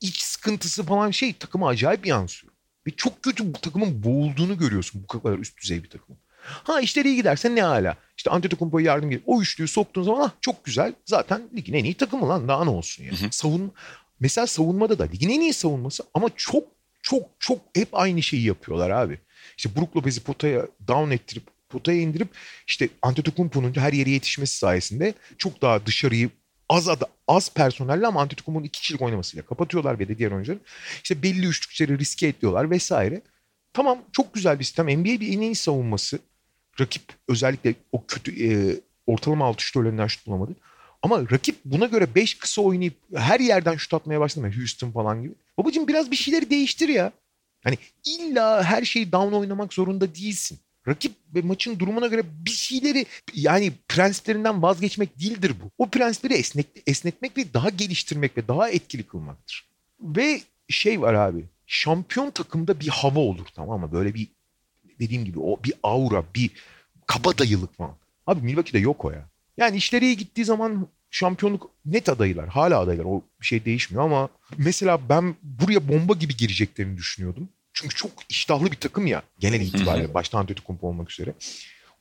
iç 0.00 0.22
sıkıntısı 0.22 0.84
falan 0.84 1.10
şey 1.10 1.32
takıma 1.32 1.68
acayip 1.68 2.06
yansıyor. 2.06 2.52
Ve 2.86 2.90
çok 2.90 3.22
kötü 3.22 3.54
bu 3.54 3.60
takımın 3.60 4.02
boğulduğunu 4.02 4.58
görüyorsun 4.58 5.02
bu 5.02 5.20
kadar 5.20 5.38
üst 5.38 5.62
düzey 5.62 5.82
bir 5.82 5.90
takımın. 5.90 6.20
Ha 6.46 6.80
işleri 6.80 7.08
iyi 7.08 7.16
giderse 7.16 7.54
ne 7.54 7.62
hala. 7.62 7.96
İşte 8.16 8.30
Antetokounmpo'ya 8.30 8.86
yardım 8.86 9.10
gelip 9.10 9.22
o 9.26 9.42
üçlüyü 9.42 9.68
soktuğun 9.68 10.02
zaman 10.02 10.20
ah 10.20 10.30
çok 10.40 10.64
güzel. 10.64 10.94
Zaten 11.04 11.42
ligin 11.56 11.72
en 11.72 11.84
iyi 11.84 11.94
takımı 11.94 12.28
lan 12.28 12.48
daha 12.48 12.64
ne 12.64 12.70
olsun 12.70 13.04
ya. 13.04 13.12
Hı 13.12 13.26
hı. 13.26 13.28
Savun 13.30 13.72
mesela 14.20 14.46
savunmada 14.46 14.98
da 14.98 15.04
ligin 15.04 15.28
en 15.28 15.40
iyi 15.40 15.52
savunması 15.52 16.02
ama 16.14 16.28
çok 16.36 16.64
çok 17.02 17.22
çok 17.38 17.58
hep 17.74 17.88
aynı 17.92 18.22
şeyi 18.22 18.44
yapıyorlar 18.44 18.90
abi. 18.90 19.18
İşte 19.56 19.76
Brook 19.76 19.96
Lopez'i 19.96 20.20
potaya 20.20 20.66
down 20.88 21.10
ettirip 21.10 21.42
potaya 21.68 22.00
indirip 22.00 22.28
işte 22.66 22.88
Antetokounmpo'nun 23.02 23.76
her 23.76 23.92
yere 23.92 24.10
yetişmesi 24.10 24.56
sayesinde 24.58 25.14
çok 25.38 25.62
daha 25.62 25.86
dışarıyı 25.86 26.30
az 26.68 26.88
ad- 26.88 27.10
az 27.28 27.54
personelle 27.54 28.06
ama 28.06 28.20
Antetokounmpo'nun 28.20 28.64
iki 28.68 28.80
kişilik 28.80 29.02
oynamasıyla 29.02 29.46
kapatıyorlar 29.46 29.98
ve 29.98 30.08
de 30.08 30.18
diğer 30.18 30.30
oyuncuların. 30.30 30.62
İşte 31.02 31.22
belli 31.22 31.46
üçlükleri 31.46 31.98
riske 31.98 32.26
ediyorlar 32.28 32.70
vesaire. 32.70 33.22
Tamam 33.72 33.98
çok 34.12 34.34
güzel 34.34 34.58
bir 34.58 34.64
sistem. 34.64 34.86
NBA 34.86 35.20
bir 35.20 35.32
en 35.36 35.40
iyi 35.40 35.54
savunması. 35.54 36.18
Rakip 36.80 37.02
özellikle 37.28 37.74
o 37.92 38.06
kötü 38.06 38.48
e, 38.48 38.80
ortalama 39.06 39.46
altı 39.46 39.62
şutörlerinden 39.62 40.06
şut 40.06 40.26
bulamadı. 40.26 40.52
Ama 41.02 41.30
rakip 41.30 41.56
buna 41.64 41.86
göre 41.86 42.14
5 42.14 42.38
kısa 42.38 42.62
oynayıp 42.62 42.94
her 43.14 43.40
yerden 43.40 43.76
şut 43.76 43.94
atmaya 43.94 44.20
başladı. 44.20 44.52
Houston 44.56 44.90
falan 44.90 45.22
gibi. 45.22 45.34
Babacım 45.58 45.88
biraz 45.88 46.10
bir 46.10 46.16
şeyleri 46.16 46.50
değiştir 46.50 46.88
ya. 46.88 47.12
Hani 47.64 47.78
illa 48.04 48.64
her 48.64 48.84
şeyi 48.84 49.12
down 49.12 49.34
oynamak 49.34 49.74
zorunda 49.74 50.14
değilsin. 50.14 50.58
Rakip 50.88 51.12
ve 51.34 51.42
maçın 51.42 51.78
durumuna 51.78 52.06
göre 52.06 52.22
bir 52.44 52.50
şeyleri 52.50 53.06
yani 53.34 53.72
prensiplerinden 53.88 54.62
vazgeçmek 54.62 55.20
değildir 55.20 55.52
bu. 55.62 55.70
O 55.78 55.88
prensipleri 55.88 56.34
esnek, 56.34 56.66
esnetmek 56.86 57.36
ve 57.36 57.54
daha 57.54 57.70
geliştirmek 57.70 58.36
ve 58.36 58.48
daha 58.48 58.70
etkili 58.70 59.02
kılmaktır. 59.02 59.68
Ve 60.00 60.40
şey 60.68 61.00
var 61.00 61.14
abi 61.14 61.44
şampiyon 61.66 62.30
takımda 62.30 62.80
bir 62.80 62.88
hava 62.88 63.20
olur 63.20 63.46
tamam 63.54 63.80
mı? 63.80 63.92
Böyle 63.92 64.14
bir 64.14 64.28
dediğim 65.00 65.24
gibi 65.24 65.38
o 65.38 65.62
bir 65.64 65.72
aura, 65.82 66.24
bir 66.34 66.50
kabadayılık 67.06 67.76
falan. 67.76 67.96
Abi 68.26 68.40
Milwaukee'de 68.40 68.78
yok 68.78 69.04
o 69.04 69.10
ya. 69.10 69.28
Yani 69.56 69.76
işleri 69.76 70.04
iyi 70.04 70.16
gittiği 70.16 70.44
zaman 70.44 70.88
şampiyonluk 71.10 71.70
net 71.84 72.08
adaylar. 72.08 72.48
Hala 72.48 72.80
adaylar. 72.80 73.04
O 73.04 73.22
bir 73.40 73.46
şey 73.46 73.64
değişmiyor 73.64 74.04
ama 74.04 74.28
mesela 74.58 75.08
ben 75.08 75.36
buraya 75.42 75.88
bomba 75.88 76.14
gibi 76.14 76.36
gireceklerini 76.36 76.96
düşünüyordum. 76.96 77.48
Çünkü 77.72 77.94
çok 77.94 78.10
iştahlı 78.28 78.70
bir 78.72 78.76
takım 78.76 79.06
ya 79.06 79.22
genel 79.38 79.60
itibariyle 79.60 80.14
başta 80.14 80.38
Antetokounmpo 80.38 80.88
olmak 80.88 81.10
üzere. 81.10 81.34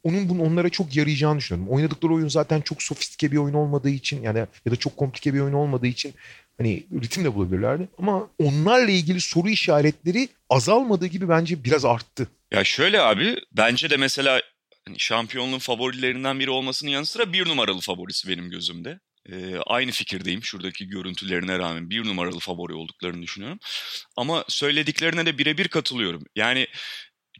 Onun 0.03 0.29
bunun 0.29 0.39
onlara 0.39 0.69
çok 0.69 0.95
yarayacağını 0.95 1.37
düşünüyorum. 1.37 1.73
Oynadıkları 1.73 2.13
oyun 2.13 2.27
zaten 2.27 2.61
çok 2.61 2.83
sofistike 2.83 3.31
bir 3.31 3.37
oyun 3.37 3.53
olmadığı 3.53 3.89
için 3.89 4.21
yani 4.21 4.39
ya 4.65 4.71
da 4.71 4.75
çok 4.75 4.97
komplike 4.97 5.33
bir 5.33 5.39
oyun 5.39 5.53
olmadığı 5.53 5.87
için 5.87 6.13
hani 6.57 6.83
ritim 7.01 7.23
de 7.23 7.35
bulabilirlerdi. 7.35 7.87
Ama 7.97 8.29
onlarla 8.39 8.91
ilgili 8.91 9.21
soru 9.21 9.49
işaretleri 9.49 10.29
azalmadığı 10.49 11.07
gibi 11.07 11.29
bence 11.29 11.63
biraz 11.63 11.85
arttı. 11.85 12.27
Ya 12.51 12.63
şöyle 12.63 13.01
abi 13.01 13.35
bence 13.51 13.89
de 13.89 13.97
mesela 13.97 14.41
hani 14.87 14.99
şampiyonluğun 14.99 15.59
favorilerinden 15.59 16.39
biri 16.39 16.49
olmasının 16.49 16.91
yanı 16.91 17.05
sıra 17.05 17.33
bir 17.33 17.47
numaralı 17.47 17.79
favorisi 17.79 18.29
benim 18.29 18.49
gözümde. 18.49 18.99
Ee, 19.31 19.57
aynı 19.65 19.91
fikirdeyim 19.91 20.43
şuradaki 20.43 20.87
görüntülerine 20.87 21.59
rağmen 21.59 21.89
bir 21.89 22.05
numaralı 22.05 22.39
favori 22.39 22.73
olduklarını 22.73 23.21
düşünüyorum. 23.21 23.59
Ama 24.17 24.45
söylediklerine 24.47 25.25
de 25.25 25.37
birebir 25.37 25.67
katılıyorum. 25.67 26.23
Yani 26.35 26.67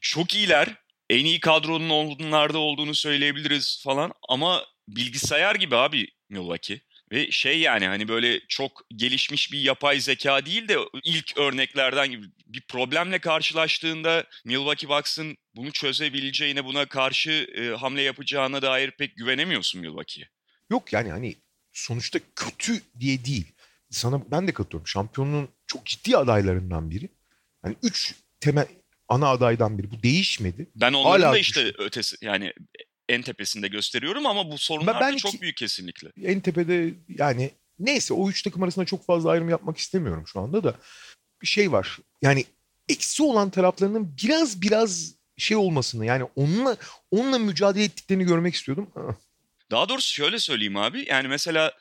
çok 0.02 0.36
iyiler, 0.36 0.76
en 1.10 1.26
iyi 1.26 1.40
kadronun 1.40 1.90
onlarda 1.90 2.58
olduğunu 2.58 2.96
söyleyebiliriz 2.96 3.82
falan 3.84 4.12
ama 4.30 4.64
bilgisayar 4.88 5.56
gibi 5.56 5.76
abi 5.76 6.08
Milwaukee. 6.30 6.82
Ve 7.12 7.32
şey 7.32 7.60
yani 7.60 7.88
hani 7.88 8.08
böyle 8.08 8.40
çok 8.48 8.82
gelişmiş 8.96 9.52
bir 9.52 9.60
yapay 9.60 10.00
zeka 10.00 10.46
değil 10.46 10.68
de 10.68 10.78
ilk 11.04 11.38
örneklerden 11.38 12.12
gibi 12.12 12.26
bir 12.46 12.62
problemle 12.62 13.20
karşılaştığında 13.20 14.24
Milwaukee 14.46 14.90
Bucks'ın 14.90 15.38
bunu 15.56 15.72
çözebileceğine 15.72 16.66
buna 16.66 16.86
karşı 16.86 17.32
e, 17.32 17.78
hamle 17.78 18.02
yapacağına 18.02 18.62
dair 18.62 18.92
pek 18.92 19.16
güvenemiyorsun 19.16 19.82
Milwaukee'ye. 19.82 20.30
Yok 20.70 20.94
yani 20.94 21.12
hani 21.12 21.36
sonuçta 21.74 22.20
kötü 22.36 22.82
diye 23.00 23.26
değil. 23.26 23.52
Sana 23.90 24.32
ben 24.32 24.48
de 24.48 24.54
katılıyorum. 24.54 24.88
Şampiyonluğun 24.88 25.50
çok 25.68 25.86
ciddi 25.86 26.18
adaylarından 26.18 26.90
biri. 26.90 27.10
Hani 27.62 27.76
üç 27.84 28.16
temel 28.40 28.68
ana 29.08 29.30
adaydan 29.30 29.78
biri. 29.78 29.92
Bu 29.92 30.04
değişmedi. 30.04 30.70
Ben 30.76 30.94
onların 30.94 31.22
Hala 31.22 31.34
da 31.34 31.38
işte 31.38 31.66
düşün. 31.66 31.76
ötesi 31.82 32.16
yani 32.22 32.54
en 33.10 33.22
tepesinde 33.22 33.68
gösteriyorum 33.68 34.26
ama 34.26 34.52
bu 34.52 34.58
sorunlar 34.58 35.00
ben, 35.02 35.12
ben 35.14 35.18
çok 35.18 35.42
büyük 35.42 35.58
kesinlikle. 35.58 36.10
En 36.24 36.40
tepede 36.40 36.94
yani 37.10 37.52
neyse 37.80 38.14
o 38.14 38.30
üç 38.30 38.42
takım 38.42 38.64
arasında 38.64 38.86
çok 38.86 39.06
fazla 39.06 39.30
ayrım 39.30 39.50
yapmak 39.50 39.78
istemiyorum 39.78 40.24
şu 40.28 40.40
anda 40.40 40.64
da. 40.64 40.76
Bir 41.42 41.48
şey 41.48 41.72
var. 41.72 41.98
Yani 42.22 42.46
eksi 42.90 43.24
olan 43.24 43.50
taraflarının 43.50 44.18
biraz 44.24 44.62
biraz 44.62 45.16
şey 45.38 45.58
olmasını 45.58 46.06
yani 46.06 46.24
onunla 46.36 46.78
onunla 47.12 47.40
mücadele 47.40 47.84
ettiklerini 47.84 48.26
görmek 48.26 48.56
istiyordum. 48.56 48.92
Daha 49.72 49.90
doğrusu 49.90 50.14
şöyle 50.14 50.40
söyleyeyim 50.40 50.78
abi. 50.78 51.06
Yani 51.10 51.28
mesela 51.28 51.74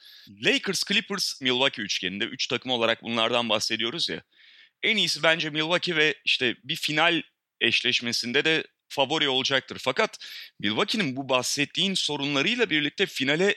Lakers, 0.43 0.85
Clippers, 0.85 1.41
Milwaukee 1.41 1.83
üçgeninde 1.83 2.25
üç 2.25 2.47
takım 2.47 2.73
olarak 2.73 3.03
bunlardan 3.03 3.49
bahsediyoruz 3.49 4.09
ya. 4.09 4.23
En 4.83 4.97
iyisi 4.97 5.23
bence 5.23 5.51
Milwaukee 5.51 5.97
ve 5.97 6.15
işte 6.25 6.57
bir 6.65 6.77
final 6.77 7.23
eşleşmesinde 7.61 8.45
de 8.45 8.65
favori 8.95 9.29
olacaktır. 9.29 9.79
Fakat 9.81 10.19
Milwaukee'nin 10.61 11.17
bu 11.17 11.29
bahsettiğin 11.29 11.95
sorunlarıyla 11.95 12.71
birlikte 12.71 13.07
finale 13.07 13.55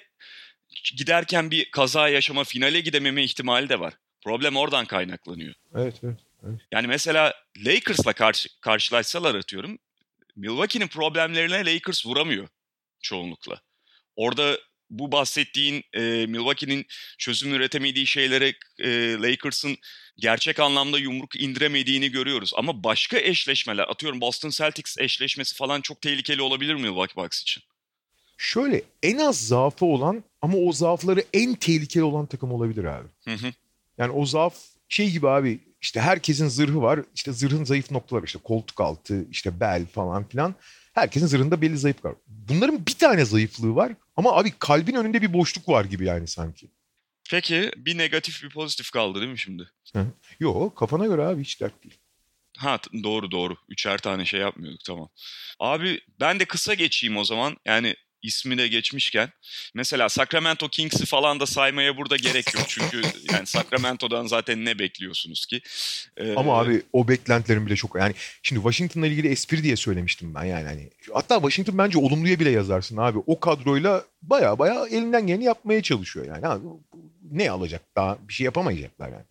giderken 0.97 1.51
bir 1.51 1.71
kaza 1.71 2.09
yaşama, 2.09 2.43
finale 2.43 2.79
gidememe 2.79 3.23
ihtimali 3.23 3.69
de 3.69 3.79
var. 3.79 3.93
Problem 4.23 4.55
oradan 4.57 4.85
kaynaklanıyor. 4.85 5.53
Evet, 5.75 5.95
evet. 6.03 6.19
evet. 6.43 6.61
Yani 6.71 6.88
mesela 6.88 7.33
Lakers'la 7.57 8.13
karşı, 8.13 8.49
karşılaşsalar 8.61 9.35
atıyorum. 9.35 9.79
Milwaukee'nin 10.35 10.88
problemlerine 10.88 11.73
Lakers 11.73 12.05
vuramıyor 12.05 12.47
çoğunlukla. 13.01 13.61
Orada 14.15 14.57
bu 14.89 15.11
bahsettiğin 15.11 15.83
e, 15.93 16.01
Milwaukee'nin 16.25 16.85
çözüm 17.17 17.53
üretemediği 17.53 18.07
şeylere 18.07 18.53
e, 18.79 19.13
Lakers'ın 19.13 19.77
gerçek 20.17 20.59
anlamda 20.59 20.99
yumruk 20.99 21.41
indiremediğini 21.41 22.11
görüyoruz. 22.11 22.51
Ama 22.55 22.83
başka 22.83 23.19
eşleşmeler 23.19 23.88
atıyorum 23.88 24.21
Boston 24.21 24.49
Celtics 24.49 24.97
eşleşmesi 24.97 25.55
falan 25.55 25.81
çok 25.81 26.01
tehlikeli 26.01 26.41
olabilir 26.41 26.73
mi 26.73 26.81
Milwaukee 26.81 27.23
Bucks 27.23 27.41
için? 27.41 27.63
Şöyle 28.38 28.81
en 29.03 29.17
az 29.17 29.47
zaafı 29.47 29.85
olan 29.85 30.23
ama 30.41 30.57
o 30.57 30.73
zaafları 30.73 31.23
en 31.33 31.55
tehlikeli 31.55 32.03
olan 32.03 32.25
takım 32.25 32.51
olabilir 32.51 32.83
abi. 32.83 33.07
Hı 33.23 33.33
hı. 33.33 33.53
Yani 33.97 34.11
o 34.11 34.25
zaaf 34.25 34.55
şey 34.89 35.11
gibi 35.11 35.29
abi 35.29 35.59
işte 35.81 36.01
herkesin 36.01 36.47
zırhı 36.47 36.81
var. 36.81 36.99
İşte 37.15 37.33
zırhın 37.33 37.63
zayıf 37.63 37.91
noktaları 37.91 38.25
işte 38.25 38.39
koltuk 38.43 38.81
altı, 38.81 39.25
işte 39.31 39.59
bel 39.59 39.85
falan 39.85 40.27
filan. 40.27 40.55
Herkesin 40.93 41.27
zırhında 41.27 41.61
belli 41.61 41.77
zayıf 41.77 42.05
var. 42.05 42.15
Bunların 42.27 42.85
bir 42.85 42.93
tane 42.93 43.25
zayıflığı 43.25 43.75
var 43.75 43.93
ama 44.18 44.34
abi 44.34 44.53
kalbin 44.59 44.95
önünde 44.95 45.22
bir 45.22 45.34
boşluk 45.34 45.70
var 45.70 45.86
gibi 45.86 46.05
yani 46.05 46.28
sanki. 46.28 46.68
Peki 47.30 47.72
bir 47.78 47.97
negatif 47.97 48.43
bir 48.43 48.49
pozitif 48.49 48.91
kaldı 48.91 49.20
değil 49.20 49.32
mi 49.32 49.39
şimdi? 49.39 49.70
Yok 50.39 50.78
kafana 50.78 51.05
göre 51.05 51.22
abi 51.22 51.41
hiç 51.41 51.61
dert 51.61 51.84
değil. 51.84 51.97
Ha 52.57 52.80
doğru 53.03 53.32
doğru. 53.32 53.57
Üçer 53.70 53.97
tane 53.97 54.26
şey 54.26 54.39
yapmıyorduk 54.39 54.84
tamam. 54.86 55.09
Abi 55.59 56.01
ben 56.20 56.39
de 56.39 56.45
kısa 56.45 56.74
geçeyim 56.74 57.18
o 57.18 57.24
zaman. 57.24 57.57
Yani 57.65 57.95
ismi 58.22 58.57
de 58.57 58.68
geçmişken. 58.68 59.30
Mesela 59.74 60.09
Sacramento 60.09 60.68
Kings'i 60.70 61.05
falan 61.05 61.39
da 61.39 61.45
saymaya 61.45 61.97
burada 61.97 62.15
gerek 62.15 62.53
yok. 62.55 62.63
Çünkü 62.68 63.01
yani 63.34 63.47
Sacramento'dan 63.47 64.28
zaten 64.28 64.65
ne 64.65 64.80
bekliyorsunuz 64.80 65.45
ki? 65.45 65.61
Ee, 66.18 66.36
Ama 66.36 66.59
abi 66.59 66.82
o 66.93 67.07
beklentilerim 67.07 67.65
bile 67.65 67.76
çok 67.76 67.95
yani 67.95 68.13
şimdi 68.43 68.61
Washington'la 68.61 69.07
ilgili 69.07 69.28
espri 69.28 69.63
diye 69.63 69.76
söylemiştim 69.76 70.36
ben 70.36 70.43
yani 70.43 70.65
hani. 70.68 70.89
Hatta 71.13 71.36
Washington 71.36 71.78
bence 71.78 71.97
olumluya 71.99 72.39
bile 72.39 72.49
yazarsın 72.49 72.97
abi. 72.97 73.20
O 73.28 73.39
kadroyla 73.39 74.03
baya 74.22 74.59
baya 74.59 74.86
elinden 74.88 75.28
geleni 75.28 75.43
yapmaya 75.43 75.82
çalışıyor 75.82 76.26
yani. 76.28 76.47
Abi, 76.47 76.68
ne 77.32 77.51
alacak 77.51 77.82
daha 77.95 78.18
bir 78.28 78.34
şey 78.34 78.45
yapamayacaklar 78.45 79.09
yani. 79.09 79.26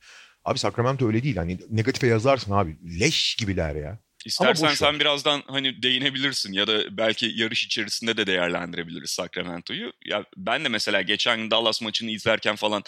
Abi 0.45 0.59
Sacramento 0.59 1.07
öyle 1.07 1.23
değil. 1.23 1.37
Hani 1.37 1.59
negatife 1.71 2.07
yazarsın 2.07 2.53
abi. 2.53 2.77
Leş 3.01 3.35
gibiler 3.35 3.75
ya. 3.75 3.99
İstersen 4.27 4.75
sen 4.75 5.01
birazdan 5.01 5.43
hani 5.47 5.83
değinebilirsin 5.83 6.53
ya 6.53 6.67
da 6.67 6.97
belki 6.97 7.33
yarış 7.35 7.65
içerisinde 7.65 8.17
de 8.17 8.27
değerlendirebiliriz 8.27 9.11
Sacramento'yu. 9.11 9.93
Ya 10.05 10.25
ben 10.37 10.65
de 10.65 10.69
mesela 10.69 11.03
geçen 11.03 11.51
Dallas 11.51 11.83
maçını 11.83 12.11
izlerken 12.11 12.57
falan 12.57 12.83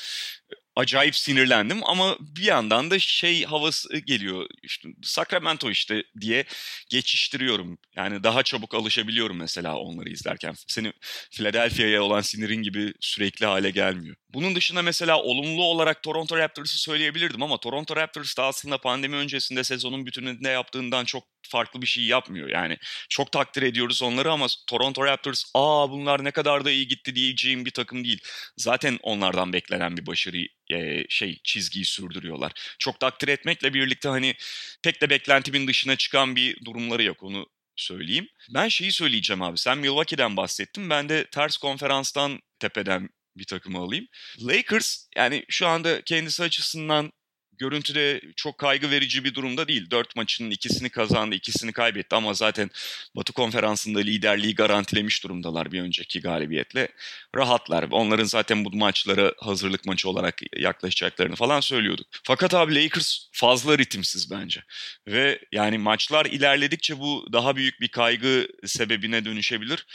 acayip 0.77 1.17
sinirlendim 1.17 1.85
ama 1.85 2.17
bir 2.21 2.43
yandan 2.43 2.91
da 2.91 2.99
şey 2.99 3.45
havası 3.45 3.99
geliyor 3.99 4.47
işte 4.63 4.89
Sacramento 5.03 5.71
işte 5.71 6.05
diye 6.21 6.45
geçiştiriyorum. 6.89 7.79
Yani 7.97 8.23
daha 8.23 8.43
çabuk 8.43 8.75
alışabiliyorum 8.75 9.37
mesela 9.37 9.77
onları 9.77 10.09
izlerken. 10.09 10.55
Senin 10.67 10.93
Philadelphia'ya 11.31 12.03
olan 12.03 12.21
sinirin 12.21 12.63
gibi 12.63 12.95
sürekli 13.01 13.47
hale 13.47 13.71
gelmiyor. 13.71 14.17
Bunun 14.35 14.55
dışında 14.55 14.83
mesela 14.83 15.23
olumlu 15.23 15.63
olarak 15.63 16.03
Toronto 16.03 16.37
Raptors'ı 16.37 16.79
söyleyebilirdim 16.79 17.43
ama 17.43 17.61
Toronto 17.61 17.97
Raptors 17.97 18.37
da 18.37 18.45
aslında 18.45 18.79
pandemi 18.79 19.17
öncesinde 19.17 19.65
sezonun 19.65 20.07
bütününde 20.07 20.49
yaptığından 20.49 21.05
çok 21.05 21.25
farklı 21.49 21.83
bir 21.83 21.87
şey 21.87 22.05
yapmıyor. 22.05 22.49
Yani 22.49 22.79
çok 23.09 23.33
takdir 23.33 23.63
ediyoruz 23.63 24.03
onları 24.03 24.33
ama 24.33 24.47
Toronto 24.67 25.05
Raptors 25.05 25.45
aa 25.55 25.91
bunlar 25.91 26.25
ne 26.25 26.31
kadar 26.31 26.65
da 26.65 26.71
iyi 26.71 26.89
gitti 26.89 27.15
diyeceğim 27.15 27.65
bir 27.65 27.71
takım 27.71 28.05
değil. 28.05 28.21
Zaten 28.57 28.99
onlardan 29.03 29.53
beklenen 29.53 29.97
bir 29.97 30.07
başarı 30.07 30.39
e, 30.73 31.05
şey 31.09 31.41
çizgiyi 31.45 31.85
sürdürüyorlar. 31.85 32.53
Çok 32.79 33.01
takdir 33.01 33.29
etmekle 33.29 33.75
birlikte 33.75 34.09
hani 34.09 34.35
pek 34.83 35.03
de 35.03 35.11
beklentimin 35.11 35.67
dışına 35.67 35.97
çıkan 35.97 36.37
bir 36.37 36.65
durumları 36.65 37.03
yok 37.03 37.23
onu 37.23 37.47
söyleyeyim. 37.77 38.29
Ben 38.55 38.69
şeyi 38.69 38.93
söyleyeceğim 38.93 39.43
abi. 39.43 39.59
Sen 39.59 39.79
Milwaukee'den 39.79 40.37
bahsettin. 40.37 40.91
Ben 40.91 41.09
de 41.09 41.27
ters 41.31 41.57
konferanstan 41.57 42.41
tepeden 42.59 43.09
bir 43.39 43.45
takımı 43.45 43.79
alayım. 43.79 44.07
Lakers 44.41 45.07
yani 45.17 45.45
şu 45.49 45.67
anda 45.67 46.03
kendisi 46.03 46.43
açısından 46.43 47.13
görüntüde 47.59 48.21
çok 48.37 48.59
kaygı 48.59 48.91
verici 48.91 49.25
bir 49.25 49.35
durumda 49.35 49.69
değil. 49.69 49.91
Dört 49.91 50.17
maçının 50.17 50.51
ikisini 50.51 50.91
kazandı, 50.91 51.35
ikisini 51.35 51.73
kaybetti 51.73 52.17
ama 52.17 52.35
zaten 52.35 52.71
Batı 53.17 53.33
Konferansı'nda 53.33 53.99
liderliği 53.99 54.55
garantilemiş 54.55 55.25
durumdalar 55.25 55.73
bir 55.73 55.83
önceki 55.83 56.21
galibiyetle. 56.21 56.89
Rahatlar. 57.37 57.87
Onların 57.91 58.25
zaten 58.25 58.65
bu 58.65 58.77
maçlara 58.77 59.33
hazırlık 59.39 59.87
maçı 59.87 60.09
olarak 60.09 60.41
yaklaşacaklarını 60.57 61.37
falan 61.37 61.61
söylüyorduk. 61.61 62.07
Fakat 62.25 62.55
abi 62.55 62.85
Lakers 62.85 63.19
fazla 63.33 63.79
ritimsiz 63.79 64.31
bence. 64.31 64.63
Ve 65.09 65.41
yani 65.53 65.79
maçlar 65.79 66.27
ilerledikçe 66.27 66.99
bu 66.99 67.29
daha 67.33 67.57
büyük 67.57 67.81
bir 67.81 67.89
kaygı 67.89 68.49
sebebine 68.67 69.25
dönüşebilir. 69.25 69.87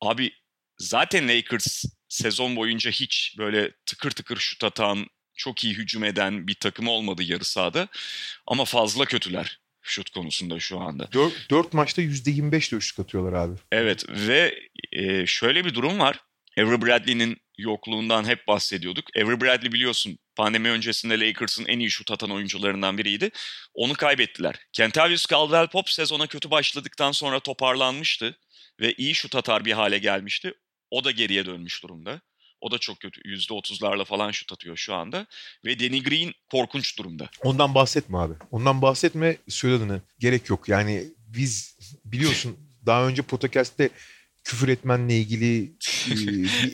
Abi 0.00 0.32
zaten 0.78 1.28
Lakers 1.28 1.84
sezon 2.12 2.56
boyunca 2.56 2.90
hiç 2.90 3.34
böyle 3.38 3.72
tıkır 3.86 4.10
tıkır 4.10 4.36
şut 4.36 4.64
atan, 4.64 5.06
çok 5.34 5.64
iyi 5.64 5.74
hücum 5.74 6.04
eden 6.04 6.46
bir 6.46 6.54
takım 6.54 6.88
olmadı 6.88 7.22
yarı 7.22 7.44
sahada. 7.44 7.88
Ama 8.46 8.64
fazla 8.64 9.04
kötüler 9.04 9.60
şut 9.82 10.10
konusunda 10.10 10.60
şu 10.60 10.80
anda. 10.80 11.12
4, 11.12 11.50
4 11.50 11.72
maçta 11.72 12.02
%25 12.02 12.72
de 12.72 12.76
üçlük 12.76 13.00
atıyorlar 13.00 13.32
abi. 13.32 13.54
Evet 13.72 14.04
ve 14.08 14.58
e, 14.92 15.26
şöyle 15.26 15.64
bir 15.64 15.74
durum 15.74 15.98
var. 15.98 16.20
Avery 16.58 16.82
Bradley'nin 16.82 17.36
yokluğundan 17.58 18.24
hep 18.24 18.46
bahsediyorduk. 18.46 19.04
Avery 19.16 19.40
Bradley 19.40 19.72
biliyorsun 19.72 20.18
pandemi 20.36 20.68
öncesinde 20.68 21.20
Lakers'ın 21.20 21.66
en 21.66 21.78
iyi 21.78 21.90
şut 21.90 22.10
atan 22.10 22.30
oyuncularından 22.30 22.98
biriydi. 22.98 23.30
Onu 23.74 23.92
kaybettiler. 23.92 24.54
Kentavius 24.72 25.26
Caldwell-Pope 25.26 25.94
sezona 25.94 26.26
kötü 26.26 26.50
başladıktan 26.50 27.12
sonra 27.12 27.40
toparlanmıştı 27.40 28.38
ve 28.80 28.94
iyi 28.94 29.14
şut 29.14 29.36
atar 29.36 29.64
bir 29.64 29.72
hale 29.72 29.98
gelmişti. 29.98 30.54
O 30.92 31.04
da 31.04 31.10
geriye 31.10 31.46
dönmüş 31.46 31.82
durumda. 31.82 32.20
O 32.60 32.70
da 32.70 32.78
çok 32.78 33.00
kötü. 33.00 33.20
%30'larla 33.20 34.04
falan 34.04 34.30
şut 34.30 34.52
atıyor 34.52 34.76
şu 34.76 34.94
anda. 34.94 35.26
Ve 35.64 35.78
Danny 35.78 36.02
Green 36.02 36.32
korkunç 36.50 36.98
durumda. 36.98 37.30
Ondan 37.42 37.74
bahsetme 37.74 38.18
abi. 38.18 38.34
Ondan 38.50 38.82
bahsetme 38.82 39.36
söylediğini. 39.48 40.00
Gerek 40.18 40.50
yok. 40.50 40.68
Yani 40.68 41.04
biz 41.26 41.78
biliyorsun 42.04 42.56
daha 42.86 43.06
önce 43.06 43.22
podcast'te 43.22 43.90
küfür 44.44 44.68
etmenle 44.68 45.18
ilgili 45.18 45.72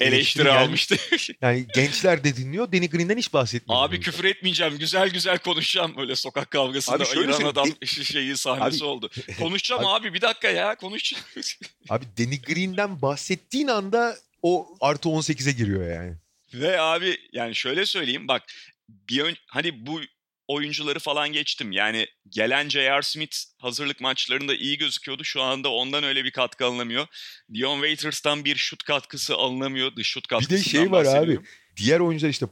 e, 0.01 0.05
eleştiri 0.05 0.51
almıştı. 0.51 0.97
yani 1.43 1.67
gençler 1.75 2.25
de 2.25 2.37
dinliyor. 2.37 2.73
Danny 2.73 2.89
Green'den 2.91 3.17
hiç 3.17 3.33
bahsetmiyor. 3.33 3.83
Abi 3.83 4.01
küfür 4.01 4.25
etmeyeceğim. 4.25 4.79
Güzel 4.79 5.11
güzel 5.11 5.39
konuşacağım. 5.39 5.97
Böyle 5.97 6.17
sokak 6.17 6.51
kavgasında 6.51 6.97
Abi 6.97 7.05
şöyle 7.07 7.33
ayıran 7.35 7.49
adam 7.49 7.69
şeyi 7.85 8.37
sahnesi 8.37 8.77
Abi- 8.77 8.85
oldu. 8.85 9.11
Konuşacağım 9.39 9.87
Abi- 9.87 10.09
abi. 10.09 10.15
bir 10.15 10.21
dakika 10.21 10.49
ya 10.49 10.75
konuşacağım. 10.75 11.25
Abi 11.89 12.05
Danny 12.19 12.43
Green'den 12.43 13.03
bahsettiğin 13.03 13.69
anda 13.69 14.17
o 14.43 14.77
artı 14.81 15.09
18'e 15.09 15.53
giriyor 15.53 15.93
yani. 15.93 16.15
Ve 16.55 16.81
abi 16.81 17.17
yani 17.33 17.55
şöyle 17.55 17.87
söyleyeyim 17.87 18.29
bak 18.29 18.43
bir 18.89 19.21
ön, 19.21 19.37
hani 19.47 19.87
bu 19.87 20.01
oyuncuları 20.49 20.99
falan 20.99 21.33
geçtim. 21.33 21.73
Yani 21.73 22.07
gelen 22.29 22.69
J.R. 22.69 23.03
Smith 23.03 23.37
hazırlık 23.59 24.01
maçlarında 24.01 24.55
iyi 24.55 24.79
gözüküyordu. 24.79 25.25
Şu 25.25 25.43
anda 25.43 25.69
ondan 25.73 26.05
öyle 26.05 26.25
bir 26.25 26.31
katkı 26.31 26.65
alınamıyor. 26.65 27.07
Dion 27.55 27.77
Waiters'tan 27.77 28.45
bir 28.45 28.57
şut 28.57 28.83
katkısı 28.83 29.35
alınamıyor. 29.35 29.97
Dış 29.97 30.09
şut 30.09 30.25
Bir 30.25 30.29
katkısından 30.29 30.61
de 30.61 30.69
şey 30.69 30.91
var 30.91 31.05
abi. 31.05 31.39
Diğer 31.77 32.01
oyuncular 32.01 32.31
işte 32.31 32.47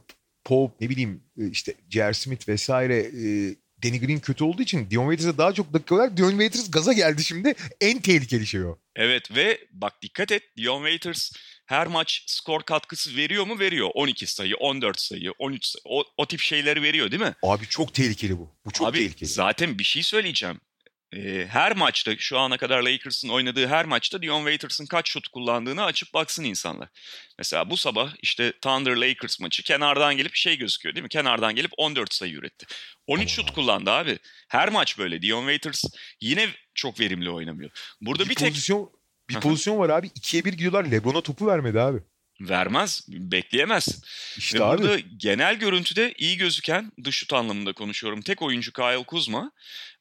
Pope 0.45 0.85
ne 0.85 0.89
bileyim 0.89 1.23
e, 1.41 1.49
işte 1.49 1.73
J.R. 1.89 2.13
Smith 2.13 2.49
vesaire 2.49 2.97
e, 2.97 3.55
Danny 3.83 3.99
Green 3.99 4.19
kötü 4.19 4.43
olduğu 4.43 4.61
için 4.61 4.89
Dion 4.89 5.11
Waiters'a 5.11 5.37
daha 5.37 5.53
çok 5.53 5.73
dakika 5.73 5.95
var. 5.97 6.17
Dion 6.17 6.29
Waiters 6.29 6.71
gaza 6.71 6.93
geldi 6.93 7.23
şimdi. 7.23 7.53
En 7.81 8.01
tehlikeli 8.01 8.47
şey 8.47 8.63
o. 8.63 8.77
Evet 8.95 9.35
ve 9.35 9.67
bak 9.71 10.01
dikkat 10.01 10.31
et 10.31 10.43
Dion 10.57 10.77
Waiters 10.77 11.31
her 11.67 11.87
maç 11.87 12.23
skor 12.25 12.63
katkısı 12.63 13.15
veriyor 13.15 13.47
mu? 13.47 13.59
Veriyor. 13.59 13.89
12 13.93 14.27
sayı, 14.27 14.55
14 14.55 14.99
sayı, 14.99 15.31
13 15.39 15.65
sayı. 15.65 15.81
O, 15.85 16.03
o 16.17 16.25
tip 16.25 16.39
şeyleri 16.39 16.81
veriyor 16.81 17.11
değil 17.11 17.21
mi? 17.21 17.35
Abi 17.43 17.67
çok 17.67 17.93
tehlikeli 17.93 18.37
bu. 18.37 18.55
Bu 18.65 18.71
çok 18.71 18.87
Abi 18.87 18.97
tehlikeli. 18.97 19.29
zaten 19.29 19.79
bir 19.79 19.83
şey 19.83 20.03
söyleyeceğim. 20.03 20.61
Ee, 21.15 21.47
her 21.49 21.75
maçta 21.75 22.17
şu 22.17 22.39
ana 22.39 22.57
kadar 22.57 22.81
Lakers'ın 22.81 23.29
oynadığı 23.29 23.67
her 23.67 23.85
maçta 23.85 24.21
Dion 24.21 24.39
Waiters'ın 24.39 24.85
kaç 24.85 25.09
şut 25.09 25.27
kullandığını 25.27 25.83
açıp 25.83 26.13
baksın 26.13 26.43
insanlar. 26.43 26.89
Mesela 27.37 27.69
bu 27.69 27.77
sabah 27.77 28.13
işte 28.21 28.53
Thunder 28.61 28.95
Lakers 28.95 29.39
maçı 29.39 29.63
kenardan 29.63 30.17
gelip 30.17 30.35
şey 30.35 30.57
gözüküyor 30.57 30.95
değil 30.95 31.03
mi? 31.03 31.09
Kenardan 31.09 31.55
gelip 31.55 31.71
14 31.77 32.13
sayı 32.13 32.33
üretti. 32.33 32.65
13 33.07 33.19
Aman 33.19 33.27
şut 33.27 33.55
kullandı 33.55 33.91
abi. 33.91 34.19
Her 34.47 34.69
maç 34.69 34.97
böyle. 34.97 35.21
Dion 35.21 35.41
Waiters 35.41 35.83
yine 36.21 36.49
çok 36.73 36.99
verimli 36.99 37.29
oynamıyor. 37.29 37.71
Burada 38.01 38.25
bir, 38.25 38.29
bir, 38.29 38.35
tek 38.35 38.49
pozisyon 38.49 38.91
bir 39.29 39.39
pozisyon 39.39 39.77
var 39.77 39.89
abi. 39.89 40.07
İkiye 40.15 40.45
bir 40.45 40.53
gidiyorlar. 40.53 40.85
Lebron'a 40.85 41.21
topu 41.21 41.47
vermedi 41.47 41.79
abi. 41.79 41.99
vermez, 42.41 43.05
bekleyemezsin. 43.09 44.03
İşte 44.37 44.59
Ve 44.59 44.63
abi. 44.63 44.81
burada 44.81 44.99
genel 44.99 45.55
görüntüde 45.55 46.13
iyi 46.17 46.37
gözüken 46.37 46.91
dış 47.03 47.15
şut 47.15 47.33
anlamında 47.33 47.73
konuşuyorum. 47.73 48.21
Tek 48.21 48.41
oyuncu 48.41 48.73
Kyle 48.73 49.03
Kuzma. 49.03 49.51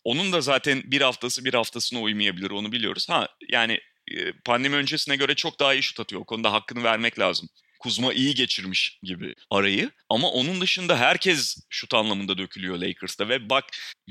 Onun 0.04 0.32
da 0.32 0.40
zaten 0.40 0.82
bir 0.86 1.00
haftası 1.00 1.44
bir 1.44 1.54
haftasına 1.54 2.00
uymayabilir 2.00 2.50
onu 2.50 2.72
biliyoruz. 2.72 3.08
Ha 3.08 3.28
yani 3.48 3.80
e, 4.10 4.32
pandemi 4.44 4.76
öncesine 4.76 5.16
göre 5.16 5.34
çok 5.34 5.60
daha 5.60 5.74
iyi 5.74 5.82
şut 5.82 6.00
atıyor. 6.00 6.22
O 6.22 6.24
konuda 6.24 6.52
hakkını 6.52 6.84
vermek 6.84 7.18
lazım. 7.18 7.48
Kuzma 7.86 8.12
iyi 8.12 8.34
geçirmiş 8.34 8.98
gibi 9.02 9.34
arayı. 9.50 9.90
Ama 10.08 10.30
onun 10.30 10.60
dışında 10.60 10.98
herkes 10.98 11.56
şut 11.70 11.94
anlamında 11.94 12.38
dökülüyor 12.38 12.76
Lakers'ta. 12.76 13.28
Ve 13.28 13.50
bak 13.50 13.64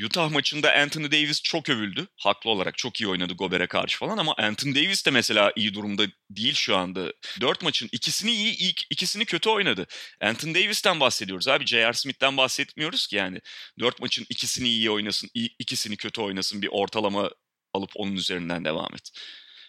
Utah 0.06 0.32
maçında 0.32 0.74
Anthony 0.74 1.12
Davis 1.12 1.42
çok 1.42 1.70
övüldü. 1.70 2.08
Haklı 2.18 2.50
olarak 2.50 2.78
çok 2.78 3.02
iyi 3.02 3.08
oynadı 3.08 3.34
Gober'e 3.34 3.68
karşı 3.68 3.98
falan 3.98 4.18
ama 4.18 4.34
Anthony 4.38 4.76
Davis 4.76 5.06
de 5.06 5.12
mesela 5.12 5.52
iyi 5.56 5.74
durumda 5.74 6.04
değil 6.30 6.54
şu 6.54 6.78
anda. 6.78 7.14
Dört 7.42 7.62
maçın 7.62 7.90
ikisini 7.92 8.32
iyi, 8.32 8.58
ilk 8.58 8.82
ikisini 8.90 9.26
kötü 9.26 9.50
oynadı. 9.50 9.88
Anthony 10.22 10.56
Davis'ten 10.56 11.00
bahsediyoruz 11.00 11.48
abi. 11.48 11.66
J.R. 11.66 11.94
Smith'ten 11.94 12.38
bahsetmiyoruz 12.38 13.08
ki 13.08 13.16
yani. 13.16 13.42
Dört 13.80 14.02
maçın 14.02 14.26
ikisini 14.30 14.68
iyi 14.68 14.92
oynasın, 14.92 15.30
ikisini 15.34 15.98
kötü 15.98 16.22
oynasın 16.22 16.62
bir 16.62 16.70
ortalama 16.72 17.30
alıp 17.74 17.92
onun 17.96 18.16
üzerinden 18.16 18.66
devam 18.66 18.94
et. 18.94 19.12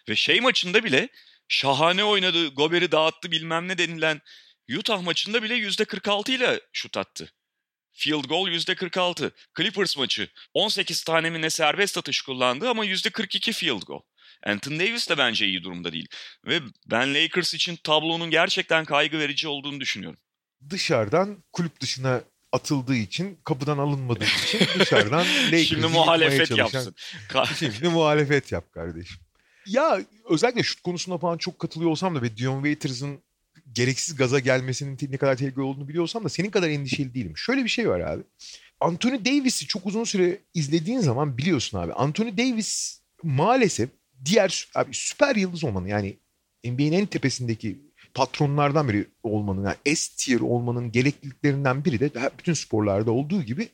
Ve 0.09 0.15
şey 0.15 0.41
maçında 0.41 0.83
bile 0.83 1.09
şahane 1.47 2.03
oynadı, 2.03 2.47
Gober'i 2.47 2.91
dağıttı 2.91 3.31
bilmem 3.31 3.67
ne 3.67 3.77
denilen 3.77 4.21
Utah 4.77 5.01
maçında 5.01 5.43
bile 5.43 5.53
%46 5.57 6.31
ile 6.31 6.61
şut 6.73 6.97
attı. 6.97 7.33
Field 7.91 8.23
goal 8.25 8.47
%46. 8.47 9.31
Clippers 9.57 9.97
maçı 9.97 10.29
18 10.53 11.03
tane 11.03 11.29
mi 11.29 11.41
ne 11.41 11.49
serbest 11.49 11.97
atış 11.97 12.21
kullandı 12.21 12.69
ama 12.69 12.85
%42 12.85 13.53
field 13.53 13.81
goal. 13.81 14.01
Anthony 14.45 14.79
Davis 14.79 15.09
de 15.09 15.17
bence 15.17 15.45
iyi 15.45 15.63
durumda 15.63 15.91
değil. 15.91 16.07
Ve 16.45 16.59
ben 16.85 17.13
Lakers 17.15 17.53
için 17.53 17.75
tablonun 17.75 18.29
gerçekten 18.29 18.85
kaygı 18.85 19.19
verici 19.19 19.47
olduğunu 19.47 19.79
düşünüyorum. 19.79 20.19
Dışarıdan 20.69 21.43
kulüp 21.53 21.81
dışına 21.81 22.21
atıldığı 22.51 22.95
için 22.95 23.39
kapıdan 23.45 23.77
alınmadığı 23.77 24.23
için 24.47 24.59
dışarıdan 24.79 25.25
Lakers'ı 25.45 25.65
Şimdi 25.65 25.87
muhalefet 25.87 26.47
çalışan- 26.47 26.79
yapsın. 26.79 26.95
Şimdi 27.59 27.87
muhalefet 27.89 28.51
yap 28.51 28.71
kardeşim. 28.71 29.17
Ya 29.67 30.01
özellikle 30.29 30.63
şut 30.63 30.81
konusunda 30.81 31.17
falan 31.17 31.37
çok 31.37 31.59
katılıyor 31.59 31.91
olsam 31.91 32.15
da 32.15 32.21
ve 32.21 32.37
Dion 32.37 32.63
Waiters'ın 32.63 33.19
gereksiz 33.73 34.15
gaza 34.15 34.39
gelmesinin 34.39 34.97
ne 35.09 35.17
kadar 35.17 35.35
tehlikeli 35.35 35.61
olduğunu 35.61 35.87
biliyorsam 35.87 36.23
da 36.23 36.29
senin 36.29 36.49
kadar 36.49 36.69
endişeli 36.69 37.13
değilim. 37.13 37.33
Şöyle 37.37 37.63
bir 37.63 37.69
şey 37.69 37.89
var 37.89 37.99
abi. 37.99 38.23
Anthony 38.79 39.25
Davis'i 39.25 39.67
çok 39.67 39.85
uzun 39.85 40.03
süre 40.03 40.37
izlediğin 40.53 40.99
zaman 40.99 41.37
biliyorsun 41.37 41.77
abi. 41.77 41.93
Anthony 41.93 42.37
Davis 42.37 43.01
maalesef 43.23 43.89
diğer 44.25 44.67
abi 44.75 44.89
süper 44.93 45.35
yıldız 45.35 45.63
olmanın 45.63 45.87
yani 45.87 46.17
NBA'nin 46.65 46.91
en 46.91 47.05
tepesindeki 47.05 47.77
patronlardan 48.13 48.89
biri 48.89 49.07
olmanın 49.23 49.63
yani 49.65 49.97
S 49.97 50.15
tier 50.17 50.39
olmanın 50.39 50.91
gerekliliklerinden 50.91 51.85
biri 51.85 51.99
de 51.99 52.31
bütün 52.39 52.53
sporlarda 52.53 53.11
olduğu 53.11 53.43
gibi 53.43 53.69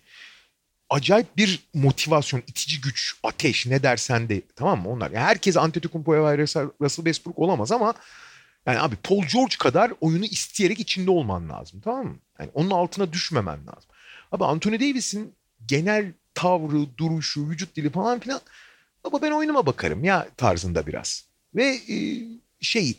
acayip 0.94 1.38
bir 1.38 1.60
motivasyon, 1.74 2.40
itici 2.48 2.82
güç, 2.82 3.16
ateş 3.24 3.66
ne 3.66 3.84
dersen 3.84 4.30
de 4.30 4.42
tamam 4.56 4.82
mı 4.82 4.90
onlar. 4.90 5.12
Yani 5.12 5.26
herkes 5.26 5.58
Antetokounmpo'ya 5.58 6.24
ve 6.26 6.38
Russell 6.38 6.70
Westbrook 6.96 7.40
olamaz 7.40 7.72
ama 7.72 7.94
yani 8.66 8.80
abi 8.80 8.96
Paul 8.96 9.24
George 9.34 9.56
kadar 9.60 9.94
oyunu 10.02 10.26
isteyerek 10.26 10.80
içinde 10.80 11.12
olman 11.12 11.50
lazım 11.50 11.82
tamam 11.84 12.06
mı? 12.06 12.16
Yani 12.40 12.50
onun 12.54 12.72
altına 12.72 13.14
düşmemen 13.14 13.60
lazım. 13.68 13.90
Abi 14.32 14.46
Anthony 14.46 14.80
Davis'in 14.80 15.36
genel 15.66 16.14
tavrı, 16.34 16.98
duruşu, 16.98 17.50
vücut 17.50 17.76
dili 17.76 17.90
falan 17.90 18.20
filan 18.20 18.42
baba 19.04 19.22
ben 19.22 19.32
oyunuma 19.32 19.66
bakarım 19.66 20.04
ya 20.04 20.28
tarzında 20.38 20.88
biraz. 20.88 21.26
Ve 21.56 21.80
e, 21.90 21.96
şey 22.62 22.98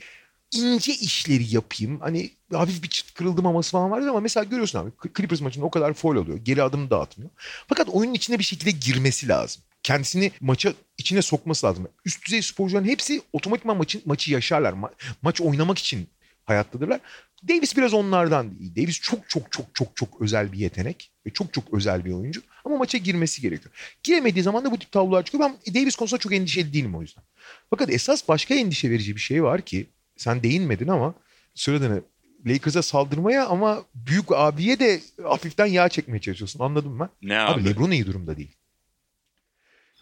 ince 0.54 0.92
işleri 0.92 1.54
yapayım. 1.54 2.00
Hani 2.00 2.30
hafif 2.52 2.82
bir 2.82 2.88
çıt 2.88 3.14
kırıldım 3.14 3.44
havası 3.44 3.70
falan 3.70 3.90
vardı 3.90 4.10
ama 4.10 4.20
mesela 4.20 4.44
görüyorsun 4.44 4.78
abi 4.78 4.90
Clippers 5.16 5.40
maçında 5.40 5.64
o 5.64 5.70
kadar 5.70 5.92
foul 5.92 6.16
oluyor. 6.16 6.38
Geri 6.38 6.62
adım 6.62 6.90
dağıtmıyor. 6.90 7.30
Fakat 7.68 7.88
oyunun 7.88 8.14
içine 8.14 8.38
bir 8.38 8.44
şekilde 8.44 8.70
girmesi 8.70 9.28
lazım. 9.28 9.62
Kendisini 9.82 10.32
maça 10.40 10.72
içine 10.98 11.22
sokması 11.22 11.66
lazım. 11.66 11.88
Üst 12.04 12.26
düzey 12.26 12.42
sporcuların 12.42 12.84
hepsi 12.84 13.22
otomatikman 13.32 13.76
maçın, 13.76 14.02
maçı 14.04 14.32
yaşarlar. 14.32 14.72
Ma- 14.72 14.92
maç 15.22 15.40
oynamak 15.40 15.78
için 15.78 16.08
hayattadırlar. 16.44 17.00
Davis 17.48 17.76
biraz 17.76 17.94
onlardan 17.94 18.58
değil. 18.58 18.76
Davis 18.76 19.00
çok 19.00 19.28
çok 19.28 19.52
çok 19.52 19.74
çok 19.74 19.96
çok 19.96 20.20
özel 20.20 20.52
bir 20.52 20.58
yetenek 20.58 21.12
ve 21.26 21.30
çok 21.30 21.52
çok 21.52 21.74
özel 21.74 22.04
bir 22.04 22.12
oyuncu. 22.12 22.42
Ama 22.64 22.76
maça 22.76 22.98
girmesi 22.98 23.42
gerekiyor. 23.42 23.74
Giremediği 24.02 24.42
zaman 24.42 24.64
da 24.64 24.70
bu 24.70 24.78
tip 24.78 24.92
tablolar 24.92 25.22
çıkıyor. 25.24 25.44
Ben 25.44 25.74
Davis 25.74 25.96
konusunda 25.96 26.20
çok 26.20 26.32
endişeli 26.32 26.72
değilim 26.72 26.94
o 26.94 27.02
yüzden. 27.02 27.24
Fakat 27.70 27.90
esas 27.90 28.28
başka 28.28 28.54
endişe 28.54 28.90
verici 28.90 29.16
bir 29.16 29.20
şey 29.20 29.42
var 29.42 29.62
ki 29.62 29.86
sen 30.16 30.42
değinmedin 30.42 30.88
ama 30.88 31.14
söylediğini 31.54 32.02
Lakers'a 32.46 32.82
saldırmaya 32.82 33.46
ama 33.46 33.84
büyük 33.94 34.32
abiye 34.32 34.78
de 34.78 35.00
hafiften 35.22 35.66
yağ 35.66 35.88
çekmeye 35.88 36.20
çalışıyorsun. 36.20 36.60
Anladın 36.60 36.92
mı? 36.92 37.10
Ne 37.22 37.38
Abi, 37.38 37.60
abi? 37.60 37.68
LeBron 37.68 37.90
iyi 37.90 38.06
durumda 38.06 38.36
değil. 38.36 38.56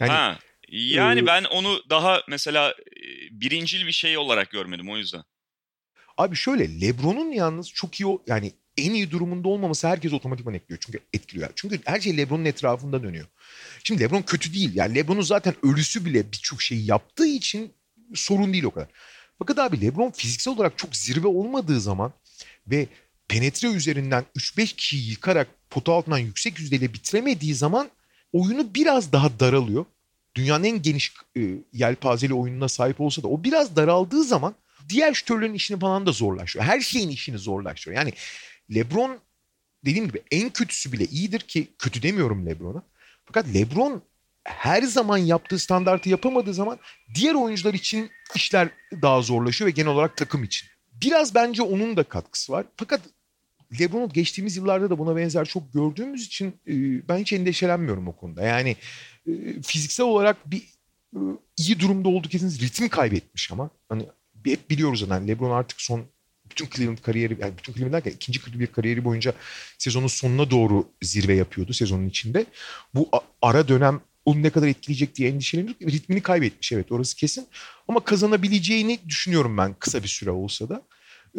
Yani 0.00 0.10
ha. 0.10 0.38
Yani 0.68 1.20
e, 1.20 1.26
ben 1.26 1.44
onu 1.44 1.82
daha 1.90 2.22
mesela 2.28 2.70
e, 2.70 2.74
birincil 3.30 3.86
bir 3.86 3.92
şey 3.92 4.18
olarak 4.18 4.50
görmedim 4.50 4.90
o 4.90 4.96
yüzden. 4.96 5.22
Abi 6.18 6.36
şöyle 6.36 6.80
LeBron'un 6.80 7.32
yalnız 7.32 7.68
çok 7.68 8.00
iyi 8.00 8.18
yani 8.26 8.52
en 8.76 8.94
iyi 8.94 9.10
durumunda 9.10 9.48
olmaması 9.48 9.88
herkes 9.88 10.12
otomatikman 10.12 10.54
etkiliyor. 10.54 10.80
Çünkü 10.80 11.00
etkiliyor. 11.12 11.50
Çünkü 11.56 11.80
her 11.84 12.00
şey 12.00 12.16
LeBron'un 12.16 12.44
etrafında 12.44 13.02
dönüyor. 13.02 13.26
Şimdi 13.84 14.02
LeBron 14.02 14.22
kötü 14.22 14.54
değil. 14.54 14.70
Yani 14.74 14.94
LeBron'un 14.94 15.20
zaten 15.20 15.54
ölüsü 15.62 16.04
bile 16.04 16.32
birçok 16.32 16.62
şeyi 16.62 16.86
yaptığı 16.86 17.26
için 17.26 17.74
sorun 18.14 18.52
değil 18.52 18.64
o 18.64 18.70
kadar. 18.70 18.88
Fakat 19.47 19.59
abi 19.59 19.80
LeBron 19.80 20.11
fiziksel 20.11 20.55
olarak 20.55 20.78
çok 20.78 20.97
zirve 20.97 21.26
olmadığı 21.26 21.80
zaman 21.80 22.12
ve 22.66 22.86
penetre 23.28 23.68
üzerinden 23.68 24.24
3-5 24.36 24.74
kişiyi 24.76 25.11
yıkarak 25.11 25.49
pota 25.70 25.93
altından 25.93 26.18
yüksek 26.18 26.59
yüzdeyle 26.59 26.95
bitiremediği 26.95 27.55
zaman 27.55 27.90
oyunu 28.32 28.74
biraz 28.74 29.12
daha 29.12 29.40
daralıyor. 29.40 29.84
Dünyanın 30.34 30.64
en 30.64 30.82
geniş 30.82 31.14
e, 31.36 31.40
yelpazeli 31.72 32.34
oyununa 32.34 32.68
sahip 32.68 33.01
olsa 33.01 33.22
da 33.22 33.28
o 33.28 33.45
biraz 33.45 33.76
daraldığı 33.76 34.24
zaman 34.24 34.55
diğer 34.88 35.14
şütörlerin 35.14 35.55
işini 35.55 35.80
falan 35.80 36.07
da 36.07 36.12
zorlaştırıyor. 36.12 36.70
Her 36.70 36.80
şeyin 36.80 37.09
işini 37.09 37.38
zorlaştırıyor. 37.38 38.01
Yani 38.01 38.12
LeBron 38.74 39.18
dediğim 39.84 40.07
gibi 40.07 40.22
en 40.30 40.51
kötüsü 40.51 40.93
bile 40.93 41.05
iyidir 41.05 41.40
ki 41.40 41.68
kötü 41.78 42.03
demiyorum 42.03 42.47
LeBron'a. 42.47 42.82
Fakat 43.24 43.55
LeBron 43.55 44.03
her 44.45 44.82
zaman 44.82 45.18
yaptığı 45.18 45.59
standartı 45.59 46.09
yapamadığı 46.09 46.55
zaman 46.55 46.78
diğer 47.14 47.34
oyuncular 47.34 47.74
için 47.74 48.11
işler 48.34 48.68
daha 49.03 49.22
zorlaşıyor 49.22 49.68
ve 49.68 49.72
genel 49.72 49.90
olarak 49.90 50.16
takım 50.16 50.45
için. 50.45 50.68
Biraz 50.93 51.34
bence 51.34 51.62
onun 51.62 51.97
da 51.97 52.03
katkısı 52.03 52.53
var. 52.53 52.66
Fakat 52.76 53.01
LeBron'u 53.80 54.09
geçtiğimiz 54.09 54.57
yıllarda 54.57 54.90
da 54.90 54.99
buna 54.99 55.16
benzer 55.16 55.45
çok 55.45 55.72
gördüğümüz 55.72 56.26
için 56.26 56.49
e, 56.49 56.72
ben 57.09 57.18
hiç 57.18 57.32
endişelenmiyorum 57.32 58.09
o 58.09 58.16
konuda. 58.16 58.43
Yani 58.43 58.76
e, 59.26 59.62
fiziksel 59.62 60.07
olarak 60.07 60.51
bir 60.51 60.62
e, 61.16 61.20
iyi 61.57 61.80
durumda 61.80 62.09
olduğu 62.09 62.28
kesin 62.28 62.66
ritim 62.66 62.88
kaybetmiş 62.88 63.53
ama 63.53 63.70
hani 63.88 64.07
hep 64.45 64.70
biliyoruz 64.70 65.01
zaten 65.01 65.28
LeBron 65.28 65.51
artık 65.51 65.80
son 65.80 66.05
bütün 66.51 66.68
Cleveland 66.76 66.99
kariyeri 66.99 67.36
yani 67.40 67.53
bütün 67.59 67.72
Cleveland 67.72 67.93
derken 67.93 68.11
ikinci 68.11 68.61
bir 68.61 68.66
kariyeri 68.66 69.05
boyunca 69.05 69.32
sezonun 69.78 70.07
sonuna 70.07 70.51
doğru 70.51 70.88
zirve 71.03 71.34
yapıyordu 71.34 71.72
sezonun 71.72 72.09
içinde. 72.09 72.47
Bu 72.95 73.11
ara 73.43 73.68
dönem 73.68 74.01
onu 74.25 74.43
ne 74.43 74.51
kadar 74.51 74.66
etkileyecek 74.66 75.14
diye 75.14 75.29
endişeleniyorum. 75.29 75.89
Ritmini 75.91 76.20
kaybetmiş 76.23 76.73
evet 76.73 76.93
orası 76.93 77.16
kesin. 77.16 77.47
Ama 77.89 78.01
kazanabileceğini 78.01 78.99
düşünüyorum 79.09 79.59
ben 79.59 79.75
kısa 79.75 80.03
bir 80.03 80.09
süre 80.09 80.31
olsa 80.31 80.68
da. 80.68 80.83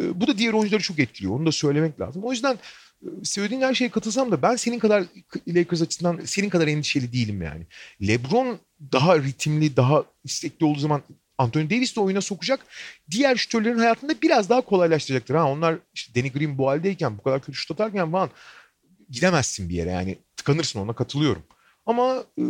E, 0.00 0.20
bu 0.20 0.26
da 0.26 0.38
diğer 0.38 0.52
oyuncuları 0.52 0.82
çok 0.82 0.98
etkiliyor. 0.98 1.34
Onu 1.34 1.46
da 1.46 1.52
söylemek 1.52 2.00
lazım. 2.00 2.24
O 2.24 2.32
yüzden 2.32 2.58
e, 3.02 3.08
söylediğin 3.24 3.60
her 3.60 3.74
şeye 3.74 3.90
katılsam 3.90 4.32
da 4.32 4.42
ben 4.42 4.56
senin 4.56 4.78
kadar 4.78 5.04
Lakers 5.48 5.82
açısından 5.82 6.20
senin 6.24 6.48
kadar 6.48 6.68
endişeli 6.68 7.12
değilim 7.12 7.42
yani. 7.42 7.66
LeBron 8.02 8.58
daha 8.92 9.18
ritimli, 9.18 9.76
daha 9.76 10.04
istekli 10.24 10.66
olduğu 10.66 10.80
zaman 10.80 11.02
Anthony 11.38 11.70
Davis 11.70 11.96
de 11.96 12.00
oyuna 12.00 12.20
sokacak. 12.20 12.66
Diğer 13.10 13.36
şütörlerin 13.36 13.78
hayatında 13.78 14.22
biraz 14.22 14.48
daha 14.48 14.60
kolaylaştıracaktır. 14.60 15.34
Ha 15.34 15.50
onlar 15.50 15.78
işte 15.94 16.14
Danny 16.14 16.32
Green 16.32 16.58
bu 16.58 16.68
haldeyken, 16.68 17.18
bu 17.18 17.22
kadar 17.22 17.42
kötü 17.42 17.58
şut 17.58 17.70
atarken 17.70 18.10
falan 18.10 18.30
gidemezsin 19.10 19.68
bir 19.68 19.74
yere 19.74 19.90
yani. 19.90 20.18
Tıkanırsın 20.36 20.80
ona 20.80 20.92
katılıyorum. 20.92 21.42
Ama 21.86 22.24
e, 22.38 22.44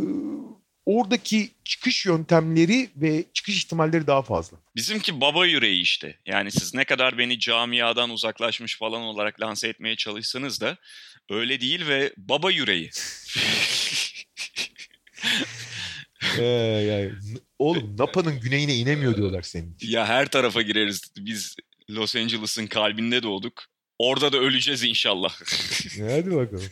oradaki 0.87 1.51
çıkış 1.65 2.07
yöntemleri 2.07 2.91
ve 2.97 3.25
çıkış 3.35 3.65
ihtimalleri 3.65 4.07
daha 4.07 4.23
fazla. 4.23 4.57
Bizimki 4.77 5.21
baba 5.21 5.47
yüreği 5.47 5.83
işte. 5.83 6.19
Yani 6.27 6.51
siz 6.53 6.75
ne 6.75 6.85
kadar 6.85 7.19
beni 7.19 7.39
camiadan 7.39 8.11
uzaklaşmış 8.11 8.79
falan 8.79 9.03
olarak 9.03 9.41
lanse 9.41 9.69
etmeye 9.69 9.97
çalışsanız 9.97 10.61
da 10.61 10.77
öyle 11.31 11.61
değil 11.61 11.87
ve 11.89 12.13
baba 12.17 12.51
yüreği. 12.51 12.91
Ee, 16.39 16.45
yani, 16.89 17.13
oğlum 17.59 17.97
Napa'nın 17.99 18.41
güneyine 18.41 18.75
inemiyor 18.75 19.17
diyorlar 19.17 19.43
senin 19.43 19.75
için. 19.75 19.91
ya 19.91 20.07
her 20.07 20.27
tarafa 20.29 20.63
gireriz. 20.63 21.03
Biz 21.19 21.57
Los 21.91 22.17
Angeles'ın 22.17 22.67
kalbinde 22.67 23.23
doğduk. 23.23 23.65
Orada 23.99 24.33
da 24.33 24.39
öleceğiz 24.39 24.85
inşallah. 24.85 25.41
Hadi 25.99 26.37
bakalım. 26.37 26.65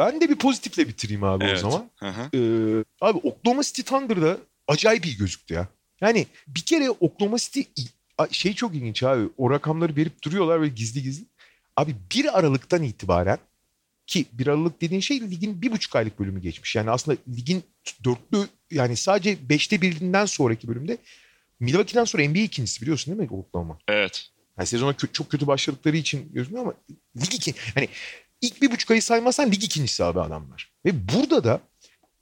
Ben 0.00 0.20
de 0.20 0.28
bir 0.30 0.36
pozitifle 0.36 0.88
bitireyim 0.88 1.24
abi 1.24 1.44
o 1.44 1.48
Evet. 1.48 1.58
zaman. 1.58 1.90
Hı 1.96 2.08
hı. 2.08 2.36
Ee, 2.36 2.84
abi 3.00 3.18
Oklahoma 3.18 3.62
City 3.62 3.82
Thunder'da 3.82 4.38
acayip 4.68 5.06
iyi 5.06 5.16
gözüktü 5.16 5.54
ya. 5.54 5.68
Yani 6.00 6.26
bir 6.46 6.60
kere 6.60 6.90
Oklahoma 6.90 7.36
City 7.38 7.60
şey 8.30 8.54
çok 8.54 8.74
ilginç 8.74 9.02
abi. 9.02 9.28
O 9.38 9.50
rakamları 9.50 9.96
verip 9.96 10.22
duruyorlar 10.22 10.62
ve 10.62 10.68
gizli 10.68 11.02
gizli. 11.02 11.24
Abi 11.76 11.94
1 12.14 12.38
Aralık'tan 12.38 12.82
itibaren 12.82 13.38
ki 14.06 14.24
1 14.32 14.46
Aralık 14.46 14.80
dediğin 14.80 15.00
şey 15.00 15.20
ligin 15.20 15.62
bir 15.62 15.72
buçuk 15.72 15.96
aylık 15.96 16.18
bölümü 16.20 16.40
geçmiş. 16.40 16.76
Yani 16.76 16.90
aslında 16.90 17.18
ligin 17.36 17.62
dörtlü 18.04 18.48
yani 18.70 18.96
sadece 18.96 19.48
beşte 19.48 19.80
birinden 19.82 20.24
sonraki 20.26 20.68
bölümde 20.68 20.98
Milwaukee'den 21.60 22.04
sonra 22.04 22.28
NBA 22.28 22.38
ikincisi 22.38 22.82
biliyorsun 22.82 23.18
değil 23.18 23.30
mi 23.30 23.36
Oklahoma? 23.36 23.78
evet. 23.88 24.28
Yani 24.58 24.66
sezona 24.66 24.90
kö- 24.92 25.12
çok 25.12 25.30
kötü 25.30 25.46
başladıkları 25.46 25.96
için 25.96 26.32
gözükmüyor 26.32 26.64
ama 26.64 26.74
lig 27.16 27.34
iki, 27.34 27.54
hani 27.74 27.88
ilk 28.40 28.62
bir 28.62 28.70
buçuk 28.70 28.90
ayı 28.90 29.02
saymazsan 29.02 29.50
lig 29.50 29.64
ikincisi 29.64 30.04
abi 30.04 30.20
adamlar. 30.20 30.72
Ve 30.86 31.08
burada 31.08 31.44
da 31.44 31.60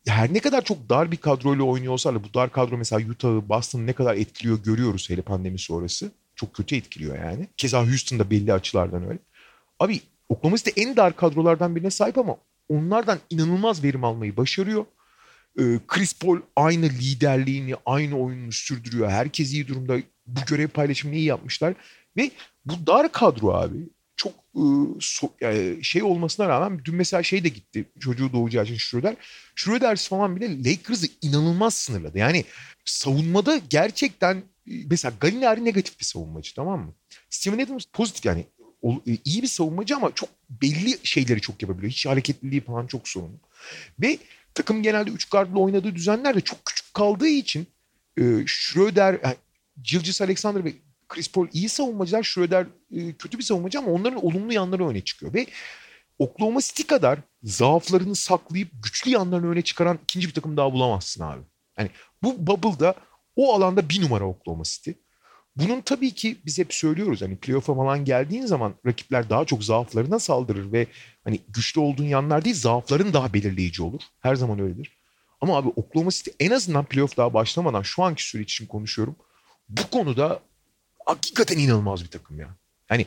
her 0.07 0.35
ne 0.35 0.41
kadar 0.41 0.65
çok 0.65 0.89
dar 0.89 1.13
bir 1.13 1.17
kadroyla 1.17 1.65
oynuyor 1.65 1.93
olsalar 1.93 2.25
bu 2.25 2.35
dar 2.35 2.53
kadro 2.53 2.77
mesela 2.79 3.11
Utah'ı, 3.11 3.49
Boston'ı 3.49 3.87
ne 3.87 3.93
kadar 3.93 4.15
etkiliyor 4.15 4.63
görüyoruz 4.63 5.11
hele 5.11 5.23
pandemi 5.23 5.59
sonrası. 5.59 6.11
Çok 6.37 6.55
kötü 6.55 6.77
etkiliyor 6.77 7.19
yani. 7.19 7.49
Keza 7.57 7.87
Houston'da 7.87 8.31
belli 8.31 8.53
açılardan 8.53 9.09
öyle. 9.09 9.19
Abi 9.81 10.01
Oklahoma 10.29 10.57
City 10.57 10.83
en 10.83 10.97
dar 10.97 11.17
kadrolardan 11.17 11.77
birine 11.77 11.91
sahip 11.91 12.19
ama 12.19 12.37
onlardan 12.69 13.19
inanılmaz 13.31 13.85
verim 13.85 14.05
almayı 14.05 14.37
başarıyor. 14.37 14.85
Ee, 15.59 15.63
Chris 15.89 16.19
Paul 16.19 16.39
aynı 16.57 16.85
liderliğini, 16.85 17.75
aynı 17.87 18.19
oyununu 18.19 18.53
sürdürüyor. 18.53 19.11
Herkes 19.11 19.53
iyi 19.53 19.69
durumda. 19.69 19.99
Bu 20.27 20.41
görev 20.47 20.69
paylaşımını 20.69 21.17
iyi 21.17 21.25
yapmışlar. 21.25 21.75
Ve 22.17 22.31
bu 22.65 22.87
dar 22.87 23.13
kadro 23.13 23.53
abi 23.53 23.89
çok 24.19 24.33
şey 25.83 26.03
olmasına 26.03 26.49
rağmen 26.49 26.81
dün 26.85 26.95
mesela 26.95 27.23
şey 27.23 27.45
de 27.45 27.49
gitti 27.49 27.85
çocuğu 28.01 28.33
doğacağı 28.33 28.65
için 28.65 28.77
Schroeder. 28.77 29.17
Schroeder 29.57 29.97
falan 29.97 30.37
bile 30.37 30.71
Lakers'ı 30.71 31.07
inanılmaz 31.23 31.75
sınırladı. 31.75 32.19
Yani 32.19 32.45
savunmada 32.85 33.61
gerçekten 33.71 34.43
mesela 34.67 35.15
Gallinari 35.21 35.65
negatif 35.65 36.01
bir 36.01 36.05
savunmacı 36.05 36.55
tamam 36.55 36.81
mı? 36.81 36.95
Steven 37.31 37.59
Adams 37.59 37.85
pozitif 37.93 38.25
yani 38.25 38.45
iyi 39.25 39.43
bir 39.43 39.49
savunmacı 39.49 39.97
ama 39.97 40.15
çok 40.15 40.29
belli 40.51 40.99
şeyleri 41.03 41.41
çok 41.41 41.63
yapabiliyor. 41.63 41.93
Hiç 41.93 42.07
hareketliliği 42.07 42.61
falan 42.61 42.87
çok 42.87 43.09
sorunlu. 43.09 43.39
Ve 44.01 44.19
takım 44.55 44.83
genelde 44.83 45.11
3 45.11 45.25
gardla 45.25 45.59
oynadığı 45.59 45.95
düzenler 45.95 46.37
de 46.37 46.41
çok 46.41 46.65
küçük 46.65 46.95
kaldığı 46.95 47.29
için 47.29 47.67
e, 48.19 48.23
Schroeder, 48.47 49.19
yani 49.25 49.37
Gilgis 49.83 50.21
Alexander 50.21 50.65
ve 50.65 50.73
Chris 51.09 51.33
Paul 51.33 51.47
iyi 51.53 51.69
savunmacılar. 51.69 52.23
Schroeder 52.23 52.67
e, 52.93 53.13
kötü 53.13 53.39
bir 53.39 53.43
savunmacı 53.43 53.79
ama 53.79 53.93
onların 53.93 54.25
olumlu 54.25 54.53
yanları 54.53 54.89
öne 54.89 55.01
çıkıyor. 55.01 55.35
Ve 55.35 55.47
Oklahoma 56.19 56.61
City 56.61 56.83
kadar 56.83 57.19
zaaflarını 57.43 58.15
saklayıp 58.15 58.69
güçlü 58.83 59.11
yanlarını 59.11 59.51
öne 59.51 59.63
çıkaran 59.63 59.99
ikinci 60.03 60.29
bir 60.29 60.35
takım 60.35 60.57
daha 60.57 60.73
bulamazsın 60.73 61.23
abi. 61.23 61.43
Yani 61.79 61.91
bu 62.23 62.47
bubble'da 62.47 62.95
o 63.37 63.55
alanda 63.55 63.89
bir 63.89 64.03
numara 64.03 64.25
Oklahoma 64.25 64.65
City. 64.65 64.91
Bunun 65.57 65.81
tabii 65.81 66.11
ki 66.11 66.37
biz 66.47 66.59
hep 66.59 66.75
söylüyoruz 66.75 67.23
hani 67.23 67.37
playoff'a 67.37 67.75
falan 67.75 68.05
geldiğin 68.05 68.47
zaman 68.47 68.75
rakipler 68.87 69.31
daha 69.31 69.45
çok 69.45 69.65
zaaflarına 69.65 70.19
saldırır 70.19 70.73
ve 70.73 70.87
hani 71.25 71.41
güçlü 71.49 71.81
olduğun 71.81 72.05
yanlar 72.05 72.45
değil 72.45 72.57
zaafların 72.57 73.13
daha 73.13 73.35
belirleyici 73.35 73.83
olur. 73.83 74.01
Her 74.21 74.35
zaman 74.35 74.59
öyledir. 74.59 74.99
Ama 75.41 75.57
abi 75.57 75.69
Oklahoma 75.69 76.11
City 76.11 76.31
en 76.41 76.51
azından 76.51 76.85
playoff 76.85 77.17
daha 77.17 77.35
başlamadan 77.35 77.83
şu 77.83 78.03
anki 78.03 78.29
süreç 78.29 78.53
için 78.53 78.67
konuşuyorum. 78.67 79.17
Bu 79.69 79.83
konuda 79.91 80.41
hakikaten 81.09 81.59
inanılmaz 81.59 82.05
bir 82.05 82.09
takım 82.09 82.41
ya. 82.41 82.49
Yani 82.91 83.07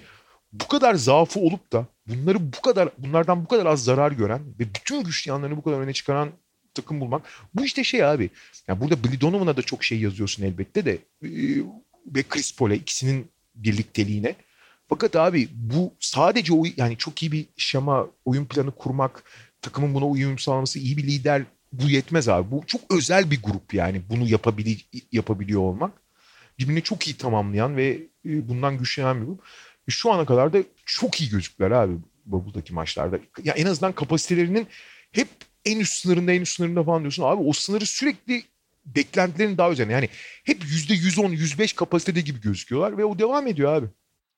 bu 0.54 0.68
kadar 0.68 0.96
zaafı 0.96 1.40
olup 1.40 1.72
da 1.72 1.86
bunları 2.08 2.54
bu 2.54 2.62
kadar 2.62 2.90
bunlardan 2.98 3.44
bu 3.44 3.48
kadar 3.48 3.66
az 3.66 3.84
zarar 3.84 4.12
gören 4.12 4.42
ve 4.60 4.74
bütün 4.76 5.04
güçlü 5.04 5.32
yanlarını 5.32 5.58
bu 5.58 5.64
kadar 5.64 5.80
öne 5.80 5.94
çıkaran 5.94 6.30
takım 6.74 7.02
bulmak. 7.02 7.22
Bu 7.54 7.66
işte 7.66 7.84
şey 7.84 8.06
abi. 8.06 8.30
Yani 8.68 8.82
burada 8.82 9.04
Billy 9.04 9.22
Donovan'a 9.22 9.58
da 9.58 9.62
çok 9.62 9.84
şey 9.84 10.00
yazıyorsun 10.00 10.44
elbette 10.44 10.86
de 10.86 10.94
e, 11.24 11.30
ve 12.06 12.24
Chris 12.24 12.56
Paul'e 12.56 12.76
ikisinin 12.76 13.28
birlikteliğine. 13.56 14.36
Fakat 14.90 15.16
abi 15.16 15.50
bu 15.54 15.94
sadece 16.00 16.54
o 16.54 16.64
yani 16.78 16.98
çok 16.98 17.24
iyi 17.24 17.32
bir 17.32 17.46
şema, 17.58 18.08
oyun 18.26 18.46
planı 18.46 18.72
kurmak, 18.72 19.24
takımın 19.62 19.94
buna 19.94 20.06
uyum 20.06 20.40
sağlaması, 20.40 20.80
iyi 20.80 20.98
bir 20.98 21.04
lider 21.04 21.44
bu 21.72 21.90
yetmez 21.90 22.30
abi. 22.30 22.52
Bu 22.52 22.64
çok 22.68 22.82
özel 22.90 23.32
bir 23.32 23.42
grup 23.42 23.74
yani 23.74 24.02
bunu 24.10 24.28
yapabili 24.28 24.78
yapabiliyor 25.12 25.62
olmak. 25.62 26.01
Birbirini 26.60 26.84
çok 26.84 27.08
iyi 27.08 27.18
tamamlayan 27.18 27.78
ve 27.78 27.88
e, 28.26 28.50
bundan 28.50 28.78
güçlenen 28.78 29.22
bir 29.22 29.26
grup. 29.26 29.44
E, 29.88 29.92
Şu 29.92 30.12
ana 30.12 30.26
kadar 30.26 30.54
da 30.54 30.58
çok 30.86 31.22
iyi 31.22 31.30
gözüktüler 31.30 31.72
abi 31.72 31.94
Bubble'daki 32.26 32.74
maçlarda. 32.74 33.20
Ya 33.44 33.54
en 33.54 33.66
azından 33.66 33.92
kapasitelerinin 33.92 34.68
hep 35.12 35.28
en 35.66 35.80
üst 35.80 35.94
sınırında 35.94 36.32
en 36.32 36.42
üst 36.42 36.56
sınırında 36.56 36.84
falan 36.84 37.02
diyorsun. 37.02 37.24
Abi 37.24 37.42
o 37.44 37.54
sınırı 37.54 37.86
sürekli 37.86 38.44
beklentilerin 38.86 39.58
daha 39.58 39.72
üzerine. 39.72 39.94
Yani 39.94 40.10
hep 40.44 40.64
%110, 40.64 41.34
%105 41.34 41.76
kapasitede 41.76 42.22
gibi 42.22 42.42
gözüküyorlar 42.42 42.98
ve 42.98 43.06
o 43.06 43.20
devam 43.20 43.48
ediyor 43.48 43.74
abi. 43.74 43.88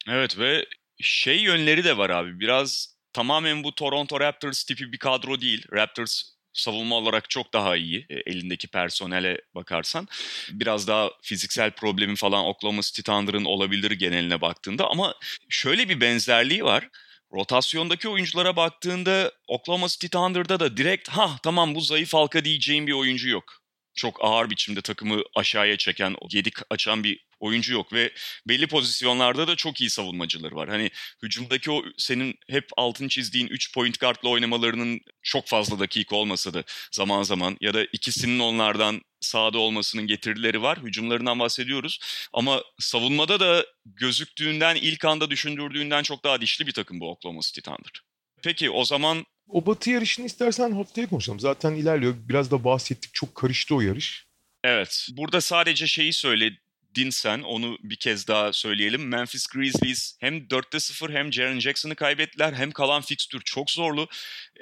Evet 0.07 0.39
ve 0.39 0.66
şey 1.01 1.41
yönleri 1.41 1.84
de 1.84 1.97
var 1.97 2.09
abi. 2.09 2.39
Biraz 2.39 2.95
tamamen 3.14 3.64
bu 3.64 3.76
Toronto 3.76 4.20
Raptors 4.20 4.64
tipi 4.64 4.91
bir 4.91 4.97
kadro 4.97 5.41
değil. 5.41 5.66
Raptors 5.74 6.24
savunma 6.54 6.95
olarak 6.95 7.30
çok 7.30 7.54
daha 7.54 7.76
iyi 7.76 8.06
e, 8.10 8.16
elindeki 8.16 8.68
personele 8.68 9.41
bakarsan. 9.56 10.08
Biraz 10.49 10.88
daha 10.88 11.10
fiziksel 11.22 11.72
problemi 11.72 12.16
falan 12.16 12.45
Oklahoma 12.45 12.82
City 12.82 13.01
Thunder'ın 13.01 13.45
olabilir 13.45 13.91
geneline 13.91 14.41
baktığında 14.41 14.88
ama 14.89 15.16
şöyle 15.49 15.89
bir 15.89 16.01
benzerliği 16.01 16.64
var. 16.64 16.89
Rotasyondaki 17.34 18.10
oyunculara 18.10 18.56
baktığında 18.56 19.32
Oklahoma 19.47 19.88
City 19.88 20.08
Thunder'da 20.08 20.60
da 20.60 20.78
direkt 20.78 21.10
ha 21.10 21.36
tamam 21.43 21.76
bu 21.76 21.82
zayıf 21.82 22.14
halka 22.14 22.45
diyeceğim 22.45 22.88
bir 22.88 22.93
oyuncu 22.93 23.30
yok. 23.30 23.62
Çok 23.96 24.24
ağır 24.24 24.50
biçimde 24.50 24.82
takımı 24.82 25.22
aşağıya 25.36 25.78
çeken, 25.78 26.16
yedik 26.32 26.56
açan 26.70 27.04
bir 27.04 27.26
oyuncu 27.39 27.74
yok 27.74 27.94
ve 27.94 28.14
belli 28.48 28.68
pozisyonlarda 28.68 29.48
da 29.48 29.56
çok 29.56 29.82
iyi 29.82 29.89
savunmacıları 29.89 30.56
var. 30.56 30.70
Hani 30.70 30.91
hücumdaki 31.24 31.72
o 31.72 31.84
senin 31.98 32.36
hep 32.50 32.70
altın 32.78 33.08
çizdiğin 33.08 33.48
3 33.48 33.74
point 33.74 34.00
guardla 34.00 34.30
oynamalarının 34.30 35.02
çok 35.24 35.48
fazla 35.48 35.80
dakika 35.80 36.16
olmasa 36.16 36.54
da 36.54 36.64
zaman 36.91 37.24
zaman 37.24 37.58
ya 37.62 37.74
da 37.74 37.86
ikisinin 37.94 38.39
onlardan 38.39 39.02
sahada 39.22 39.58
olmasının 39.58 40.08
getirileri 40.08 40.62
var. 40.62 40.80
Hücumlarından 40.84 41.39
bahsediyoruz. 41.39 42.00
Ama 42.34 42.64
savunmada 42.80 43.39
da 43.39 43.66
gözüktüğünden, 43.86 44.76
ilk 44.76 45.06
anda 45.06 45.30
düşündürdüğünden 45.30 46.04
çok 46.04 46.24
daha 46.24 46.41
dişli 46.41 46.68
bir 46.68 46.72
takım 46.72 47.00
bu 47.00 47.12
Oklahoma 47.12 47.41
City 47.41 47.62
Thunder. 47.62 48.02
Peki 48.44 48.70
o 48.70 48.86
zaman... 48.86 49.26
O 49.48 49.66
batı 49.66 49.89
yarışını 49.89 50.26
istersen 50.26 50.72
haftaya 50.72 51.10
konuşalım. 51.10 51.39
Zaten 51.39 51.74
ilerliyor. 51.74 52.16
Biraz 52.30 52.52
da 52.52 52.64
bahsettik. 52.64 53.14
Çok 53.14 53.36
karıştı 53.36 53.76
o 53.76 53.82
yarış. 53.82 54.28
Evet. 54.64 55.08
Burada 55.12 55.41
sadece 55.41 55.88
şeyi 55.88 56.14
söyledin 56.14 57.10
sen. 57.10 57.41
Onu 57.41 57.78
bir 57.84 57.96
kez 57.96 58.28
daha 58.28 58.54
söyleyelim. 58.54 59.08
Memphis 59.08 59.48
Grizzlies 59.48 60.18
hem 60.20 60.38
4'te 60.38 60.80
0 60.80 61.10
hem 61.14 61.34
Jaren 61.34 61.60
Jackson'ı 61.60 61.96
kaybettiler. 61.96 62.54
Hem 62.54 62.72
kalan 62.72 63.02
fikstür 63.02 63.41
çok 63.41 63.72
zorlu. 63.72 64.08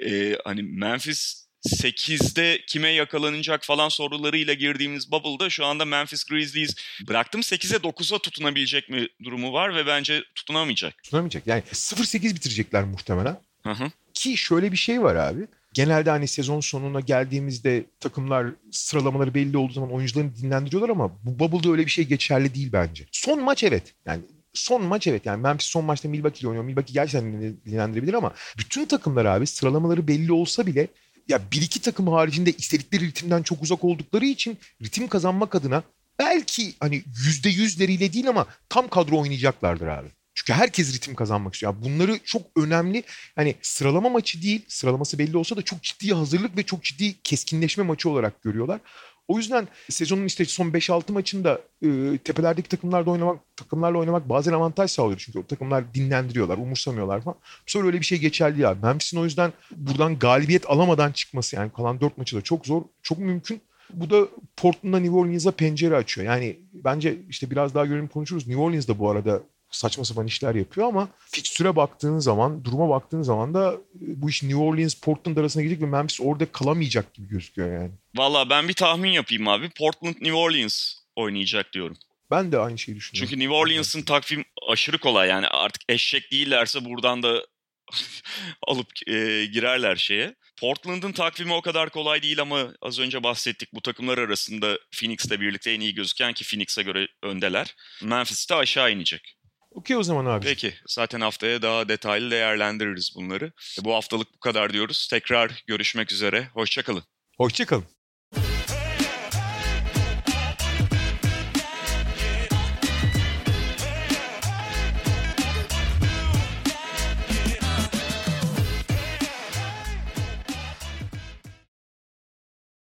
Ee, 0.06 0.36
hani 0.44 0.62
Memphis 0.62 1.42
8'de 1.66 2.60
kime 2.66 2.88
yakalanacak 2.88 3.64
falan 3.64 3.88
sorularıyla 3.88 4.54
girdiğimiz 4.54 5.10
bubble'da 5.10 5.50
şu 5.50 5.64
anda 5.64 5.84
Memphis 5.84 6.24
Grizzlies 6.24 6.74
bıraktım 7.08 7.40
8'e 7.40 7.76
9'a 7.76 8.18
tutunabilecek 8.18 8.88
mi 8.88 9.08
durumu 9.24 9.52
var 9.52 9.76
ve 9.76 9.86
bence 9.86 10.24
tutunamayacak. 10.34 11.02
Tutunamayacak. 11.02 11.46
Yani 11.46 11.62
0-8 11.72 12.34
bitirecekler 12.34 12.84
muhtemelen. 12.84 13.36
Hı 13.62 13.70
hı. 13.70 13.90
Ki 14.14 14.36
şöyle 14.36 14.72
bir 14.72 14.76
şey 14.76 15.02
var 15.02 15.16
abi. 15.16 15.46
Genelde 15.72 16.10
hani 16.10 16.28
sezon 16.28 16.60
sonuna 16.60 17.00
geldiğimizde 17.00 17.84
takımlar 18.00 18.46
sıralamaları 18.70 19.34
belli 19.34 19.56
olduğu 19.56 19.72
zaman 19.72 19.92
oyuncularını 19.92 20.36
dinlendiriyorlar 20.36 20.88
ama 20.88 21.12
bu 21.24 21.38
bubble'da 21.38 21.72
öyle 21.72 21.86
bir 21.86 21.90
şey 21.90 22.04
geçerli 22.04 22.54
değil 22.54 22.70
bence. 22.72 23.04
Son 23.12 23.42
maç 23.42 23.64
evet. 23.64 23.94
Yani 24.06 24.22
son 24.52 24.84
maç 24.84 25.06
evet 25.06 25.26
yani 25.26 25.42
Memphis 25.42 25.68
son 25.68 25.84
maçta 25.84 26.08
Milwaukee 26.08 26.40
ile 26.40 26.48
oynuyor. 26.48 26.64
Milwaukee 26.64 26.92
gerçekten 26.92 27.56
dinlendirebilir 27.66 28.14
ama 28.14 28.34
bütün 28.58 28.86
takımlar 28.86 29.24
abi 29.24 29.46
sıralamaları 29.46 30.08
belli 30.08 30.32
olsa 30.32 30.66
bile 30.66 30.88
ya 31.28 31.40
bir 31.52 31.62
iki 31.62 31.80
takım 31.80 32.08
haricinde 32.08 32.52
istedikleri 32.52 33.06
ritimden 33.06 33.42
çok 33.42 33.62
uzak 33.62 33.84
oldukları 33.84 34.24
için 34.24 34.58
ritim 34.82 35.08
kazanmak 35.08 35.54
adına 35.54 35.82
belki 36.18 36.74
hani 36.80 37.02
yüzde 37.24 37.48
yüzleriyle 37.48 38.12
değil 38.12 38.28
ama 38.28 38.46
tam 38.68 38.88
kadro 38.88 39.20
oynayacaklardır 39.20 39.86
abi. 39.86 40.08
Çünkü 40.34 40.52
herkes 40.52 40.94
ritim 40.94 41.14
kazanmak 41.14 41.54
istiyor. 41.54 41.74
Yani 41.74 41.84
bunları 41.84 42.18
çok 42.24 42.42
önemli. 42.56 43.02
Hani 43.36 43.54
sıralama 43.62 44.08
maçı 44.08 44.42
değil, 44.42 44.64
sıralaması 44.68 45.18
belli 45.18 45.36
olsa 45.36 45.56
da 45.56 45.62
çok 45.62 45.82
ciddi 45.82 46.14
hazırlık 46.14 46.56
ve 46.56 46.62
çok 46.62 46.82
ciddi 46.82 47.22
keskinleşme 47.22 47.84
maçı 47.84 48.10
olarak 48.10 48.42
görüyorlar. 48.42 48.80
O 49.28 49.38
yüzden 49.38 49.68
sezonun 49.88 50.24
işte 50.24 50.44
son 50.44 50.70
5-6 50.70 51.12
maçında 51.12 51.60
e, 51.82 52.18
tepelerdeki 52.18 52.68
takımlarda 52.68 53.10
oynamak, 53.10 53.56
takımlarla 53.56 53.98
oynamak 53.98 54.28
bazen 54.28 54.52
avantaj 54.52 54.90
sağlıyor. 54.90 55.22
Çünkü 55.24 55.38
o 55.38 55.46
takımlar 55.46 55.94
dinlendiriyorlar, 55.94 56.58
umursamıyorlar 56.58 57.20
falan. 57.20 57.36
Sonra 57.66 57.86
öyle 57.86 58.00
bir 58.00 58.04
şey 58.04 58.18
geçerli 58.18 58.60
ya. 58.60 58.76
Memphis'in 58.82 59.18
o 59.18 59.24
yüzden 59.24 59.52
buradan 59.76 60.18
galibiyet 60.18 60.70
alamadan 60.70 61.12
çıkması 61.12 61.56
yani 61.56 61.72
kalan 61.72 62.00
4 62.00 62.18
maçı 62.18 62.36
da 62.36 62.40
çok 62.40 62.66
zor, 62.66 62.82
çok 63.02 63.18
mümkün. 63.18 63.60
Bu 63.90 64.10
da 64.10 64.28
Portland'a 64.56 64.98
New 64.98 65.16
Orleans'a 65.16 65.50
pencere 65.50 65.96
açıyor. 65.96 66.26
Yani 66.26 66.58
bence 66.72 67.18
işte 67.28 67.50
biraz 67.50 67.74
daha 67.74 67.86
görelim 67.86 68.08
konuşuruz. 68.08 68.46
New 68.46 68.62
Orleans 68.62 68.88
bu 68.88 69.10
arada 69.10 69.42
saçma 69.72 70.04
sapan 70.04 70.26
işler 70.26 70.54
yapıyor 70.54 70.88
ama 70.88 71.08
fikstüre 71.18 71.76
baktığın 71.76 72.18
zaman, 72.18 72.64
duruma 72.64 72.88
baktığın 72.88 73.22
zaman 73.22 73.54
da 73.54 73.76
bu 73.94 74.30
iş 74.30 74.42
New 74.42 74.58
Orleans 74.58 74.94
Portland 74.94 75.36
arasına 75.36 75.62
gidecek 75.62 75.82
ve 75.82 75.86
Memphis 75.86 76.20
orada 76.20 76.52
kalamayacak 76.52 77.14
gibi 77.14 77.28
gözüküyor 77.28 77.72
yani. 77.72 77.90
Valla 78.14 78.50
ben 78.50 78.68
bir 78.68 78.74
tahmin 78.74 79.10
yapayım 79.10 79.48
abi. 79.48 79.70
Portland 79.70 80.14
New 80.14 80.34
Orleans 80.34 80.94
oynayacak 81.16 81.72
diyorum. 81.72 81.96
Ben 82.30 82.52
de 82.52 82.58
aynı 82.58 82.78
şeyi 82.78 82.96
düşünüyorum. 82.96 83.28
Çünkü 83.28 83.42
New 83.42 83.54
Orleans'ın 83.54 84.02
takvim 84.02 84.44
aşırı 84.68 84.98
kolay. 84.98 85.28
Yani 85.28 85.46
artık 85.46 85.82
eşek 85.88 86.32
değillerse 86.32 86.84
buradan 86.84 87.22
da 87.22 87.46
alıp 88.66 88.88
e, 89.06 89.46
girerler 89.46 89.96
şeye. 89.96 90.34
Portland'ın 90.60 91.12
takvimi 91.12 91.52
o 91.52 91.62
kadar 91.62 91.90
kolay 91.90 92.22
değil 92.22 92.40
ama 92.40 92.74
az 92.82 92.98
önce 92.98 93.22
bahsettik 93.22 93.68
bu 93.74 93.80
takımlar 93.80 94.18
arasında 94.18 94.78
Phoenix'le 94.92 95.30
birlikte 95.30 95.70
en 95.70 95.80
iyi 95.80 95.94
gözüken 95.94 96.32
ki 96.32 96.44
Phoenix'e 96.44 96.82
göre 96.82 97.08
öndeler. 97.22 97.74
Memphis 98.02 98.50
de 98.50 98.54
aşağı 98.54 98.92
inecek. 98.92 99.36
Okey 99.74 99.96
o 99.96 100.02
zaman 100.02 100.26
abi. 100.26 100.46
Peki 100.46 100.74
zaten 100.86 101.20
haftaya 101.20 101.62
daha 101.62 101.88
detaylı 101.88 102.30
değerlendiririz 102.30 103.12
bunları. 103.16 103.52
Bu 103.84 103.94
haftalık 103.94 104.34
bu 104.34 104.40
kadar 104.40 104.72
diyoruz. 104.72 105.08
Tekrar 105.10 105.62
görüşmek 105.66 106.12
üzere. 106.12 106.48
Hoşçakalın. 106.54 107.02
Hoşçakalın. 107.36 107.84